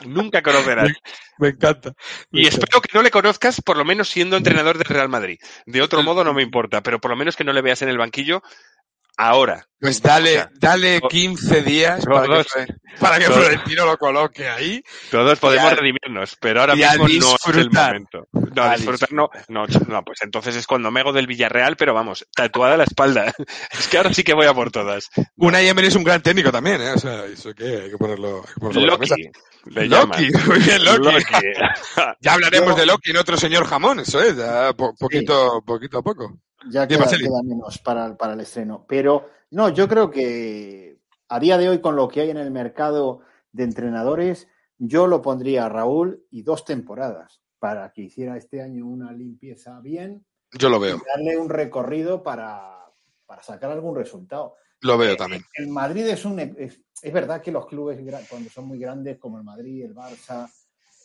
nunca 0.06 0.42
conocerás. 0.42 0.90
me 1.38 1.48
encanta. 1.48 1.92
Y 2.30 2.46
espero 2.46 2.80
que 2.80 2.90
no 2.94 3.02
le 3.02 3.10
conozcas, 3.10 3.60
por 3.60 3.76
lo 3.76 3.84
menos 3.84 4.08
siendo 4.08 4.36
entrenador 4.36 4.78
del 4.78 4.86
Real 4.86 5.08
Madrid. 5.08 5.38
De 5.66 5.82
otro 5.82 6.02
modo 6.02 6.24
no 6.24 6.32
me 6.32 6.42
importa, 6.42 6.82
pero 6.82 7.00
por 7.00 7.10
lo 7.10 7.16
menos 7.16 7.36
que 7.36 7.44
no 7.44 7.52
le 7.52 7.62
veas 7.62 7.82
en 7.82 7.88
el 7.88 7.98
banquillo 7.98 8.42
ahora. 9.28 9.66
Pues 9.83 10.02
dale, 10.02 10.33
O 10.33 10.35
sea, 10.35 10.50
dale 10.61 11.00
to- 11.00 11.09
15 11.09 11.62
días 11.62 12.04
para 12.04 12.20
que, 12.22 12.26
todos- 12.28 12.46
Flore- 12.48 12.76
para 13.00 13.18
que 13.18 13.24
todos- 13.24 13.38
Florentino 13.38 13.87
lo 13.87 13.96
coloque 13.96 14.46
ahí. 14.46 14.83
Todos 15.11 15.38
podemos 15.38 15.72
a- 15.72 15.74
redimirnos, 15.74 16.37
pero 16.38 16.61
ahora 16.61 16.74
mismo 16.74 16.92
no 16.98 17.06
es 17.06 17.11
el 17.14 17.52
disfrutar. 17.54 17.87
momento. 17.94 18.28
No, 18.54 18.62
A 18.62 18.76
disfrutar 18.76 19.11
no, 19.12 19.30
no, 19.48 19.64
no, 19.88 20.04
pues 20.04 20.18
entonces 20.20 20.54
es 20.56 20.66
cuando 20.66 20.90
me 20.90 21.00
hago 21.00 21.14
del 21.14 21.26
Villarreal, 21.26 21.76
pero 21.76 21.94
vamos, 21.94 22.26
tatuada 22.35 22.76
la 22.76 22.85
espalda. 22.85 23.33
Es 23.72 23.88
que 23.88 23.96
ahora 23.96 24.12
sí 24.12 24.22
que 24.22 24.35
voy 24.35 24.44
a 24.46 24.52
por 24.52 24.70
todas. 24.70 25.09
Una 25.37 25.62
Emery 25.62 25.87
es 25.88 25.94
un 25.96 26.04
gran 26.04 26.20
técnico 26.20 26.52
también, 26.52 26.83
¿eh? 26.83 26.90
O 26.90 26.98
sea, 26.98 27.24
eso 27.24 27.54
que 27.54 27.64
hay 27.64 27.90
que 27.90 27.96
ponerlo, 27.96 28.42
hay 28.46 28.52
que 28.54 28.61
ponerlo. 28.61 28.87
Loki, 28.87 29.09
le. 29.66 29.87
Loki, 29.87 30.28
muy 30.46 30.59
bien, 30.59 30.85
Loki. 30.85 31.04
Loki. 31.04 31.24
Ya 32.20 32.35
hablaremos 32.35 32.70
Yo- 32.70 32.76
de 32.76 32.87
Loki 32.87 33.11
en 33.12 33.16
otro 33.16 33.37
señor 33.38 33.64
jamón, 33.66 34.00
eso 34.00 34.20
es, 34.22 34.37
ya 34.37 34.74
po- 34.74 34.94
poquito, 34.98 35.62
poquito 35.64 35.98
a 35.98 36.02
poco. 36.02 36.35
Ya 36.68 36.86
queda, 36.86 37.06
queda 37.06 37.42
menos 37.42 37.78
para, 37.78 38.16
para 38.16 38.34
el 38.34 38.40
estreno. 38.40 38.84
Pero 38.88 39.26
no, 39.50 39.70
yo 39.70 39.88
creo 39.88 40.10
que 40.10 40.98
a 41.28 41.40
día 41.40 41.56
de 41.56 41.68
hoy, 41.68 41.80
con 41.80 41.96
lo 41.96 42.08
que 42.08 42.20
hay 42.20 42.30
en 42.30 42.36
el 42.36 42.50
mercado 42.50 43.20
de 43.52 43.64
entrenadores, 43.64 44.48
yo 44.78 45.06
lo 45.06 45.22
pondría 45.22 45.66
a 45.66 45.68
Raúl 45.68 46.26
y 46.30 46.42
dos 46.42 46.64
temporadas 46.64 47.40
para 47.58 47.92
que 47.92 48.02
hiciera 48.02 48.36
este 48.36 48.62
año 48.62 48.86
una 48.86 49.12
limpieza 49.12 49.78
bien 49.80 50.24
Yo 50.52 50.68
lo 50.68 50.78
y 50.78 50.80
veo, 50.80 51.02
darle 51.14 51.36
un 51.36 51.48
recorrido 51.48 52.22
para, 52.22 52.86
para 53.26 53.42
sacar 53.42 53.70
algún 53.70 53.94
resultado. 53.94 54.56
lo 54.80 54.98
veo 54.98 55.12
Eh, 55.12 55.16
también. 55.16 55.42
El 55.54 55.68
Madrid 55.68 56.06
es 56.06 56.24
un. 56.24 56.40
Es, 56.40 56.80
es 57.02 57.12
verdad 57.12 57.40
que 57.40 57.52
los 57.52 57.66
clubes, 57.66 57.98
cuando 58.28 58.50
son 58.50 58.66
muy 58.66 58.78
grandes, 58.78 59.18
como 59.18 59.38
el 59.38 59.44
Madrid, 59.44 59.84
el 59.84 59.94
Barça, 59.94 60.50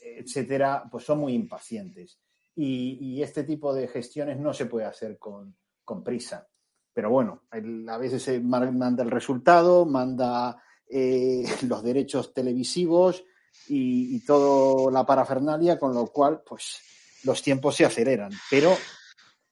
etcétera, 0.01 0.83
pues 0.89 1.03
son 1.03 1.19
muy 1.19 1.33
impacientes. 1.33 2.19
Y, 2.55 2.97
y 3.01 3.21
este 3.23 3.43
tipo 3.43 3.73
de 3.73 3.87
gestiones 3.87 4.39
no 4.39 4.53
se 4.53 4.65
puede 4.65 4.85
hacer 4.85 5.17
con, 5.17 5.55
con 5.83 6.03
prisa. 6.03 6.47
Pero 6.93 7.09
bueno, 7.09 7.43
a 7.89 7.97
veces 7.97 8.23
se 8.23 8.39
manda 8.39 9.03
el 9.03 9.11
resultado, 9.11 9.85
manda 9.85 10.61
eh, 10.89 11.43
los 11.67 11.83
derechos 11.83 12.33
televisivos 12.33 13.23
y, 13.67 14.15
y 14.15 14.19
toda 14.25 14.91
la 14.91 15.06
parafernalia, 15.06 15.77
con 15.77 15.93
lo 15.93 16.08
cual, 16.08 16.41
pues 16.45 16.79
los 17.23 17.41
tiempos 17.41 17.75
se 17.75 17.85
aceleran. 17.85 18.31
Pero 18.49 18.75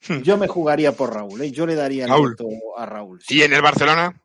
Hmm. 0.08 0.22
yo 0.22 0.38
me 0.38 0.50
jugaría 0.50 0.92
por 0.92 1.14
Raúl, 1.14 1.42
¿eh? 1.44 1.52
yo 1.52 1.66
le 1.66 1.76
daría 1.76 2.04
el 2.04 2.10
Raúl. 2.10 2.36
voto 2.38 2.78
a 2.78 2.86
Raúl. 2.86 3.22
sí. 3.22 3.38
¿Y 3.38 3.44
en 3.44 3.54
el 3.54 3.62
Barcelona? 3.62 4.22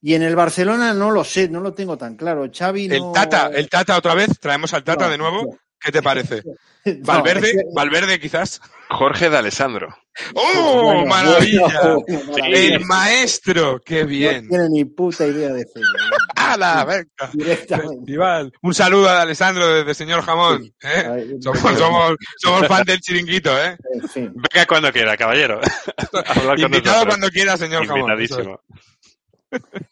Y 0.00 0.14
en 0.14 0.22
el 0.22 0.34
Barcelona 0.36 0.94
no 0.94 1.10
lo 1.10 1.24
sé, 1.24 1.48
no 1.48 1.60
lo 1.60 1.74
tengo 1.74 1.98
tan 1.98 2.16
claro. 2.16 2.48
Xavi 2.50 2.86
El. 2.86 3.02
Tata, 3.12 3.48
el 3.48 3.68
Tata 3.68 3.98
otra 3.98 4.14
vez, 4.14 4.38
traemos 4.40 4.72
al 4.72 4.84
Tata 4.84 5.06
No, 5.06 5.10
de 5.10 5.18
nuevo. 5.18 5.58
No. 5.86 5.92
¿Qué 5.92 5.92
te 5.92 6.02
parece? 6.02 6.42
No, 6.86 6.94
Valverde, 7.02 7.48
es 7.48 7.52
que- 7.56 7.62
Valverde 7.74 8.20
quizás. 8.20 8.60
Jorge 8.90 9.28
de 9.28 9.36
Alessandro. 9.36 9.88
¡Oh, 10.34 10.82
Bueno, 10.84 11.06
maravilla! 11.06 11.66
bueno, 11.82 12.04
maravilla. 12.30 12.58
El 12.76 12.84
maestro, 12.84 13.80
qué 13.84 14.02
No 14.02 14.06
bien. 14.06 14.48
tiene 14.48 14.68
ni 14.70 14.84
puta 14.84 15.26
idea 15.26 15.52
de 15.52 15.64
fútbol. 15.66 16.20
¡Hala, 16.36 16.84
venga! 16.84 17.30
Directamente. 17.32 17.96
Festival. 17.96 18.52
Un 18.62 18.72
saludo 18.72 19.08
a 19.08 19.22
Alessandro 19.22 19.66
desde 19.66 19.94
Señor 19.94 20.22
Jamón. 20.22 20.72
¿eh? 20.84 21.08
Ay, 21.12 21.34
Somos, 21.42 21.76
somos, 21.76 22.14
somos 22.40 22.68
fan 22.68 22.84
del 22.84 23.00
chiringuito, 23.00 23.50
¿eh? 23.60 23.76
En 23.94 24.08
fin. 24.08 24.32
Venga 24.36 24.64
cuando 24.66 24.92
quiera, 24.92 25.16
caballero. 25.16 25.60
Invitado 26.56 27.04
cuando 27.06 27.28
quiera, 27.30 27.56
señor 27.56 27.84
Jamón. 27.84 28.12
Invitadísimo. 28.12 28.60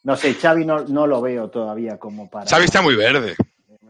No 0.05 0.17
sé, 0.17 0.35
Xavi 0.35 0.65
no, 0.65 0.85
no 0.85 1.09
lo 1.09 1.21
veo 1.21 1.51
todavía 1.51 1.99
como 1.99 2.31
para... 2.31 2.47
Xavi 2.47 2.67
está 2.67 2.83
muy 2.83 2.95
verde. 2.95 3.35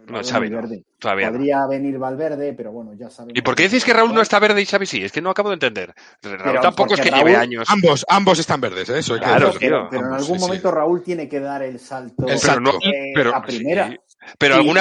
No, 0.07 0.23
Xavi 0.23 0.51
no. 0.51 0.57
Valverde. 0.57 0.85
Todavía 0.99 1.27
no. 1.31 1.33
Podría 1.39 1.67
venir 1.67 1.99
Valverde, 1.99 2.53
pero 2.55 2.73
bueno, 2.73 2.93
ya 2.95 3.11
sabemos. 3.11 3.39
¿Y 3.39 3.43
por 3.43 3.55
qué 3.55 3.65
decís 3.65 3.85
que 3.85 3.93
Raúl 3.93 4.15
no 4.15 4.21
está 4.23 4.39
verde 4.39 4.61
y 4.63 4.67
Xavi 4.67 4.87
sí? 4.87 5.05
Es 5.05 5.13
que 5.13 5.21
no 5.21 5.31
acabo 5.31 5.49
de 5.51 5.55
entender. 5.55 5.95
Raúl 6.23 6.39
Pero 6.45 6.61
tampoco 6.61 6.95
es 6.95 7.01
que 7.01 7.11
lleve 7.11 7.37
años. 7.37 7.69
Ambos, 7.71 8.05
ambos 8.09 8.39
están 8.39 8.61
verdes, 8.61 8.89
¿eh? 8.91 8.99
eso 8.99 9.15
hay 9.15 9.21
que 9.21 9.27
Claro, 9.27 9.53
decirlo. 9.53 9.89
pero, 9.91 10.07
en 10.07 10.13
algún 10.13 10.27
sí, 10.27 10.35
sí. 10.35 10.41
momento 10.41 10.71
Raúl 10.71 11.03
tiene 11.03 11.29
que 11.29 11.41
dar 11.41 11.63
el 11.63 11.79
salto 11.79 12.27
El 12.27 12.39
Pero, 12.41 12.61
no, 12.61 12.71
Exacto. 12.71 12.89
eh, 12.89 13.13
pero, 13.15 13.35
a 13.35 13.43
primera. 13.43 13.89
sí. 13.89 13.97
Pero 14.39 14.55
alguna 14.55 14.81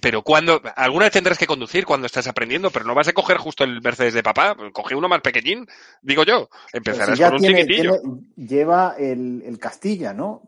pero, 0.00 0.22
cuando, 0.22 0.60
alguna 0.76 1.06
vez 1.06 1.12
tendrás 1.12 1.38
que 1.38 1.46
conducir 1.46 1.86
cuando 1.86 2.06
estás 2.06 2.26
aprendiendo, 2.26 2.70
pero 2.70 2.84
no 2.84 2.94
vas 2.94 3.08
a 3.08 3.14
coger 3.14 3.38
justo 3.38 3.64
el 3.64 3.80
Mercedes 3.80 4.12
de 4.12 4.22
papá, 4.22 4.54
coge 4.72 4.94
uno 4.94 5.08
más 5.08 5.22
pequeñín, 5.22 5.66
digo 6.02 6.22
yo. 6.24 6.48
Empezarás 6.74 7.16
si 7.16 7.20
ya 7.20 7.28
con 7.28 7.36
un 7.36 7.40
tiene- 7.40 7.62
chiquitillo. 7.62 7.92
tiene- 8.00 8.48
lleva 8.48 8.94
el, 8.98 9.42
el 9.46 9.58
Castilla, 9.58 10.12
¿no? 10.12 10.42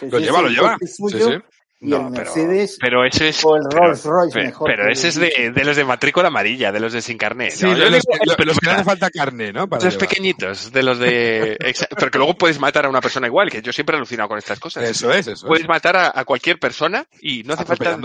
Pues 0.00 0.12
Lo 0.12 0.18
lleva, 0.20 0.42
lo 0.42 0.48
el 0.48 0.54
lleva. 0.54 0.76
Sí, 0.80 1.08
sí. 1.10 1.38
Y 1.78 1.88
No, 1.88 1.96
el 1.96 2.02
pero- 2.14 2.24
Mercedes 2.24 2.78
Pero 2.80 3.04
ese 3.04 3.28
es. 3.28 3.44
o 3.44 3.54
el 3.56 3.62
pero- 3.68 3.82
Rolls 3.82 4.04
Royce 4.04 4.32
pero, 4.32 4.46
mejor. 4.46 4.70
pero 4.70 4.86
que 4.86 4.92
ese 4.92 5.08
es 5.08 5.14
de, 5.16 5.52
de 5.54 5.64
los 5.64 5.76
de 5.76 5.84
matrícula 5.84 6.28
amarilla, 6.28 6.72
de 6.72 6.80
los 6.80 6.92
de 6.94 7.02
sin 7.02 7.18
carnet. 7.18 7.50
Sí, 7.52 7.66
No, 7.66 7.74
los, 7.74 8.02
que 8.36 8.44
le 8.64 8.72
hace 8.72 8.84
falta 8.84 9.10
carne, 9.10 9.52
¿no? 9.52 9.68
Para 9.68 9.84
Los 9.84 9.94
llevar. 9.94 10.08
pequeñitos, 10.08 10.72
de 10.72 10.82
los 10.82 10.98
de. 10.98 11.58
Pero 11.98 12.10
que 12.10 12.18
luego 12.18 12.34
puedes 12.38 12.58
matar 12.58 12.86
a 12.86 12.88
una 12.88 13.02
persona 13.02 13.26
igual, 13.26 13.50
que 13.50 13.60
yo 13.60 13.72
siempre 13.74 13.94
he 13.94 13.98
alucinado 13.98 14.28
con 14.30 14.38
estas 14.38 14.58
cosas. 14.58 14.84
Eso 14.88 15.12
es, 15.12 15.26
eso 15.26 15.46
Puedes 15.46 15.64
es. 15.64 15.68
matar 15.68 15.96
a, 15.96 16.12
a 16.14 16.24
cualquier 16.24 16.58
persona 16.58 17.04
y 17.20 17.42
no 17.42 17.52
hace 17.54 17.64
falta. 17.66 17.98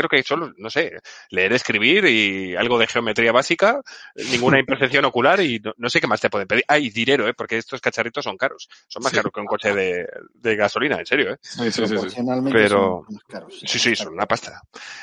Creo 0.00 0.08
que 0.08 0.22
solo, 0.22 0.50
no 0.56 0.70
sé, 0.70 0.98
leer, 1.28 1.52
escribir 1.52 2.06
y 2.06 2.56
algo 2.56 2.78
de 2.78 2.86
geometría 2.86 3.32
básica, 3.32 3.82
ninguna 4.30 4.58
imperfección 4.60 5.04
ocular 5.04 5.40
y 5.40 5.58
no, 5.58 5.74
no 5.76 5.90
sé 5.90 6.00
qué 6.00 6.06
más 6.06 6.20
te 6.22 6.30
pueden 6.30 6.48
pedir. 6.48 6.64
Ah, 6.68 6.78
y 6.78 6.88
dinero, 6.88 7.28
¿eh? 7.28 7.34
Porque 7.34 7.58
estos 7.58 7.82
cacharritos 7.82 8.24
son 8.24 8.38
caros. 8.38 8.68
Son 8.88 9.02
más 9.02 9.10
Sí. 9.10 9.16
caros 9.16 9.30
que 9.32 9.40
un 9.40 9.46
coche 9.46 9.74
de, 9.74 10.06
de 10.32 10.56
gasolina, 10.56 10.96
en 10.98 11.04
serio, 11.04 11.32
¿eh? 11.34 11.38
Sí, 11.42 11.58
sí, 11.64 11.70
sí, 11.72 11.86
sí. 11.86 11.92
proporcionalmente 11.92 12.58
Pero- 12.58 13.04
son 13.06 13.14
más 13.14 13.24
caros. 13.24 13.60
Sí, 13.66 13.78
sí, 13.78 13.94
son 13.94 14.14
una 14.14 14.24
pasta. 14.26 14.62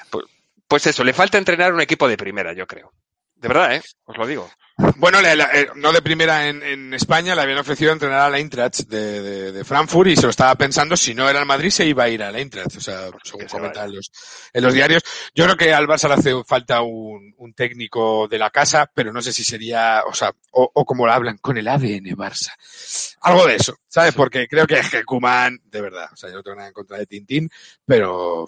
Pues, 0.09 0.25
pues 0.67 0.87
eso, 0.87 1.03
le 1.03 1.13
falta 1.13 1.37
entrenar 1.37 1.73
un 1.73 1.81
equipo 1.81 2.07
de 2.07 2.17
primera, 2.17 2.53
yo 2.53 2.65
creo. 2.65 2.91
De 3.39 3.47
verdad, 3.47 3.75
¿eh? 3.75 3.81
Os 4.05 4.17
lo 4.17 4.25
digo. 4.25 4.49
Bueno, 4.97 5.21
la- 5.21 5.35
la- 5.35 5.49
eh, 5.53 5.67
no 5.75 5.91
de 5.91 6.03
primera 6.03 6.47
en, 6.47 6.61
en 6.61 6.93
España, 6.93 7.33
le 7.33 7.41
habían 7.41 7.57
ofrecido 7.57 7.91
entrenar 7.91 8.19
a 8.21 8.29
la 8.29 8.37
Eintracht 8.37 8.81
de, 8.87 9.21
de- 9.21 9.51
de 9.51 9.63
Frankfurt 9.63 10.09
y 10.09 10.15
se 10.15 10.23
lo 10.23 10.29
estaba 10.29 10.53
pensando, 10.55 10.95
si 10.95 11.15
no 11.15 11.27
era 11.27 11.39
el 11.39 11.47
Madrid, 11.47 11.71
se 11.71 11.85
iba 11.85 12.03
a 12.03 12.09
ir 12.09 12.21
a 12.21 12.31
la 12.31 12.37
Eintracht, 12.39 12.75
o 12.77 12.79
sea, 12.79 13.09
según 13.23 13.41
que 13.41 13.49
se 13.49 13.57
comentan 13.57 13.85
vaya. 13.87 13.95
los, 13.95 14.11
en 14.53 14.63
los 14.63 14.73
diarios. 14.75 15.01
Yo 15.33 15.45
creo 15.45 15.57
que 15.57 15.73
al 15.73 15.87
Barça 15.87 16.07
le 16.07 16.13
hace 16.15 16.43
falta 16.45 16.81
un, 16.81 17.33
un 17.37 17.53
técnico 17.55 18.27
de 18.27 18.37
la 18.37 18.51
casa, 18.51 18.89
pero 18.93 19.11
no 19.11 19.21
sé 19.21 19.33
si 19.33 19.43
sería, 19.43 20.03
o 20.07 20.13
sea, 20.13 20.31
o, 20.51 20.69
o 20.71 20.85
como 20.85 21.07
lo 21.07 21.11
hablan, 21.13 21.37
con 21.39 21.57
el 21.57 21.67
ADN 21.67 22.15
Barça. 22.15 22.51
Algo 23.21 23.47
de 23.47 23.55
eso, 23.55 23.75
¿sabes? 23.87 24.13
Porque 24.13 24.47
creo 24.47 24.67
que, 24.67 24.79
que 24.91 25.03
Koeman, 25.03 25.59
de 25.65 25.81
verdad, 25.81 26.07
o 26.13 26.15
sea, 26.15 26.29
yo 26.29 26.35
no 26.37 26.43
tengo 26.43 26.55
nada 26.57 26.67
en 26.67 26.73
contra 26.73 26.97
de 26.99 27.07
Tintín, 27.07 27.49
pero 27.83 28.45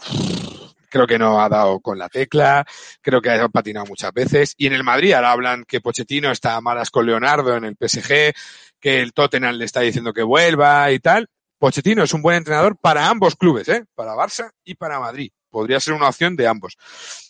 creo 0.89 1.07
que 1.07 1.19
no 1.19 1.41
ha 1.41 1.49
dado 1.49 1.79
con 1.79 1.97
la 1.97 2.09
tecla, 2.09 2.65
creo 3.01 3.21
que 3.21 3.29
ha 3.29 3.49
patinado 3.49 3.85
muchas 3.85 4.11
veces. 4.13 4.53
Y 4.57 4.67
en 4.67 4.73
el 4.73 4.83
Madrid 4.83 5.13
ahora 5.13 5.31
hablan 5.31 5.63
que 5.65 5.81
Pochettino 5.81 6.31
está 6.31 6.55
a 6.55 6.61
malas 6.61 6.89
con 6.89 7.05
Leonardo 7.05 7.55
en 7.55 7.65
el 7.65 7.75
PSG, 7.79 8.33
que 8.79 8.99
el 8.99 9.13
Tottenham 9.13 9.55
le 9.55 9.65
está 9.65 9.81
diciendo 9.81 10.13
que 10.13 10.23
vuelva 10.23 10.91
y 10.91 10.99
tal. 10.99 11.27
Pochettino 11.57 12.03
es 12.03 12.13
un 12.13 12.21
buen 12.21 12.37
entrenador 12.37 12.77
para 12.77 13.09
ambos 13.09 13.35
clubes, 13.35 13.67
¿eh? 13.67 13.83
Para 13.93 14.15
Barça 14.15 14.51
y 14.63 14.75
para 14.75 14.99
Madrid. 14.99 15.31
Podría 15.49 15.79
ser 15.79 15.93
una 15.93 16.07
opción 16.07 16.35
de 16.35 16.47
ambos. 16.47 16.77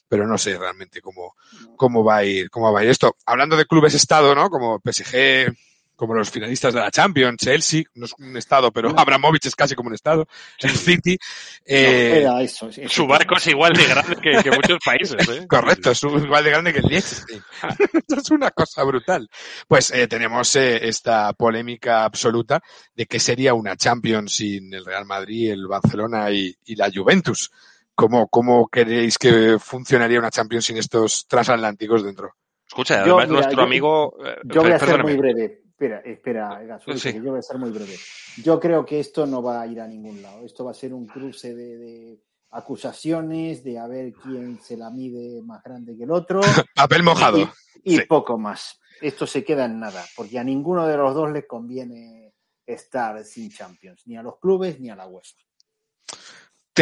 Pero 0.07 0.28
no 0.28 0.38
sé 0.38 0.57
realmente 0.57 1.01
cómo, 1.01 1.36
cómo 1.76 2.03
va 2.03 2.18
a 2.18 2.26
ir, 2.26 2.49
cómo 2.49 2.72
va 2.72 2.80
a 2.80 2.84
ir 2.84 2.89
esto. 2.89 3.16
Hablando 3.26 3.57
de 3.57 3.66
clubes 3.66 3.93
estado, 3.93 4.36
¿no? 4.36 4.49
Como 4.49 4.80
PSG, 4.84 5.51
como 6.00 6.14
los 6.16 6.32
finalistas 6.32 6.74
de 6.74 6.80
la 6.80 6.89
Champions, 6.89 7.36
Chelsea, 7.38 7.84
no 7.95 8.06
es 8.06 8.14
un 8.18 8.38
estado, 8.38 8.72
pero 8.72 8.97
Abramovich 8.97 9.45
es 9.47 9.56
casi 9.56 9.76
como 9.76 9.89
un 9.89 9.95
estado, 9.95 10.26
el 10.62 10.70
City. 10.72 11.18
eh, 11.66 12.22
No, 12.24 12.32
era 12.32 12.41
eso, 12.41 12.72
sí, 12.72 12.84
Su 12.88 13.06
barco 13.06 13.36
es 13.36 13.47
igual 13.47 13.74
de 13.74 13.86
grande 13.86 14.16
que, 14.16 14.41
que 14.41 14.50
muchos 14.56 14.80
países, 14.84 15.28
¿eh? 15.28 15.45
Correcto, 15.45 15.91
es 15.91 16.02
igual 16.02 16.43
de 16.43 16.50
grande 16.52 16.72
que 16.72 16.80
el 16.80 16.86
Liechtenstein. 16.86 17.43
Esto 17.93 18.16
es 18.16 18.32
una 18.32 18.50
cosa 18.52 18.82
brutal. 18.84 19.30
Pues 19.68 19.91
eh, 19.91 20.08
tenemos 20.08 20.56
eh, 20.56 20.88
esta 20.88 21.34
polémica 21.34 22.06
absoluta 22.06 22.62
de 22.95 23.06
que 23.06 23.20
sería 23.20 23.54
una 23.54 23.76
Champions 23.76 24.34
sin 24.36 24.74
el 24.74 24.86
Real 24.86 25.06
Madrid, 25.06 25.52
el 25.52 25.68
Barcelona 25.68 26.32
y, 26.32 26.56
y 26.66 26.76
la 26.78 26.89
Juventus. 26.89 27.52
¿Cómo, 27.93 28.30
¿Cómo 28.30 28.70
creéis 28.70 29.18
que 29.18 29.58
funcionaría 29.60 30.20
una 30.20 30.32
Champions 30.32 30.64
sin 30.64 30.78
estos 30.78 31.28
transatlánticos 31.28 32.06
dentro? 32.06 32.36
Escucha, 32.66 33.04
Yo, 33.06 33.18
además 33.18 33.28
mira, 33.30 33.41
nuestro 33.41 33.58
yo- 33.58 33.66
amigo... 33.68 34.16
eh, 34.26 34.36
Yo 34.45 34.62
voy 34.62 34.72
a 34.72 34.80
ser 34.80 35.04
muy 35.04 35.18
breve. 35.18 35.64
Espera, 35.80 36.02
espera, 36.02 36.62
Gasol, 36.66 37.00
Sí. 37.00 37.14
que 37.14 37.22
yo 37.22 37.30
voy 37.32 37.40
a 37.40 37.42
ser 37.42 37.58
muy 37.58 37.70
breve. 37.72 37.96
Yo 38.44 38.60
creo 38.60 38.86
que 38.86 39.00
esto 39.00 39.26
no 39.26 39.42
va 39.42 39.62
a 39.62 39.68
ir 39.68 39.80
a 39.80 39.88
ningún 39.88 40.22
lado. 40.22 40.46
Esto 40.46 40.66
va 40.66 40.72
a 40.72 40.74
ser 40.74 40.94
un 40.94 41.08
cruce 41.08 41.56
de, 41.56 41.78
de 41.78 42.20
acusaciones, 42.52 43.64
de 43.64 43.80
a 43.80 43.88
ver 43.88 44.12
quién 44.14 44.60
se 44.62 44.76
la 44.76 44.90
mide 44.90 45.42
más 45.42 45.64
grande 45.64 45.96
que 45.96 46.04
el 46.04 46.12
otro 46.12 46.42
Papel 46.76 47.04
mojado. 47.04 47.50
y 47.84 47.96
Sí. 47.98 48.04
poco 48.10 48.38
más. 48.38 48.78
Esto 49.02 49.26
se 49.26 49.46
queda 49.46 49.66
en 49.66 49.80
nada, 49.80 50.04
porque 50.18 50.38
a 50.38 50.44
ninguno 50.44 50.86
de 50.86 50.98
los 50.98 51.16
dos 51.16 51.32
les 51.32 51.48
conviene 51.48 52.34
estar 52.66 53.24
sin 53.24 53.50
Champions, 53.50 54.04
ni 54.06 54.18
a 54.18 54.22
los 54.22 54.38
clubes 54.40 54.80
ni 54.82 54.90
a 54.90 54.96
la 54.98 55.08
UEFA. 55.08 55.38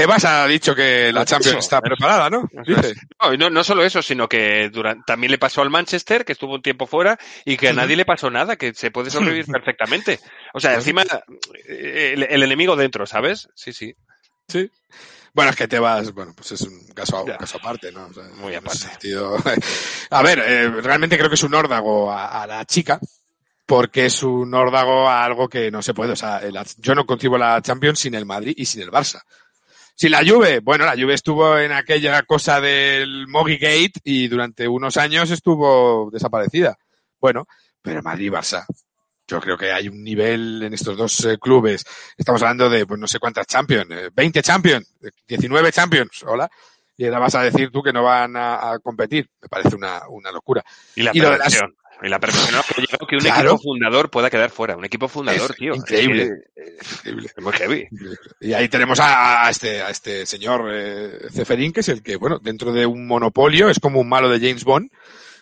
Tebas 0.02 0.26
ha 0.26 0.45
dicho 0.48 0.76
que 0.76 1.12
la 1.12 1.22
Pues 1.22 1.30
Champions 1.30 1.58
está 1.60 1.82
preparada, 1.82 2.30
¿no? 2.30 2.50
Dice. 2.66 2.93
No, 3.22 3.34
y 3.34 3.38
no, 3.38 3.50
no 3.50 3.64
solo 3.64 3.84
eso, 3.84 4.02
sino 4.02 4.28
que 4.30 4.70
durante, 4.70 5.04
también 5.08 5.32
le 5.32 5.38
pasó 5.38 5.62
al 5.62 5.70
Manchester, 5.70 6.24
que 6.26 6.34
estuvo 6.34 6.56
un 6.56 6.62
tiempo 6.62 6.86
fuera, 6.88 7.18
y 7.45 7.58
que 7.58 7.70
a 7.70 7.74
nadie 7.74 7.95
le 7.95 8.06
pasó 8.06 8.30
nada, 8.30 8.56
que 8.58 8.74
se 8.74 8.91
puede 8.91 9.10
sobrevivir 9.10 9.45
perfectamente. 9.48 10.20
O 10.54 10.60
sea, 10.60 10.76
encima, 10.76 11.04
eh, 11.68 12.12
el, 12.16 12.24
el 12.24 12.43
enemigo 12.43 12.76
dentro, 12.76 13.06
¿sabes? 13.06 13.50
Sí, 13.56 13.74
sí. 13.74 13.95
Sí. 14.48 14.70
Bueno, 15.34 15.52
es 15.52 15.58
que 15.58 15.68
Tebas, 15.68 16.12
bueno, 16.14 16.34
pues 16.36 16.52
es 16.54 16.62
un 16.62 16.88
caso, 16.95 17.24
un 17.24 17.32
caso 17.34 17.58
aparte, 17.58 17.91
¿no? 17.91 18.08
O 18.08 18.14
sea, 18.14 18.24
Muy 18.36 18.56
aparte. 18.56 18.78
sentido- 18.80 19.38
A 20.10 20.22
ver, 20.24 20.39
eh, 20.39 20.70
realmente 20.82 21.18
creo 21.18 21.30
que 21.30 21.36
es 21.36 21.43
un 21.43 21.54
órdago 21.54 22.12
a, 22.12 22.41
a 22.43 22.48
la 22.48 22.66
chica, 22.66 23.00
porque 23.66 24.06
es 24.06 24.24
un 24.24 24.54
órdago 24.54 25.08
a 25.10 25.24
algo 25.26 25.48
que 25.50 25.70
no 25.70 25.82
se 25.82 25.93
puede. 25.93 26.14
O 26.14 26.16
sea, 26.16 26.38
el- 26.39 26.58
yo 26.78 26.95
no 26.95 27.06
concibo 27.06 27.38
la 27.38 27.62
Champions 27.62 28.00
sin 28.00 28.16
el 28.16 28.26
Madrid 28.26 28.54
y 28.58 28.66
sin 28.66 28.82
el 28.82 28.89
Barça. 28.91 29.22
Sin 30.00 30.12
la 30.12 30.22
Juve, 30.24 30.60
bueno, 30.60 30.86
la 30.86 30.93
Juve 30.93 31.16
estuvo 31.16 31.58
en 31.58 31.72
aquella 31.72 32.22
cosa 32.22 32.62
del 32.62 33.28
Mogi 33.28 33.58
Gate 33.58 33.93
y 34.04 34.28
durante 34.28 34.68
unos 34.68 34.95
años 34.98 35.32
estuvo 35.32 36.10
desaparecida. 36.12 36.78
Bueno, 37.20 37.48
pero 37.82 38.04
Madrid 38.04 38.28
y 38.28 38.30
Barça. 38.30 38.64
Yo 39.28 39.41
creo 39.41 39.58
que 39.58 39.72
hay 39.72 39.89
un 39.89 40.04
nivel 40.04 40.62
en 40.62 40.74
estos 40.76 40.95
dos 40.95 41.26
eh, 41.26 41.38
clubes. 41.39 41.84
Estamos 42.16 42.41
hablando 42.43 42.70
de, 42.70 42.86
pues 42.86 43.00
no 43.00 43.08
sé 43.08 43.18
cuántas 43.18 43.48
Champions, 43.48 43.88
eh, 43.89 44.10
20 44.14 44.41
Champions, 44.43 44.88
eh, 45.02 45.10
19 45.28 45.72
Champions, 45.72 46.24
hola. 46.28 46.48
Y 46.95 47.06
ahora 47.06 47.20
vas 47.20 47.34
a 47.36 47.41
decir 47.41 47.72
tú 47.72 47.82
que 47.82 47.91
no 47.91 48.04
van 48.04 48.36
a, 48.38 48.72
a 48.74 48.80
competir. 48.80 49.28
Me 49.41 49.50
parece 49.50 49.76
una, 49.76 50.08
una 50.10 50.32
locura. 50.32 50.64
Y 50.95 51.02
la 51.02 51.12
Y 51.14 51.20
lo 51.20 51.32
de 51.32 51.38
las- 51.39 51.54
perfección. 51.54 51.76
Y 52.04 52.10
la 52.10 52.20
perfección 52.20 52.56
no, 52.56 53.08
que 53.08 53.16
un 53.16 53.22
Claro. 53.22 53.50
equipo 53.52 53.64
fundador 53.64 54.10
pueda 54.12 54.30
quedar 54.30 54.50
fuera. 54.52 54.76
Un 54.78 54.86
equipo 54.86 55.08
fundador, 55.08 55.52
Es 55.52 55.58
tío. 55.58 55.74
increíble. 55.76 56.30
Es, 56.56 56.93
Increíble. 56.98 57.30
es 57.36 57.43
muy 57.43 57.54
heavy. 57.54 57.88
Y 58.39 58.54
ahí 58.54 58.70
tenemos 58.70 59.00
a, 59.00 59.48
a 59.48 59.50
este, 59.50 59.82
a 59.82 59.89
este 59.89 60.26
señor 60.28 60.70
eh, 60.72 61.28
Ceferín, 61.32 61.72
que 61.74 61.80
es 61.80 61.89
el 61.89 62.04
que, 62.04 62.16
bueno, 62.18 62.38
dentro 62.39 62.72
de 62.72 62.86
un 62.86 63.08
monopolio, 63.08 63.70
es 63.70 63.80
como 63.80 64.00
un 64.00 64.08
malo 64.10 64.30
de 64.30 64.39
James 64.39 64.64
Bond, 64.64 64.91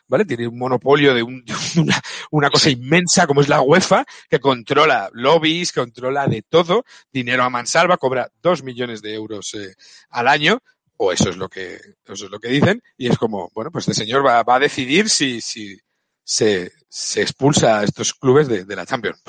¿vale? 0.08 0.24
Tiene 0.24 0.48
un 0.48 0.58
monopolio 0.58 1.14
de, 1.14 1.24
un- 1.24 1.44
de 1.46 1.54
una, 1.82 2.02
una 2.32 2.50
cosa 2.50 2.70
inmensa 2.70 3.28
como 3.28 3.42
es 3.42 3.50
la 3.50 3.62
UEFA, 3.62 4.06
que 4.30 4.40
controla 4.40 5.10
lobbies, 5.12 5.74
controla 5.74 6.26
de 6.28 6.42
todo, 6.42 6.86
dinero 7.12 7.44
a 7.44 7.50
mansalva, 7.50 7.98
cobra 7.98 8.30
dos 8.42 8.64
millones 8.64 9.02
de 9.02 9.14
euros 9.14 9.54
eh, 9.56 9.74
al 10.10 10.30
año, 10.30 10.60
o 10.98 11.12
eso 11.12 11.30
es 11.30 11.36
lo 11.36 11.50
que, 11.50 11.74
eso 12.06 12.26
es 12.26 12.32
lo 12.32 12.40
que 12.40 12.48
dicen, 12.48 12.82
y 12.98 13.10
es 13.10 13.18
como, 13.18 13.52
bueno, 13.54 13.72
pues 13.72 13.86
este 13.90 14.06
señor 14.06 14.26
va, 14.26 14.42
va 14.44 14.56
a 14.56 14.60
decidir 14.60 15.10
si, 15.10 15.42
si 15.42 15.78
se, 16.26 16.74
se 16.90 17.22
expulsa 17.22 17.80
a 17.80 17.84
estos 17.84 18.14
clubes 18.14 18.48
de, 18.50 18.66
de 18.66 18.76
la 18.76 18.86
Champions. 18.86 19.22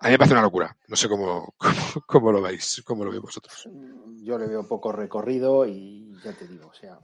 A 0.00 0.06
mí 0.06 0.12
me 0.12 0.18
parece 0.18 0.34
una 0.34 0.42
locura. 0.42 0.76
No 0.88 0.96
sé 0.96 1.08
cómo, 1.08 1.54
cómo, 1.58 1.74
cómo 2.06 2.32
lo 2.32 2.42
veis, 2.42 2.82
cómo 2.84 3.04
lo 3.04 3.10
veis 3.10 3.22
vosotros. 3.22 3.68
Yo 4.22 4.38
le 4.38 4.46
veo 4.46 4.66
poco 4.66 4.90
recorrido 4.92 5.66
y 5.66 6.18
ya 6.24 6.32
te 6.32 6.46
digo, 6.48 6.68
o 6.68 6.74
sea, 6.74 6.98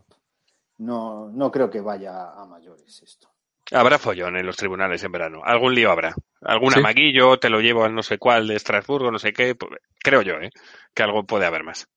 no, 0.78 1.28
no 1.30 1.50
creo 1.50 1.70
que 1.70 1.80
vaya 1.80 2.30
a 2.32 2.44
mayores 2.46 3.02
esto. 3.02 3.28
Habrá 3.72 3.98
follón 3.98 4.36
en 4.36 4.44
los 4.46 4.56
tribunales 4.56 5.02
en 5.04 5.12
verano. 5.12 5.40
Algún 5.42 5.74
lío 5.74 5.90
habrá. 5.90 6.14
Algún 6.42 6.72
Sí. 6.72 6.80
amaguillo, 6.80 7.38
te 7.38 7.48
lo 7.48 7.60
llevo 7.60 7.84
al 7.84 7.94
no 7.94 8.02
sé 8.02 8.18
cuál 8.18 8.46
de 8.46 8.56
Estrasburgo, 8.56 9.10
no 9.10 9.18
sé 9.18 9.32
qué. 9.32 9.56
Creo 10.02 10.20
yo, 10.22 10.34
¿eh? 10.34 10.50
Que 10.92 11.02
algo 11.02 11.24
puede 11.24 11.46
haber 11.46 11.64
más. 11.64 11.88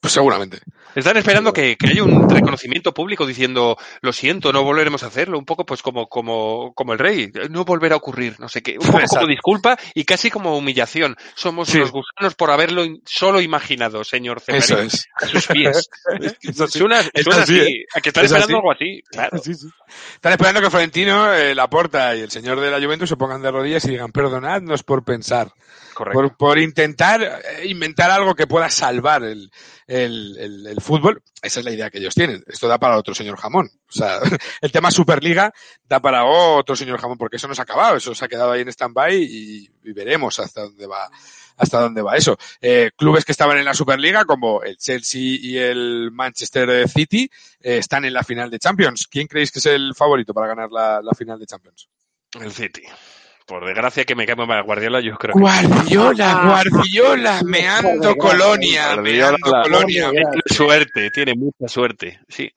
Pues 0.00 0.14
seguramente. 0.14 0.60
Están 0.94 1.16
esperando 1.18 1.52
que, 1.52 1.76
que 1.76 1.88
haya 1.88 2.02
un 2.02 2.28
reconocimiento 2.28 2.92
público 2.94 3.26
diciendo, 3.26 3.76
lo 4.00 4.12
siento, 4.12 4.52
no 4.52 4.64
volveremos 4.64 5.02
a 5.02 5.08
hacerlo. 5.08 5.38
Un 5.38 5.44
poco 5.44 5.64
pues 5.66 5.82
como, 5.82 6.08
como, 6.08 6.72
como 6.74 6.94
el 6.94 6.98
rey. 6.98 7.30
No 7.50 7.64
volverá 7.64 7.94
a 7.94 7.98
ocurrir, 7.98 8.40
no 8.40 8.48
sé 8.48 8.62
qué. 8.62 8.72
Un 8.72 8.86
poco 8.86 8.98
Exacto. 8.98 9.16
como 9.18 9.28
disculpa 9.28 9.78
y 9.94 10.04
casi 10.04 10.30
como 10.30 10.56
humillación. 10.56 11.16
Somos 11.36 11.68
Sí. 11.68 11.76
unos 11.78 11.92
gusanos 11.92 12.34
por 12.34 12.50
haberlo 12.50 12.84
solo 13.04 13.40
imaginado, 13.42 14.02
señor 14.02 14.40
Ceferín. 14.40 14.62
Eso 14.62 14.78
es. 14.80 15.06
A 15.20 15.26
sus 15.26 15.46
pies. 15.46 15.88
Eso 16.42 16.66
sí. 16.66 16.78
Suena, 16.78 17.00
Es 17.12 17.24
suena 17.24 17.42
así, 17.42 17.60
así. 17.60 17.70
¿eh? 17.70 17.84
A 17.94 18.00
que 18.00 18.08
están 18.08 18.24
Es 18.24 18.32
esperando 18.32 18.46
así. 18.46 18.54
algo 18.56 18.72
así. 18.72 19.02
Claro. 19.12 19.38
Sí, 19.38 19.54
sí. 19.54 19.66
Están 20.14 20.32
esperando 20.32 20.60
que 20.62 20.70
Florentino, 20.70 21.32
eh, 21.34 21.54
Laporta 21.54 22.16
y 22.16 22.20
el 22.22 22.30
señor 22.30 22.58
de 22.58 22.70
la 22.70 22.80
Juventus 22.80 23.08
se 23.08 23.16
pongan 23.16 23.42
de 23.42 23.50
rodillas 23.50 23.84
y 23.84 23.90
digan, 23.90 24.12
perdonadnos 24.12 24.82
por 24.82 25.04
pensar, 25.04 25.52
Correcto. 26.00 26.18
por, 26.18 26.36
por 26.38 26.58
intentar 26.58 27.22
eh, 27.22 27.66
inventar 27.66 28.10
algo 28.10 28.34
que 28.34 28.46
pueda 28.46 28.70
salvar 28.70 29.22
el, 29.22 29.52
el, 29.86 30.34
el, 30.38 30.66
el, 30.66 30.80
fútbol, 30.80 31.22
esa 31.42 31.60
es 31.60 31.66
la 31.66 31.72
idea 31.72 31.90
que 31.90 31.98
ellos 31.98 32.14
tienen. 32.14 32.42
Esto 32.46 32.68
da 32.68 32.78
para 32.78 32.96
otro 32.96 33.14
señor 33.14 33.36
jamón. 33.36 33.70
O 33.86 33.92
sea, 33.92 34.18
el 34.62 34.72
tema 34.72 34.90
Superliga 34.90 35.52
da 35.86 36.00
para 36.00 36.24
otro 36.24 36.74
señor 36.74 36.98
jamón, 36.98 37.18
porque 37.18 37.36
eso 37.36 37.48
no 37.48 37.54
se 37.54 37.60
ha 37.60 37.64
acabado, 37.64 37.98
eso 37.98 38.14
se 38.14 38.24
ha 38.24 38.28
quedado 38.28 38.50
ahí 38.50 38.62
en 38.62 38.68
stand-by 38.68 39.14
y, 39.14 39.70
y, 39.84 39.92
veremos 39.92 40.40
hasta 40.40 40.62
dónde 40.62 40.86
va, 40.86 41.10
hasta 41.58 41.80
dónde 41.82 42.00
va 42.00 42.16
eso. 42.16 42.38
Eh, 42.62 42.92
clubes 42.96 43.26
que 43.26 43.32
estaban 43.32 43.58
en 43.58 43.66
la 43.66 43.74
Superliga, 43.74 44.24
como 44.24 44.62
el 44.62 44.78
Chelsea 44.78 45.20
y 45.20 45.58
el 45.58 46.10
Manchester 46.12 46.88
City, 46.88 47.30
eh, 47.60 47.76
están 47.76 48.06
en 48.06 48.14
la 48.14 48.24
final 48.24 48.50
de 48.50 48.58
Champions. 48.58 49.06
¿Quién 49.06 49.26
creéis 49.26 49.52
que 49.52 49.58
es 49.58 49.66
el 49.66 49.94
favorito 49.94 50.32
para 50.32 50.46
ganar 50.46 50.70
la, 50.72 51.02
la 51.02 51.12
final 51.12 51.38
de 51.38 51.44
Champions? 51.44 51.90
El 52.40 52.52
City 52.52 52.84
por 53.50 53.66
desgracia 53.66 54.04
que 54.04 54.14
me 54.14 54.26
cae 54.26 54.36
mal 54.36 54.62
Guardiola, 54.62 55.00
yo 55.00 55.16
creo. 55.18 55.34
Guardiola, 55.34 56.42
Guardiola, 56.44 57.40
meando 57.44 58.14
Colonia, 58.16 58.94
Guardiola, 58.94 59.36
meando 59.42 59.62
Colonia. 59.64 60.10
Tiene 60.10 60.42
suerte, 60.46 61.10
tiene 61.10 61.34
mucha 61.34 61.66
suerte, 61.66 62.20
sí. 62.28 62.48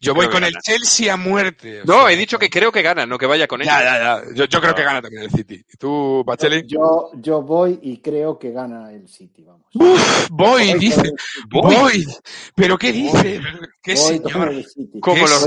Yo 0.00 0.14
voy 0.14 0.28
con 0.28 0.42
el 0.42 0.54
Chelsea 0.54 1.12
a 1.12 1.18
muerte. 1.18 1.82
No, 1.84 2.00
sea, 2.00 2.12
he 2.12 2.16
dicho 2.16 2.38
que 2.38 2.48
creo 2.48 2.72
que 2.72 2.80
gana, 2.80 3.04
no 3.04 3.18
que 3.18 3.26
vaya 3.26 3.46
con 3.46 3.60
él. 3.60 3.66
Ya, 3.66 3.82
ya, 3.82 3.98
ya. 3.98 4.34
Yo, 4.34 4.46
yo 4.46 4.60
creo 4.60 4.74
que 4.74 4.82
gana 4.82 5.02
también 5.02 5.24
el 5.24 5.30
City. 5.30 5.64
¿Y 5.70 5.76
tú, 5.76 6.24
Bacheli? 6.26 6.64
Yo, 6.66 7.10
yo 7.14 7.42
voy 7.42 7.78
y 7.82 7.98
creo 7.98 8.38
que 8.38 8.50
gana 8.52 8.90
el 8.90 9.08
City, 9.08 9.44
vamos. 9.44 9.66
Uf, 9.74 10.28
voy, 10.30 10.72
dice. 10.74 11.12
Voy. 11.48 11.76
voy. 11.76 12.06
¿Pero 12.54 12.78
qué 12.78 12.90
dice? 12.90 13.40
¿Qué 13.82 13.94
voy 13.94 14.18
señor? 14.18 14.54
Como 15.00 15.26
los. 15.26 15.46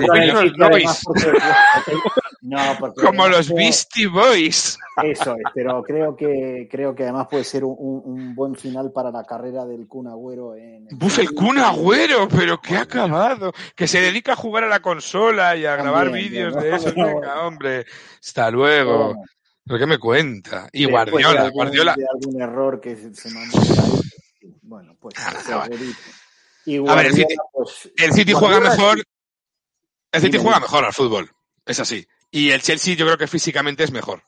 No, 0.58 0.70
porque 2.80 3.02
Como 3.02 3.28
los 3.28 3.52
Beastie 3.54 4.08
Boys. 4.08 4.78
Eso 5.04 5.36
es, 5.36 5.44
pero 5.54 5.82
creo 5.84 6.16
que 6.16 6.68
creo 6.70 6.94
que 6.96 7.04
además 7.04 7.28
puede 7.30 7.44
ser 7.44 7.64
un, 7.64 7.76
un 7.78 8.36
buen 8.36 8.56
final 8.56 8.92
para 8.92 9.12
la 9.12 9.24
carrera 9.24 9.66
del 9.66 9.88
Kun 9.88 10.08
Agüero 10.08 10.56
en 10.56 10.88
el 10.88 10.96
Buf, 10.96 11.20
el 11.20 11.32
Kun 11.32 11.58
Agüero, 11.58 12.28
pero 12.28 12.60
qué 12.62 12.78
acabado. 12.78 13.52
Que 13.76 13.88
se 13.88 14.00
dedica 14.00 14.34
a 14.34 14.36
jugar 14.36 14.64
a 14.64 14.68
la 14.68 14.80
consola 14.82 15.56
y 15.56 15.66
a 15.66 15.76
También, 15.76 15.94
grabar 15.94 16.12
vídeos 16.12 16.56
¿no? 16.56 16.62
de 16.62 16.76
eso. 16.76 16.94
Hombre. 17.44 17.86
Hasta 18.20 18.52
luego. 18.52 19.06
Bueno, 19.08 19.22
¿Pero 19.68 19.80
qué 19.80 19.86
me 19.88 19.98
cuenta? 19.98 20.70
Y 20.72 20.82
después 20.86 21.06
de 21.06 21.12
Guardiola, 21.12 21.42
algún- 21.42 21.54
Guardiola. 21.54 21.96
de 21.98 22.06
algún 22.14 22.42
error 22.42 22.80
que 22.80 22.96
se, 22.96 23.16
se 23.16 23.32
mandó 23.34 23.58
por 23.60 23.80
ahí. 23.80 24.02
Bueno, 24.62 24.96
pues 25.00 25.16
Ah. 25.18 25.68
Y 26.68 26.78
A 26.78 26.96
ver, 26.96 27.06
el 27.08 27.12
Guardiola, 27.14 27.14
City- 27.16 27.36
pues, 27.52 27.92
El 27.98 28.14
City 28.14 28.34
juega 28.34 28.60
Guardiola 28.60 28.76
mejor. 28.76 29.04
El 30.12 30.22
City 30.22 30.38
juega 30.38 30.60
mejor 30.60 30.86
al 30.86 30.94
fútbol. 30.94 31.30
Es 31.66 31.80
así. 31.80 32.06
Y 32.36 32.52
el 32.52 32.62
Chelsea 32.62 32.96
yo 32.96 33.06
creo 33.06 33.18
que 33.18 33.28
físicamente 33.28 33.84
es 33.84 33.92
mejor. 33.92 34.22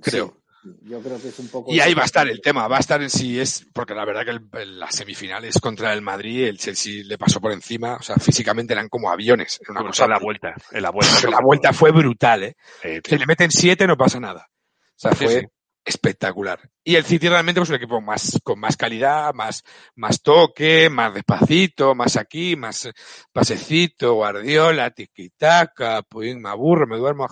Creo. 0.00 0.36
Sí, 0.62 0.70
yo 0.82 1.00
creo 1.00 1.20
que 1.20 1.28
es 1.28 1.38
un 1.38 1.48
poco. 1.48 1.72
Y 1.72 1.80
ahí 1.80 1.92
va 1.94 2.02
a 2.02 2.06
estar 2.06 2.28
el 2.28 2.40
tema, 2.40 2.68
va 2.68 2.76
a 2.76 2.80
estar 2.80 3.02
en 3.02 3.10
si 3.10 3.40
es, 3.40 3.66
porque 3.72 3.94
la 3.94 4.04
verdad 4.04 4.24
que 4.24 4.58
el, 4.60 4.78
las 4.78 4.94
semifinales 4.94 5.58
contra 5.60 5.92
el 5.92 6.00
Madrid, 6.02 6.44
el 6.44 6.58
Chelsea 6.58 7.02
le 7.04 7.18
pasó 7.18 7.40
por 7.40 7.50
encima, 7.52 7.94
o 7.96 8.02
sea, 8.02 8.16
físicamente 8.16 8.74
eran 8.74 8.88
como 8.88 9.10
aviones, 9.10 9.58
era 9.62 9.72
una 9.72 9.80
Bueno, 9.80 9.90
cosa. 9.90 10.04
en 10.04 10.10
la 10.10 10.18
vuelta, 10.18 10.54
en 10.70 10.82
la 10.82 10.90
vuelta. 10.90 11.12
La 11.30 11.40
vuelta 11.40 11.72
fue 11.72 11.90
brutal, 11.90 12.44
¿eh? 12.44 12.56
Si 13.04 13.18
le 13.18 13.26
meten 13.26 13.50
siete 13.50 13.86
no 13.86 13.96
pasa 13.96 14.20
nada. 14.20 14.48
O 14.50 14.98
sea, 15.00 15.12
Sí, 15.12 15.24
fue 15.24 15.40
sí. 15.40 15.46
Espectacular. 15.88 16.60
Y 16.84 16.96
el 16.96 17.04
City 17.04 17.28
realmente 17.28 17.60
es 17.60 17.68
un 17.68 17.74
equipo 17.76 18.00
más, 18.00 18.38
con 18.44 18.60
más 18.60 18.76
calidad, 18.76 19.32
más, 19.34 19.64
más 19.96 20.22
toque, 20.22 20.88
más 20.90 21.14
despacito, 21.14 21.94
más 21.94 22.16
aquí, 22.16 22.56
más 22.56 22.86
eh, 22.86 22.92
pasecito, 23.32 24.14
Guardiola, 24.14 24.90
tiki-taka, 24.90 26.02
pues 26.08 26.36
me 26.36 26.48
aburro, 26.48 26.86
me 26.86 26.96
duermo. 26.98 27.26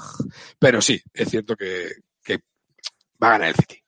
Pero 0.58 0.80
sí, 0.80 1.00
es 1.12 1.28
cierto 1.28 1.56
que, 1.56 1.88
que 2.22 2.38
va 3.22 3.28
a 3.28 3.30
ganar 3.32 3.48
el 3.48 3.54
City. 3.56 3.82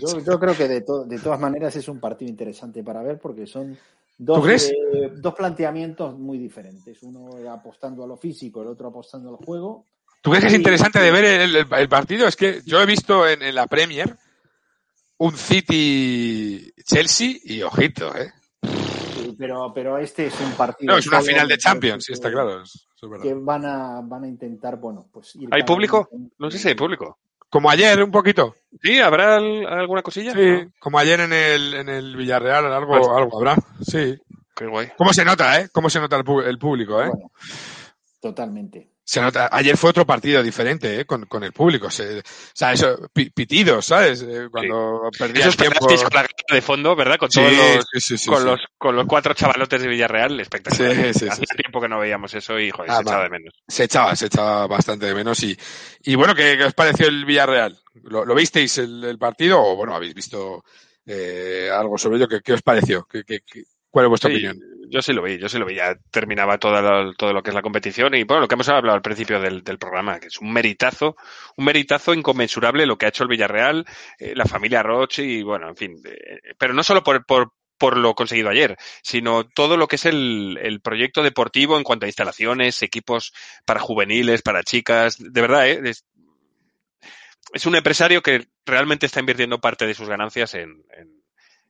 Yo, 0.00 0.18
yo 0.24 0.38
creo 0.38 0.56
que 0.56 0.68
de, 0.68 0.80
to- 0.80 1.04
de 1.04 1.18
todas 1.18 1.38
maneras 1.40 1.74
es 1.76 1.88
un 1.88 2.00
partido 2.00 2.30
interesante 2.30 2.82
para 2.82 3.02
ver 3.02 3.18
porque 3.18 3.46
son 3.46 3.76
dos, 4.18 4.38
eh, 4.70 5.12
dos 5.16 5.34
planteamientos 5.34 6.18
muy 6.18 6.38
diferentes. 6.38 7.02
Uno 7.02 7.30
apostando 7.50 8.04
a 8.04 8.06
lo 8.06 8.16
físico, 8.16 8.62
el 8.62 8.68
otro 8.68 8.88
apostando 8.88 9.30
al 9.30 9.44
juego. 9.44 9.84
¿Tú 10.22 10.30
crees 10.30 10.44
que 10.44 10.48
es 10.50 10.56
interesante 10.56 11.00
de 11.00 11.10
ver 11.10 11.24
el, 11.24 11.56
el- 11.56 11.66
el 11.70 11.88
partido? 11.88 12.26
Es 12.26 12.36
que 12.36 12.62
yo 12.64 12.80
he 12.80 12.86
visto 12.86 13.28
en, 13.28 13.42
en 13.42 13.54
la 13.54 13.66
Premier 13.66 14.16
un 15.18 15.36
City-Chelsea 15.36 17.36
y 17.44 17.62
ojito, 17.62 18.14
¿eh? 18.16 18.32
Sí, 18.62 19.34
Pero, 19.38 19.72
pero 19.74 19.98
este 19.98 20.26
es 20.26 20.40
un 20.40 20.52
partido. 20.52 20.92
No, 20.92 20.98
es 20.98 21.06
una 21.06 21.20
solo, 21.20 21.32
final 21.32 21.48
de 21.48 21.58
Champions, 21.58 22.04
sí, 22.04 22.12
está 22.12 22.30
claro. 22.30 22.62
es 22.62 22.86
verdad. 23.02 23.22
Que 23.22 23.34
van 23.34 23.64
a, 23.66 24.00
van 24.02 24.24
a 24.24 24.28
intentar, 24.28 24.76
bueno, 24.78 25.08
pues 25.12 25.34
ir. 25.36 25.48
¿Hay 25.52 25.62
público? 25.64 26.08
No 26.38 26.50
sé 26.50 26.58
si 26.58 26.68
hay 26.68 26.74
público. 26.74 27.18
Como 27.48 27.68
ayer, 27.70 28.02
un 28.02 28.10
poquito. 28.10 28.56
¿Sí? 28.82 28.98
¿Habrá 29.00 29.36
al- 29.36 29.66
alguna 29.66 30.02
cosilla? 30.02 30.32
Sí, 30.32 30.68
como 30.78 30.98
ayer 30.98 31.20
en 31.20 31.32
el, 31.32 31.74
en 31.74 31.88
el 31.88 32.16
Villarreal, 32.16 32.72
algo, 32.72 32.96
Pues- 32.96 33.08
algo 33.08 33.36
habrá. 33.38 33.56
Sí. 33.86 34.16
Qué 34.54 34.66
guay. 34.66 34.88
¿Cómo 34.96 35.12
se 35.12 35.24
nota, 35.24 35.60
eh? 35.60 35.68
¿Cómo 35.72 35.90
se 35.90 36.00
nota 36.00 36.16
el, 36.16 36.58
público, 36.58 37.02
eh? 37.02 37.08
Bueno, 37.08 37.30
totalmente. 38.20 38.88
Se 39.04 39.20
nota. 39.20 39.48
Ayer 39.50 39.76
fue 39.76 39.90
otro 39.90 40.06
partido 40.06 40.42
diferente, 40.42 41.00
eh, 41.00 41.04
con, 41.04 41.26
con 41.26 41.42
el 41.42 41.52
público. 41.52 41.90
Se, 41.90 42.20
o 42.20 42.22
sea, 42.54 42.72
eso, 42.72 43.08
pi- 43.12 43.30
pitidos, 43.30 43.86
¿sabes? 43.86 44.22
Eh, 44.22 44.46
cuando 44.50 45.10
perdía 45.18 45.42
Esos 45.42 45.54
el 45.54 45.60
tiempo. 45.60 45.86
con 45.86 45.96
la 46.14 46.26
de 46.52 46.62
fondo, 46.62 46.94
¿verdad? 46.94 47.16
Con 47.18 47.30
Sí, 47.30 47.40
todos 47.40 47.52
los, 47.52 47.84
sí, 47.92 48.00
sí, 48.00 48.18
sí, 48.18 48.28
con 48.30 48.38
sí. 48.38 48.44
los, 48.46 48.60
con 48.78 48.94
los 48.94 49.06
cuatro 49.06 49.34
chavalotes 49.34 49.82
de 49.82 49.88
Villarreal, 49.88 50.38
espectacular. 50.40 50.92
Sí, 50.94 51.02
sí, 51.14 51.18
sí, 51.18 51.28
Hace 51.28 51.40
sí. 51.46 51.56
tiempo 51.56 51.80
que 51.80 51.88
no 51.88 51.98
veíamos 51.98 52.32
eso 52.34 52.58
y, 52.58 52.70
joder, 52.70 52.90
Ah, 52.92 52.96
se 52.98 53.02
echaba 53.02 53.24
de 53.24 53.30
menos. 53.30 53.54
Se 53.66 53.84
echaba, 53.84 54.14
se 54.16 54.26
echaba 54.26 54.66
bastante 54.68 55.06
de 55.06 55.14
menos. 55.14 55.42
Y, 55.42 55.58
y 56.04 56.14
bueno, 56.14 56.34
¿qué, 56.34 56.56
qué 56.56 56.64
os 56.64 56.74
pareció 56.74 57.08
el 57.08 57.24
Villarreal? 57.24 57.76
¿Lo, 58.04 58.24
lo 58.24 58.34
visteis 58.36 58.78
el, 58.78 59.02
el 59.04 59.18
partido 59.18 59.60
o, 59.60 59.74
bueno, 59.76 59.94
habéis 59.96 60.14
visto 60.14 60.64
eh, 61.06 61.68
algo 61.72 61.98
sobre 61.98 62.18
ello? 62.18 62.28
¿Qué, 62.28 62.40
qué 62.40 62.52
os 62.52 62.62
pareció? 62.62 63.04
¿Qué, 63.10 63.24
cuál 63.90 64.06
es 64.06 64.08
vuestra 64.10 64.30
Sí, 64.30 64.36
opinión? 64.36 64.58
Yo 64.92 65.00
sí 65.00 65.12
lo 65.14 65.22
vi, 65.22 65.38
yo 65.38 65.48
sí 65.48 65.58
lo 65.58 65.64
vi. 65.64 65.76
Ya 65.76 65.96
terminaba 66.10 66.58
todo 66.58 66.80
lo, 66.82 67.14
todo 67.14 67.32
lo 67.32 67.42
que 67.42 67.50
es 67.50 67.54
la 67.54 67.62
competición 67.62 68.14
y, 68.14 68.24
bueno, 68.24 68.42
lo 68.42 68.48
que 68.48 68.54
hemos 68.54 68.68
hablado 68.68 68.94
al 68.94 69.02
principio 69.02 69.40
del, 69.40 69.64
del 69.64 69.78
programa, 69.78 70.20
que 70.20 70.26
es 70.26 70.38
un 70.38 70.52
meritazo, 70.52 71.16
un 71.56 71.64
meritazo 71.64 72.12
inconmensurable 72.12 72.84
lo 72.84 72.98
que 72.98 73.06
ha 73.06 73.08
hecho 73.08 73.22
el 73.24 73.30
Villarreal, 73.30 73.86
eh, 74.18 74.34
la 74.36 74.44
familia 74.44 74.82
Roche 74.82 75.24
y, 75.24 75.42
bueno, 75.42 75.68
en 75.68 75.76
fin. 75.76 75.96
eh, 76.04 76.52
pero 76.58 76.74
no 76.74 76.82
solo 76.82 77.02
por, 77.02 77.24
por, 77.24 77.52
por 77.78 77.96
lo 77.96 78.14
conseguido 78.14 78.50
ayer, 78.50 78.76
sino 79.02 79.48
todo 79.48 79.78
lo 79.78 79.88
que 79.88 79.96
es 79.96 80.04
el, 80.04 80.58
el 80.62 80.82
proyecto 80.82 81.22
deportivo 81.22 81.78
en 81.78 81.84
cuanto 81.84 82.04
a 82.04 82.08
instalaciones, 82.08 82.82
equipos 82.82 83.32
para 83.64 83.80
juveniles, 83.80 84.42
para 84.42 84.62
chicas. 84.62 85.16
De 85.18 85.40
verdad, 85.40 85.68
¿eh? 85.68 85.80
es, 85.84 86.04
es 87.54 87.66
un 87.66 87.76
empresario 87.76 88.22
que 88.22 88.46
realmente 88.66 89.06
está 89.06 89.20
invirtiendo 89.20 89.60
parte 89.60 89.86
de 89.86 89.94
sus 89.94 90.08
ganancias 90.08 90.54
en, 90.54 90.84
en, 90.96 91.21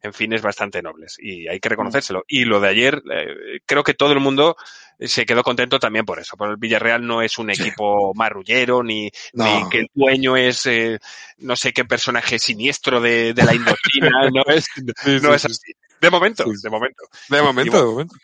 en 0.02 0.12
fines 0.12 0.42
bastante 0.42 0.82
nobles 0.82 1.16
y 1.18 1.46
hay 1.48 1.60
que 1.60 1.68
reconocérselo. 1.68 2.24
Y 2.26 2.44
lo 2.44 2.60
de 2.60 2.68
ayer, 2.68 3.02
eh, 3.12 3.60
creo 3.64 3.84
que 3.84 3.94
todo 3.94 4.12
el 4.12 4.20
mundo 4.20 4.56
se 4.98 5.24
quedó 5.24 5.42
contento 5.42 5.78
también 5.78 6.04
por 6.04 6.18
eso. 6.18 6.36
Porque 6.36 6.52
el 6.52 6.56
Villarreal 6.58 7.06
no 7.06 7.22
es 7.22 7.38
un 7.38 7.50
equipo 7.50 8.12
marrullero 8.14 8.82
ni, 8.82 9.10
No. 9.32 9.44
ni 9.64 9.68
que 9.68 9.78
el 9.80 9.90
dueño 9.94 10.36
es 10.36 10.66
eh, 10.66 10.98
no 11.38 11.56
sé 11.56 11.72
qué 11.72 11.84
personaje 11.84 12.38
siniestro 12.38 13.00
de, 13.00 13.32
de 13.34 13.44
la 13.44 13.54
Indochina. 13.54 14.10
no 14.32 14.42
es, 14.52 14.66
Sí, 14.74 15.18
no 15.22 15.28
sí, 15.30 15.34
es 15.34 15.42
sí. 15.42 15.48
así. 15.50 15.72
De 16.00 16.10
momento, 16.10 16.44
Sí. 16.44 16.50
de 16.62 16.70
momento. 16.70 17.04
De 17.28 17.42
momento, 17.42 17.72
bueno, 17.72 17.86
de 17.86 17.92
momento. 17.92 18.16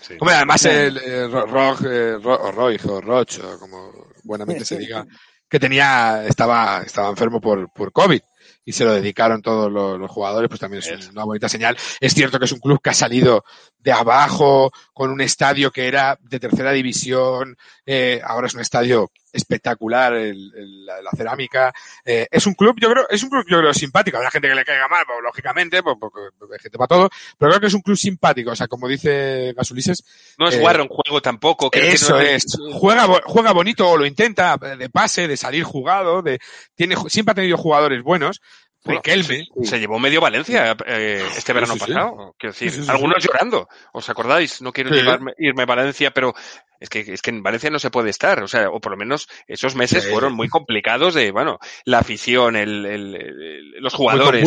Sí. 0.00 0.14
Hombre, 0.20 0.36
además 0.36 0.64
el 0.66 0.96
eh, 0.98 1.02
eh, 1.04 1.26
Ro- 1.28 2.40
o 2.42 2.52
Roig 2.52 2.80
o 2.88 3.00
Roch, 3.00 3.38
o 3.40 3.58
como 3.58 3.92
buenamente 4.22 4.64
se 4.64 4.78
diga, 4.78 5.04
que 5.48 5.58
tenía, 5.60 6.24
estaba, 6.26 6.82
estaba 6.84 7.08
enfermo 7.10 7.40
por, 7.40 7.68
por 7.72 7.92
COVID 7.92 8.20
y 8.66 8.72
se 8.72 8.84
lo 8.84 8.92
dedicaron 8.92 9.40
todos 9.40 9.72
los, 9.72 9.98
los 9.98 10.10
jugadores, 10.10 10.48
pues 10.48 10.60
también 10.60 10.82
es 10.82 11.08
una 11.08 11.24
bonita 11.24 11.48
señal. 11.48 11.76
Es 12.00 12.12
cierto 12.12 12.38
que 12.38 12.46
es 12.46 12.52
un 12.52 12.58
club 12.58 12.80
que 12.82 12.90
ha 12.90 12.94
salido 12.94 13.44
de 13.78 13.92
abajo, 13.92 14.72
con 14.92 15.10
un 15.10 15.20
estadio 15.20 15.70
que 15.70 15.86
era 15.86 16.18
de 16.20 16.40
tercera 16.40 16.72
división, 16.72 17.56
eh, 17.86 18.20
ahora 18.24 18.48
es 18.48 18.54
un 18.54 18.60
estadio 18.60 19.12
espectacular, 19.36 20.12
el- 20.14 20.52
el- 20.56 20.86
la, 20.86 21.00
la 21.02 21.10
cerámica. 21.16 21.72
Eh, 22.04 22.26
es 22.30 22.46
un 22.46 22.54
club, 22.54 22.76
yo 22.80 22.90
creo, 22.90 23.06
es 23.08 23.22
un 23.22 23.30
club, 23.30 23.44
yo 23.48 23.58
creo, 23.58 23.72
simpático. 23.74 24.16
Habrá 24.16 24.30
gente 24.30 24.48
que 24.48 24.54
le 24.54 24.64
caiga 24.64 24.88
mal, 24.88 25.04
pues, 25.06 25.18
lógicamente, 25.22 25.82
pues, 25.82 25.96
porque 26.00 26.20
hay 26.54 26.58
gente 26.60 26.78
para 26.78 26.88
todo, 26.88 27.10
pero 27.38 27.50
creo 27.50 27.60
que 27.60 27.66
es 27.66 27.74
un 27.74 27.82
club 27.82 27.96
simpático. 27.96 28.50
O 28.50 28.56
sea, 28.56 28.68
como 28.68 28.88
dice 28.88 29.52
Gasulises, 29.56 30.04
No 30.38 30.48
es 30.48 30.56
eh, 30.56 30.60
Warren 30.62 30.88
juego 30.88 31.20
tampoco. 31.22 31.70
creo 31.70 31.84
que 31.84 31.92
eso 31.94 32.14
no 32.14 32.20
es. 32.20 32.44
Juega, 32.74 33.06
bo- 33.06 33.20
juega 33.24 33.52
bonito 33.52 33.88
o 33.88 33.96
lo 33.96 34.06
intenta 34.06 34.56
de 34.56 34.88
pase, 34.90 35.28
de 35.28 35.36
salir 35.36 35.64
jugado, 35.64 36.22
de, 36.22 36.38
tiene, 36.74 36.96
siempre 37.08 37.32
ha 37.32 37.34
tenido 37.34 37.56
jugadores 37.56 38.02
buenos. 38.02 38.40
Bueno, 38.86 39.00
Riquelme. 39.04 39.44
Se 39.64 39.78
llevó 39.78 39.98
medio 39.98 40.20
Valencia 40.20 40.76
eh, 40.86 41.22
este 41.36 41.52
verano 41.52 41.74
sí, 41.74 41.80
sí. 41.80 41.86
pasado. 41.92 42.34
Quiero 42.38 42.54
decir, 42.58 42.84
algunos 42.90 43.22
llorando. 43.22 43.68
¿Os 43.92 44.08
acordáis? 44.08 44.62
No 44.62 44.72
quiero 44.72 44.90
llevarme- 44.90 45.34
irme 45.38 45.62
a 45.64 45.66
Valencia, 45.66 46.10
pero 46.12 46.34
es 46.80 46.88
que, 46.88 47.00
es 47.00 47.20
que 47.22 47.30
en 47.30 47.42
Valencia 47.42 47.68
no 47.70 47.78
se 47.78 47.90
puede 47.90 48.10
estar. 48.10 48.42
O 48.42 48.48
sea, 48.48 48.70
o 48.70 48.80
por 48.80 48.92
lo 48.92 48.98
menos 48.98 49.28
esos 49.46 49.74
meses 49.74 50.08
fueron 50.08 50.34
muy 50.34 50.48
complicados 50.48 51.14
de, 51.14 51.30
bueno, 51.30 51.58
la 51.84 51.98
afición, 51.98 52.56
el, 52.56 52.86
el- 52.86 53.14
el- 53.16 53.70
los 53.80 53.92
jugadores, 53.94 54.42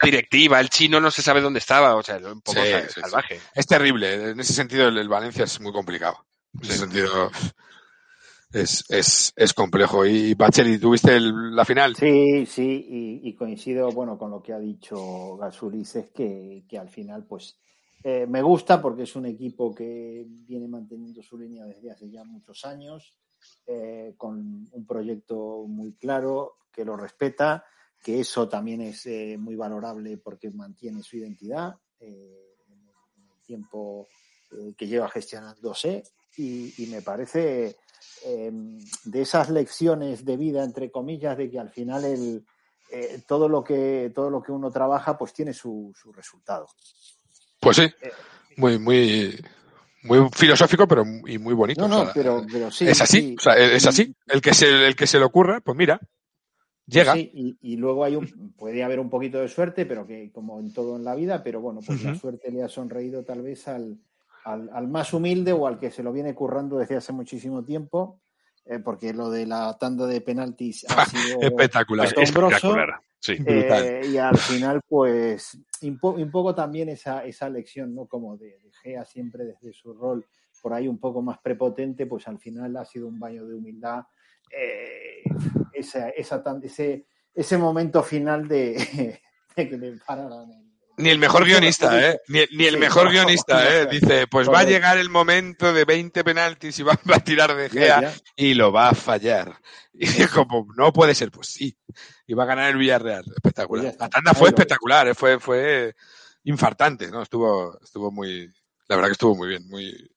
la 0.00 0.06
directiva, 0.06 0.60
el 0.60 0.68
chino 0.70 1.00
no 1.00 1.10
se 1.10 1.22
sabe 1.22 1.40
dónde 1.40 1.58
estaba. 1.60 1.94
O 1.96 2.02
sea, 2.02 2.16
un 2.18 2.40
poco 2.42 2.60
salvaje. 3.00 3.40
Es 3.54 3.66
terrible. 3.66 4.30
En 4.30 4.40
ese 4.40 4.52
sentido, 4.52 4.88
el, 4.88 4.98
el 4.98 5.08
Valencia 5.08 5.44
es 5.44 5.60
muy 5.60 5.72
complicado. 5.72 6.26
En 6.54 6.70
ese 6.70 6.78
sentido, 6.78 7.30
es, 8.56 8.84
es, 8.88 9.32
es 9.36 9.52
complejo. 9.54 10.04
Y 10.06 10.34
Bacheli, 10.34 10.78
¿tuviste 10.78 11.16
el- 11.16 11.54
la 11.54 11.64
final? 11.64 11.94
Sí, 11.96 12.46
sí, 12.46 13.20
y, 13.22 13.34
coincido, 13.34 13.90
bueno, 13.92 14.16
con 14.18 14.30
lo 14.30 14.42
que 14.42 14.52
ha 14.52 14.58
dicho 14.58 15.36
Gasulis, 15.36 15.96
es 15.96 16.10
que, 16.10 16.64
que 16.68 16.78
al 16.78 16.88
final, 16.88 17.24
pues, 17.24 17.56
Eh, 18.04 18.24
me 18.28 18.40
gusta 18.40 18.80
porque 18.80 19.02
es 19.02 19.16
un 19.16 19.26
equipo 19.26 19.74
que 19.74 20.24
viene 20.28 20.68
manteniendo 20.68 21.22
su 21.22 21.36
línea 21.36 21.64
desde 21.64 21.90
hace 21.90 22.08
ya 22.08 22.22
muchos 22.22 22.64
años, 22.64 23.16
eh, 23.66 24.14
con 24.16 24.68
un 24.70 24.86
proyecto 24.86 25.64
muy 25.66 25.94
claro, 25.94 26.58
que 26.72 26.84
lo 26.84 26.96
respeta, 26.96 27.64
que 28.04 28.20
eso 28.20 28.48
también 28.48 28.80
es 28.82 29.06
eh, 29.06 29.36
muy 29.38 29.56
valorable 29.56 30.18
porque 30.18 30.50
mantiene 30.50 31.02
su 31.02 31.16
identidad 31.16 31.74
en, 31.98 32.12
el, 32.12 33.42
tiempo 33.44 34.06
que 34.76 34.86
lleva 34.86 35.08
gestionándose 35.08 36.04
y, 36.36 36.84
y 36.84 36.86
me 36.86 37.02
parece 37.02 37.76
em, 38.24 38.78
de 39.04 39.22
esas 39.22 39.50
lecciones 39.50 40.24
de 40.24 40.36
vida, 40.36 40.64
entre 40.64 40.90
comillas, 40.90 41.36
de 41.36 41.50
que 41.50 41.58
al 41.58 41.70
final 41.70 42.04
el, 42.04 42.44
todo, 43.26 43.48
lo 43.48 43.62
que, 43.62 44.12
todo 44.14 44.30
lo 44.30 44.42
que 44.42 44.52
uno 44.52 44.70
trabaja 44.70 45.16
pues 45.18 45.32
tiene 45.32 45.52
su, 45.52 45.92
su 46.00 46.12
resultado. 46.12 46.66
Pues 47.60 47.76
sí, 47.76 47.88
muy, 48.56 48.78
muy, 48.78 49.38
muy 50.04 50.28
filosófico, 50.32 50.86
pero 50.86 51.04
y 51.26 51.38
muy 51.38 51.54
bonito. 51.54 51.82
No, 51.82 51.88
no, 51.88 52.00
o 52.00 52.04
sea, 52.04 52.14
pero, 52.14 52.44
pero 52.50 52.70
sí. 52.70 52.86
es 52.86 53.00
así, 53.00 53.20
sí. 53.20 53.36
o 53.38 53.40
sea, 53.40 53.54
es 53.54 53.86
así. 53.86 54.14
El 54.26 54.40
que 54.40 54.54
se, 54.54 54.86
el 54.86 54.94
que 54.94 55.06
se 55.06 55.18
le 55.18 55.24
ocurra, 55.24 55.60
pues 55.60 55.76
mira, 55.76 56.00
llega. 56.86 57.14
Sí, 57.14 57.30
y, 57.34 57.58
y, 57.60 57.76
luego 57.76 58.04
hay 58.04 58.16
un, 58.16 58.54
puede 58.56 58.84
haber 58.84 59.00
un 59.00 59.10
poquito 59.10 59.38
de 59.38 59.48
suerte, 59.48 59.86
pero 59.86 60.06
que 60.06 60.30
como 60.32 60.60
en 60.60 60.72
todo 60.72 60.96
en 60.96 61.04
la 61.04 61.14
vida, 61.14 61.42
pero 61.42 61.60
bueno, 61.60 61.80
pues 61.84 62.00
uh 62.00 62.04
-huh. 62.04 62.12
la 62.12 62.18
suerte 62.18 62.50
le 62.50 62.62
ha 62.62 62.68
sonreído 62.68 63.24
tal 63.24 63.42
vez 63.42 63.66
al, 63.68 63.98
al, 64.46 64.70
al, 64.72 64.88
más 64.88 65.12
humilde 65.12 65.52
o 65.52 65.66
al 65.66 65.78
que 65.78 65.90
se 65.90 66.02
lo 66.02 66.12
viene 66.12 66.34
currando 66.34 66.78
desde 66.78 66.96
hace 66.96 67.12
muchísimo 67.12 67.64
tiempo, 67.64 68.20
eh, 68.64 68.78
porque 68.78 69.12
lo 69.12 69.30
de 69.30 69.46
la 69.46 69.76
tanda 69.78 70.06
de 70.06 70.20
penaltis 70.20 70.86
ha 70.88 71.04
sido 71.06 71.40
espectacular, 71.40 72.06
espectacular. 72.06 73.00
Sí. 73.18 73.36
Eh, 73.44 74.02
y 74.12 74.16
al 74.18 74.36
final, 74.36 74.80
pues, 74.86 75.58
un, 75.82 75.98
po 75.98 76.10
un, 76.10 76.30
poco 76.30 76.54
también 76.54 76.88
esa, 76.88 77.24
esa 77.24 77.48
lección, 77.48 77.94
¿no? 77.94 78.06
Como 78.06 78.36
de, 78.36 78.58
de 78.60 78.70
Gea 78.82 79.04
siempre 79.04 79.44
desde 79.44 79.72
su 79.72 79.92
rol 79.94 80.24
por 80.66 80.74
ahí 80.74 80.88
un 80.88 80.98
poco 80.98 81.22
más 81.22 81.38
prepotente, 81.38 82.06
pues 82.06 82.26
al 82.26 82.40
final 82.40 82.76
ha 82.76 82.84
sido 82.84 83.06
un 83.06 83.20
baño 83.20 83.46
de 83.46 83.54
humildad. 83.54 84.02
Eh, 84.50 85.22
esa, 85.72 86.08
esa, 86.10 86.42
ese, 86.60 87.06
ese 87.32 87.56
momento 87.56 88.02
final 88.02 88.48
de, 88.48 88.74
de 89.56 89.68
que 89.68 89.78
le 89.78 89.96
pararan 90.04 90.50
el, 90.50 90.65
ni 90.98 91.10
el 91.10 91.18
mejor 91.18 91.44
guionista, 91.44 92.10
¿eh? 92.10 92.20
Ni, 92.28 92.40
ni 92.52 92.64
el 92.64 92.74
sí, 92.74 92.80
mejor 92.80 93.10
guionista, 93.12 93.68
¿eh? 93.68 93.86
Dice, 93.86 94.26
pues 94.26 94.48
va 94.48 94.60
a 94.60 94.64
llegar 94.64 94.98
el 94.98 95.10
momento 95.10 95.72
de 95.72 95.84
20 95.84 96.24
penaltis 96.24 96.78
y 96.78 96.82
va, 96.82 96.98
va 97.10 97.16
a 97.16 97.20
tirar 97.24 97.54
de 97.54 97.68
Gea 97.68 98.00
ya, 98.00 98.00
ya. 98.00 98.14
y 98.36 98.54
lo 98.54 98.72
va 98.72 98.90
a 98.90 98.94
fallar. 98.94 99.56
Y 99.98 100.26
como, 100.26 100.66
no 100.76 100.92
puede 100.92 101.14
ser, 101.14 101.30
pues 101.30 101.48
sí. 101.48 101.74
Y 102.26 102.34
va 102.34 102.42
a 102.42 102.46
ganar 102.46 102.68
el 102.68 102.76
Villarreal. 102.76 103.24
Espectacular. 103.34 103.94
La 103.98 104.10
tanda 104.10 104.34
fue 104.34 104.50
espectacular, 104.50 105.08
¿eh? 105.08 105.14
fue, 105.14 105.40
fue 105.40 105.94
infartante, 106.44 107.10
¿no? 107.10 107.22
Estuvo, 107.22 107.80
estuvo 107.82 108.10
muy, 108.10 108.46
la 108.88 108.96
verdad 108.96 109.08
que 109.08 109.12
estuvo 109.12 109.34
muy 109.34 109.48
bien, 109.48 109.66
muy, 109.68 110.10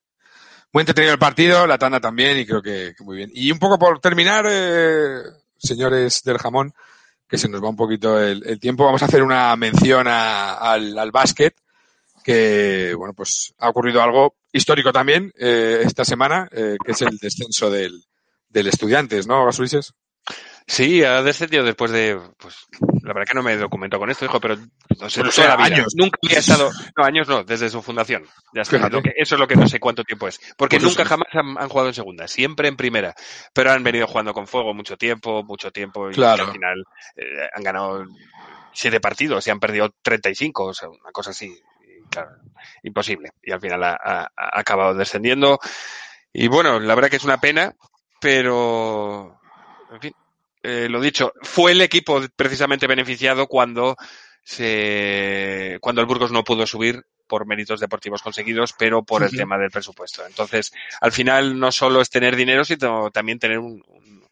muy 0.70 0.82
entretenido 0.82 1.14
el 1.14 1.18
partido, 1.18 1.66
la 1.66 1.78
tanda 1.78 1.98
también, 1.98 2.38
y 2.38 2.44
creo 2.44 2.60
que, 2.60 2.92
que 2.94 3.04
muy 3.04 3.16
bien. 3.16 3.30
Y 3.32 3.50
un 3.50 3.58
poco 3.58 3.78
por 3.78 4.00
terminar, 4.00 4.44
eh, 4.50 5.22
señores 5.56 6.22
del 6.24 6.36
jamón, 6.36 6.74
que 7.30 7.38
se 7.38 7.48
nos 7.48 7.62
va 7.62 7.68
un 7.68 7.76
poquito 7.76 8.20
el, 8.20 8.58
tiempo, 8.58 8.84
vamos 8.84 9.02
a 9.02 9.06
hacer 9.06 9.22
una 9.22 9.54
mención 9.54 10.08
al, 10.08 10.98
al 10.98 11.10
básquet, 11.12 11.54
que, 12.24 12.92
bueno, 12.96 13.14
pues 13.14 13.54
ha 13.58 13.68
ocurrido 13.68 14.02
algo 14.02 14.34
histórico 14.52 14.92
también 14.92 15.32
eh, 15.38 15.82
esta 15.84 16.04
semana, 16.04 16.48
eh, 16.50 16.76
que 16.84 16.90
es 16.90 17.02
el 17.02 17.16
descenso 17.18 17.70
del, 17.70 18.02
del 18.48 18.66
Estudiantes, 18.66 19.28
¿no, 19.28 19.44
Gasulises? 19.44 19.94
Sí, 20.66 21.04
ha 21.04 21.22
descendido 21.22 21.64
después 21.64 21.92
de, 21.92 22.20
pues, 22.36 22.56
la 23.02 23.12
verdad 23.12 23.26
que 23.28 23.34
no 23.34 23.42
me 23.42 23.56
documento 23.56 23.98
con 23.98 24.10
esto, 24.10 24.24
hijo, 24.24 24.40
pero 24.40 24.56
no 25.00 25.10
sé, 25.10 25.22
años. 25.42 25.94
Nunca 25.96 26.18
había 26.24 26.38
estado, 26.38 26.70
no, 26.96 27.04
años 27.04 27.28
no, 27.28 27.44
desde 27.44 27.68
su 27.68 27.82
fundación. 27.82 28.24
Ya 28.54 28.62
está, 28.62 28.88
lo 28.88 29.02
que, 29.02 29.12
eso 29.16 29.34
es 29.34 29.40
lo 29.40 29.46
que 29.46 29.56
no 29.56 29.68
sé 29.68 29.80
cuánto 29.80 30.04
tiempo 30.04 30.28
es. 30.28 30.40
Porque 30.56 30.78
pues 30.78 30.88
nunca 30.88 31.04
jamás 31.04 31.28
han, 31.32 31.58
han, 31.58 31.68
jugado 31.68 31.88
en 31.88 31.94
segunda, 31.94 32.28
siempre 32.28 32.68
en 32.68 32.76
primera. 32.76 33.14
Pero 33.52 33.72
han 33.72 33.82
venido 33.82 34.06
jugando 34.06 34.32
con 34.32 34.46
fuego 34.46 34.74
mucho 34.74 34.96
tiempo, 34.96 35.42
mucho 35.42 35.70
tiempo, 35.70 36.10
y 36.10 36.14
claro. 36.14 36.46
al 36.46 36.52
final 36.52 36.84
eh, 37.16 37.48
han 37.54 37.62
ganado 37.62 38.04
siete 38.72 39.00
partidos 39.00 39.46
y 39.46 39.50
han 39.50 39.60
perdido 39.60 39.94
35, 40.02 40.64
o 40.64 40.74
sea, 40.74 40.88
una 40.88 41.12
cosa 41.12 41.30
así. 41.30 41.46
Y, 41.46 42.08
claro, 42.08 42.30
imposible. 42.82 43.30
Y 43.42 43.52
al 43.52 43.60
final 43.60 43.82
ha, 43.84 43.98
ha, 44.02 44.30
ha 44.36 44.60
acabado 44.60 44.94
descendiendo. 44.94 45.58
Y 46.32 46.48
bueno, 46.48 46.78
la 46.78 46.94
verdad 46.94 47.10
que 47.10 47.16
es 47.16 47.24
una 47.24 47.40
pena, 47.40 47.74
pero, 48.20 49.40
en 49.90 50.00
fin, 50.00 50.14
eh, 50.62 50.88
lo 50.88 51.00
dicho, 51.00 51.32
fue 51.42 51.72
el 51.72 51.80
equipo 51.80 52.20
precisamente 52.36 52.86
beneficiado 52.86 53.46
cuando 53.46 53.96
se, 54.42 55.78
cuando 55.80 56.00
el 56.00 56.06
Burgos 56.06 56.32
no 56.32 56.44
pudo 56.44 56.66
subir 56.66 57.04
por 57.26 57.46
méritos 57.46 57.80
deportivos 57.80 58.22
conseguidos, 58.22 58.74
pero 58.76 59.04
por 59.04 59.22
el 59.22 59.30
sí. 59.30 59.36
tema 59.36 59.56
del 59.56 59.70
presupuesto. 59.70 60.26
Entonces, 60.26 60.72
al 61.00 61.12
final 61.12 61.58
no 61.58 61.70
solo 61.70 62.00
es 62.00 62.10
tener 62.10 62.34
dinero, 62.36 62.64
sino 62.64 63.10
también 63.10 63.38
tener 63.38 63.58
un, 63.58 63.82
un 63.86 64.28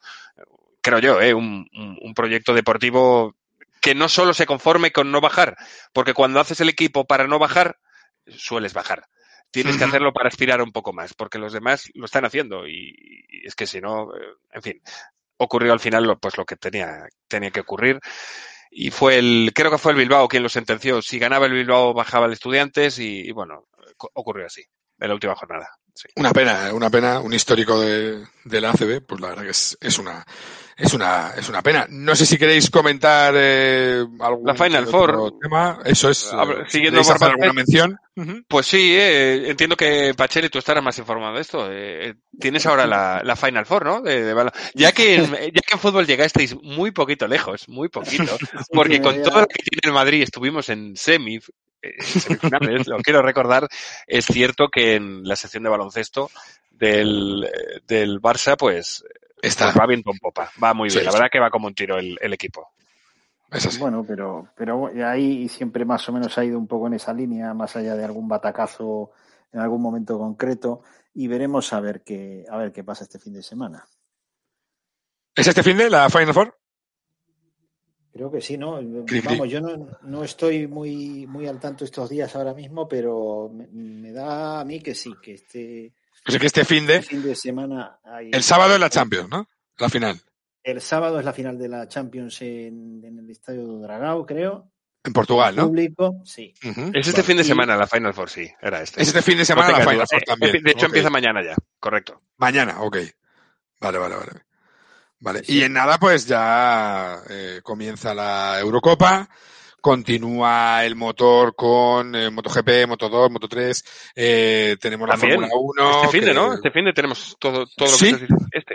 creo 0.81 0.99
yo, 0.99 1.21
eh, 1.21 1.35
un, 1.35 1.69
un, 1.73 2.15
proyecto 2.15 2.55
deportivo 2.55 3.37
que 3.81 3.95
no 3.95 4.09
solo 4.09 4.35
se 4.35 4.47
conforme 4.47 4.91
con 4.91 5.11
no 5.13 5.21
bajar, 5.21 5.57
porque 5.93 6.15
cuando 6.15 6.41
haces 6.41 6.61
el 6.61 6.69
equipo 6.69 7.07
para 7.07 7.27
no 7.27 7.39
bajar, 7.39 7.79
sueles 8.27 8.75
bajar. 8.75 9.07
Tienes 9.51 9.79
que 9.79 9.85
hacerlo 9.85 10.13
para 10.13 10.29
aspirar 10.29 10.61
un 10.61 10.73
poco 10.73 10.93
más, 10.93 11.15
porque 11.15 11.39
los 11.39 11.53
demás 11.53 11.89
lo 11.95 12.05
están 12.05 12.25
haciendo 12.25 12.67
y, 12.67 13.25
y 13.29 13.47
es 13.47 13.55
que 13.55 13.67
si 13.67 13.81
no, 13.81 14.15
eh, 14.15 14.35
en 14.53 14.63
fin, 14.63 14.83
ocurrió 15.39 15.73
al 15.73 15.81
final 15.81 16.19
pues 16.21 16.37
lo 16.37 16.45
que 16.45 16.57
tenía, 16.57 17.09
tenía 17.27 17.51
que 17.51 17.61
ocurrir. 17.61 17.99
Y 18.71 18.91
fue 18.91 19.19
el, 19.19 19.53
creo 19.55 19.71
que 19.71 19.79
fue 19.79 19.93
el 19.93 19.99
Bilbao 19.99 20.29
quien 20.29 20.43
lo 20.43 20.49
sentenció. 20.49 21.01
Si 21.01 21.19
ganaba 21.19 21.47
el 21.47 21.53
Bilbao, 21.53 21.95
bajaba 21.95 22.27
el 22.27 22.33
Estudiantes 22.33 22.99
y, 22.99 23.33
bueno, 23.33 23.67
ocurrió 24.15 24.47
así, 24.47 24.63
en 25.01 25.09
la 25.09 25.15
última 25.15 25.35
jornada. 25.35 25.71
Una 26.17 26.33
pena, 26.33 26.73
una 26.75 26.91
pena, 26.91 27.21
un 27.21 27.33
histórico 27.33 27.81
de, 27.81 28.25
de 28.45 28.61
la 28.61 28.71
ACB, 28.71 29.05
pues 29.05 29.21
la 29.21 29.31
verdad 29.31 29.45
que 29.45 29.51
es, 29.51 29.77
es 29.81 29.99
una, 29.99 30.25
es 30.79 30.95
una, 30.95 31.33
es 31.37 31.49
una 31.49 31.61
pena. 31.61 31.87
No 31.91 32.15
sé 32.15 32.25
si 32.25 32.39
queréis 32.39 32.71
comentar 32.71 33.35
eh, 33.37 34.07
algún 34.21 34.47
la 34.47 34.55
Final 34.55 34.87
Four 34.87 35.35
tema. 35.41 35.81
Eso 35.85 36.09
es. 36.09 36.33
Eh, 36.33 36.65
siguiendo 36.69 37.03
por 37.03 37.17
hacer 37.17 37.31
alguna 37.31 37.53
mención. 37.53 37.99
Pues 38.47 38.67
sí, 38.67 38.95
eh, 38.97 39.51
entiendo 39.51 39.77
que 39.77 40.15
Pacheli 40.17 40.49
tú 40.49 40.59
estarás 40.59 40.83
más 40.83 40.97
informado 40.99 41.35
de 41.35 41.41
esto. 41.41 41.69
Eh, 41.69 42.15
tienes 42.39 42.65
ahora 42.67 42.87
la, 42.87 43.23
la, 43.25 43.35
Final 43.35 43.67
Four, 43.67 43.85
¿no? 43.85 44.01
De, 44.03 44.23
de 44.23 44.51
ya 44.75 44.93
que 44.93 45.17
en, 45.17 45.31
ya 45.33 45.61
que 45.67 45.75
en 45.75 45.81
fútbol 45.81 46.07
llegasteis 46.07 46.55
muy 46.63 46.93
poquito 46.93 47.27
lejos, 47.27 47.69
muy 47.69 47.89
poquito, 47.89 48.39
porque 48.73 49.01
con 49.03 49.21
todo 49.21 49.41
lo 49.41 49.47
que 49.49 49.63
tiene 49.63 49.81
el 49.83 49.93
Madrid 49.93 50.23
estuvimos 50.23 50.69
en 50.69 50.97
semi, 50.97 51.41
semifinales, 52.01 52.87
lo 52.87 52.99
quiero 52.99 53.21
recordar, 53.23 53.67
es 54.07 54.27
cierto 54.27 54.69
que 54.69 54.95
en 54.95 55.25
la 55.25 55.35
sección 55.35 55.65
de 55.65 55.71
baloncesto 55.71 56.31
del, 56.71 57.49
del 57.87 58.21
Barça, 58.21 58.57
pues, 58.57 59.05
Está. 59.41 59.67
pues 59.67 59.81
va 59.81 59.87
viento 59.87 60.11
en 60.11 60.19
popa, 60.19 60.51
va 60.63 60.75
muy 60.75 60.89
bien, 60.89 61.01
sí, 61.01 61.05
la 61.05 61.13
verdad 61.13 61.29
que 61.31 61.39
va 61.39 61.51
como 61.51 61.67
un 61.67 61.75
tiro 61.75 61.99
el, 61.99 62.19
el 62.21 62.33
equipo. 62.33 62.69
Bueno, 63.79 64.05
pero, 64.07 64.49
pero 64.55 64.91
ahí 65.07 65.49
siempre 65.49 65.85
más 65.85 66.07
o 66.09 66.13
menos 66.13 66.37
ha 66.37 66.45
ido 66.45 66.59
un 66.59 66.67
poco 66.67 66.87
en 66.87 66.95
esa 66.95 67.15
línea, 67.15 67.55
más 67.55 67.77
allá 67.77 67.97
de 67.97 68.05
algún 68.05 68.29
batacazo 68.29 69.13
en 69.53 69.61
algún 69.61 69.81
momento 69.81 70.19
concreto, 70.19 70.83
y 71.15 71.29
veremos 71.29 71.73
a 71.73 71.81
ver 71.81 72.03
qué, 72.03 72.45
a 72.51 72.59
ver 72.59 72.73
qué 72.73 72.85
pasa 72.85 73.05
este 73.05 73.19
fin 73.19 73.33
de 73.33 73.43
semana. 73.43 73.87
¿Es 75.35 75.47
este 75.47 75.63
fin 75.63 75.79
de 75.79 75.89
la 75.89 76.11
Final 76.11 76.35
Four? 76.35 76.59
Creo 78.13 78.31
que 78.31 78.41
sí, 78.41 78.59
¿no? 78.59 78.81
Vamos, 79.25 79.49
yo 79.49 79.61
no, 79.61 79.99
no, 80.03 80.25
estoy 80.25 80.67
muy, 80.67 81.27
muy 81.27 81.47
al 81.47 81.61
tanto 81.61 81.85
estos 81.85 82.11
días 82.11 82.35
ahora 82.35 82.53
mismo, 82.53 82.89
pero 82.89 83.49
me, 83.53 83.67
me 83.69 84.13
da 84.13 84.61
a 84.61 84.65
mí 84.65 84.81
que 84.81 84.95
sí, 84.95 85.13
que 85.23 85.35
este. 85.35 85.93
Pues 86.29 86.41
que 86.41 86.47
este 86.47 86.65
fin 86.67 86.87
de. 86.87 86.97
Este 86.97 87.09
fin 87.09 87.23
de 87.23 87.35
semana. 87.35 87.99
Hay, 88.05 88.29
el 88.31 88.43
sábado 88.43 88.75
es 88.75 88.81
la 88.81 88.91
Champions, 88.91 89.31
¿no? 89.31 89.49
La 89.79 89.89
final. 89.89 90.21
El 90.63 90.83
sábado 90.83 91.19
es 91.19 91.25
la 91.25 91.33
final 91.33 91.59
de 91.59 91.69
la 91.69 91.89
Champions 91.89 92.43
en, 92.43 93.03
en 93.03 93.19
el 93.19 93.31
estadio 93.31 93.67
de 93.67 93.81
Dragao, 93.81 94.27
creo. 94.27 94.71
En 95.05 95.15
Portugal, 95.15 95.57
¿no? 95.57 95.69
Público, 95.69 96.21
sí. 96.25 96.53
Uh 96.63 96.67
-huh. 96.69 96.91
Es 96.93 97.07
este 97.09 97.23
vale. 97.23 97.27
fin 97.29 97.37
de 97.39 97.45
semana 97.45 97.77
la 97.79 97.87
Final 97.87 98.13
Four, 98.13 98.29
sí, 98.29 98.47
era 98.61 98.83
este. 98.83 99.01
Es 99.01 99.09
este 99.09 99.23
fin 99.23 99.39
de 99.39 99.47
semana 99.47 99.71
no 99.71 99.79
la 99.79 99.91
Final 99.91 100.07
Four 100.07 100.23
también. 100.25 100.53
De 100.63 100.71
hecho, 100.71 100.79
okay. 100.81 100.87
empieza 100.89 101.09
mañana 101.09 101.43
ya, 101.43 101.55
correcto. 101.81 102.21
Mañana, 102.37 102.83
ok. 102.83 102.99
Vale, 103.81 103.99
vale, 103.99 104.17
vale. 104.17 104.33
Vale, 105.21 105.45
sí. 105.45 105.55
y 105.55 105.63
en 105.63 105.73
nada, 105.73 105.97
pues 105.99 106.27
ya 106.27 107.23
eh, 107.31 107.61
comienza 107.63 108.15
la 108.15 108.61
Eurocopa, 108.61 109.31
continúa 109.81 110.85
el 110.85 110.97
motor 110.97 111.55
con 111.55 112.15
eh, 112.15 112.31
MotoGP, 112.31 112.87
Moto2, 112.87 113.31
Moto3, 113.31 113.85
eh, 114.17 114.77
tenemos 114.81 115.09
También, 115.09 115.41
la 115.41 115.49
Fórmula 115.49 115.91
1. 115.91 116.03
Este 116.03 116.09
fin 116.09 116.21
de, 116.21 116.27
que... 116.27 116.35
¿no? 116.35 116.55
Este 116.55 116.71
fin 116.71 116.85
de 116.85 116.93
tenemos 116.93 117.37
todo, 117.39 117.67
todo 117.77 117.91
lo 117.91 117.99
que 117.99 118.09
este. 118.09 118.27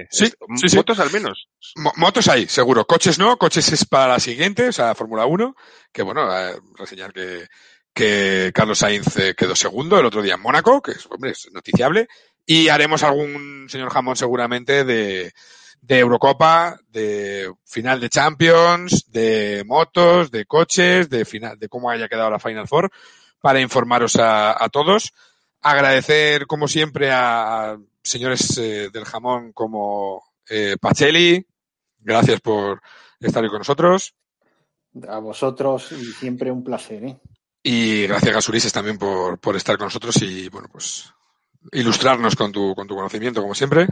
Sí, 0.10 0.26
este. 0.26 0.38
sí, 0.56 0.70
sí. 0.70 0.76
Motos 0.78 1.00
al 1.00 1.12
menos. 1.12 1.48
Mo 1.76 1.92
motos 1.98 2.28
hay, 2.28 2.48
seguro. 2.48 2.86
Coches 2.86 3.20
no, 3.20 3.38
coches 3.38 3.72
es 3.72 3.86
para 3.86 4.14
la 4.14 4.20
siguiente, 4.20 4.70
o 4.70 4.72
sea, 4.72 4.96
Fórmula 4.96 5.26
1, 5.26 5.56
que 5.92 6.04
bueno, 6.04 6.28
reseñar 6.78 7.14
que, 7.14 7.48
que 7.94 8.52
Carlos 8.54 8.80
Sainz 8.80 9.18
eh, 9.18 9.36
quedó 9.36 9.56
segundo 9.56 10.00
el 10.00 10.06
otro 10.06 10.22
día 10.22 10.36
en 10.36 10.42
Mónaco, 10.42 10.82
que 10.82 10.92
es, 10.92 11.06
hombre, 11.10 11.32
es 11.32 11.50
noticiable, 11.52 12.08
y 12.46 12.70
haremos 12.70 13.04
algún 13.04 13.68
señor 13.70 13.90
jamón 13.90 14.16
seguramente 14.16 14.84
de 14.84 15.34
de 15.84 16.00
Eurocopa, 16.00 16.80
de 16.90 17.52
final 17.66 18.00
de 18.00 18.10
Champions, 18.10 19.12
de 19.12 19.64
motos, 19.66 20.32
de 20.32 20.46
coches, 20.46 21.10
de 21.10 21.26
final, 21.26 21.60
de 21.60 21.68
cómo 21.68 21.90
haya 21.90 22.08
quedado 22.08 22.32
la 22.32 22.40
Final 22.40 22.70
Four, 22.70 22.90
para 23.42 23.60
informaros 23.60 24.16
a, 24.16 24.64
a 24.64 24.70
todos. 24.70 25.12
Agradecer, 25.62 26.48
como 26.48 26.70
siempre, 26.70 27.12
a 27.12 27.78
señores 28.02 28.58
eh, 28.58 28.90
del 28.94 29.04
jamón 29.04 29.52
como 29.52 30.24
eh, 30.50 30.78
Pacheli. 30.80 31.46
Gracias 32.00 32.40
por 32.40 32.82
estar 33.20 33.44
hoy 33.44 33.50
con 33.50 33.60
nosotros. 33.60 34.14
A 35.08 35.20
vosotros 35.20 35.92
y 35.92 36.06
siempre 36.14 36.50
un 36.50 36.64
placer. 36.64 37.04
¿eh? 37.04 37.20
Y 37.62 38.08
gracias, 38.08 38.34
Gasulises, 38.34 38.72
también 38.72 38.98
por, 38.98 39.38
por 39.38 39.58
estar 39.58 39.78
con 39.78 39.88
nosotros 39.88 40.22
y, 40.22 40.48
bueno, 40.48 40.70
pues 40.72 41.12
ilustrarnos 41.74 42.36
con 42.36 42.52
tu, 42.54 42.74
con 42.74 42.88
tu 42.88 42.96
conocimiento, 42.96 43.42
como 43.42 43.56
siempre. 43.56 43.88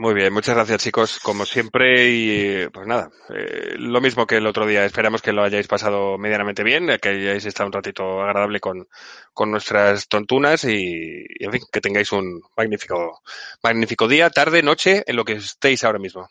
Muy 0.00 0.14
bien, 0.14 0.32
muchas 0.32 0.54
gracias 0.54 0.82
chicos, 0.82 1.18
como 1.22 1.44
siempre 1.44 2.08
y 2.08 2.66
pues 2.70 2.86
nada, 2.86 3.10
eh, 3.28 3.74
lo 3.76 4.00
mismo 4.00 4.26
que 4.26 4.38
el 4.38 4.46
otro 4.46 4.64
día, 4.66 4.86
esperamos 4.86 5.20
que 5.20 5.30
lo 5.30 5.42
hayáis 5.42 5.68
pasado 5.68 6.16
medianamente 6.16 6.64
bien, 6.64 6.88
que 7.02 7.10
hayáis 7.10 7.44
estado 7.44 7.66
un 7.66 7.74
ratito 7.74 8.22
agradable 8.22 8.60
con, 8.60 8.88
con 9.34 9.50
nuestras 9.50 10.08
tontunas 10.08 10.64
y, 10.64 11.26
y, 11.28 11.44
en 11.44 11.52
fin, 11.52 11.60
que 11.70 11.82
tengáis 11.82 12.12
un 12.12 12.40
magnífico, 12.56 13.20
magnífico 13.62 14.08
día, 14.08 14.30
tarde, 14.30 14.62
noche, 14.62 15.04
en 15.06 15.16
lo 15.16 15.24
que 15.26 15.34
estéis 15.34 15.84
ahora 15.84 15.98
mismo. 15.98 16.30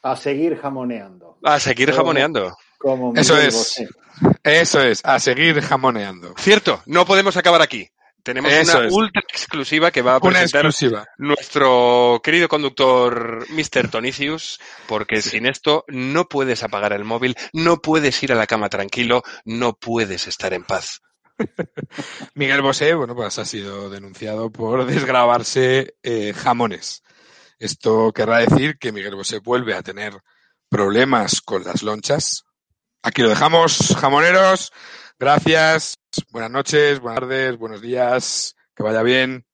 A 0.00 0.16
seguir 0.16 0.56
jamoneando. 0.56 1.36
A 1.44 1.60
seguir 1.60 1.92
jamoneando. 1.92 2.56
Como 2.78 3.12
Eso 3.14 3.36
es, 3.36 3.86
eso 4.42 4.80
es, 4.80 5.02
a 5.04 5.18
seguir 5.18 5.60
jamoneando. 5.60 6.32
Cierto, 6.38 6.80
no 6.86 7.04
podemos 7.04 7.36
acabar 7.36 7.60
aquí. 7.60 7.86
Tenemos 8.22 8.52
Eso 8.52 8.78
una 8.78 8.86
es. 8.86 8.92
ultra 8.92 9.22
exclusiva 9.28 9.90
que 9.90 10.02
va 10.02 10.16
a 10.16 10.20
presentar 10.20 10.68
nuestro 11.18 12.20
querido 12.22 12.48
conductor 12.48 13.46
Mr. 13.50 13.88
Tonicius, 13.90 14.60
porque 14.86 15.22
sin 15.22 15.46
esto 15.46 15.84
no 15.88 16.26
puedes 16.28 16.62
apagar 16.62 16.92
el 16.92 17.04
móvil, 17.04 17.36
no 17.52 17.80
puedes 17.80 18.22
ir 18.22 18.32
a 18.32 18.36
la 18.36 18.46
cama 18.46 18.68
tranquilo, 18.68 19.22
no 19.44 19.74
puedes 19.74 20.26
estar 20.26 20.52
en 20.52 20.64
paz. 20.64 21.00
Miguel 22.34 22.62
Bosé, 22.62 22.94
bueno, 22.94 23.14
pues 23.14 23.38
ha 23.38 23.44
sido 23.44 23.88
denunciado 23.90 24.50
por 24.50 24.84
desgravarse 24.86 25.94
eh, 26.02 26.34
jamones. 26.34 27.02
Esto 27.58 28.12
querrá 28.12 28.38
decir 28.38 28.78
que 28.78 28.92
Miguel 28.92 29.14
Bosé 29.14 29.38
vuelve 29.38 29.74
a 29.74 29.82
tener 29.82 30.14
problemas 30.68 31.40
con 31.40 31.64
las 31.64 31.82
lonchas. 31.82 32.44
Aquí 33.02 33.22
lo 33.22 33.30
dejamos, 33.30 33.96
jamoneros. 33.98 34.72
Gracias. 35.18 35.94
Buenas 36.32 36.50
noches, 36.50 37.00
buenas 37.00 37.20
tardes, 37.20 37.56
buenos 37.56 37.80
días. 37.80 38.54
Que 38.74 38.82
vaya 38.82 39.02
bien. 39.02 39.46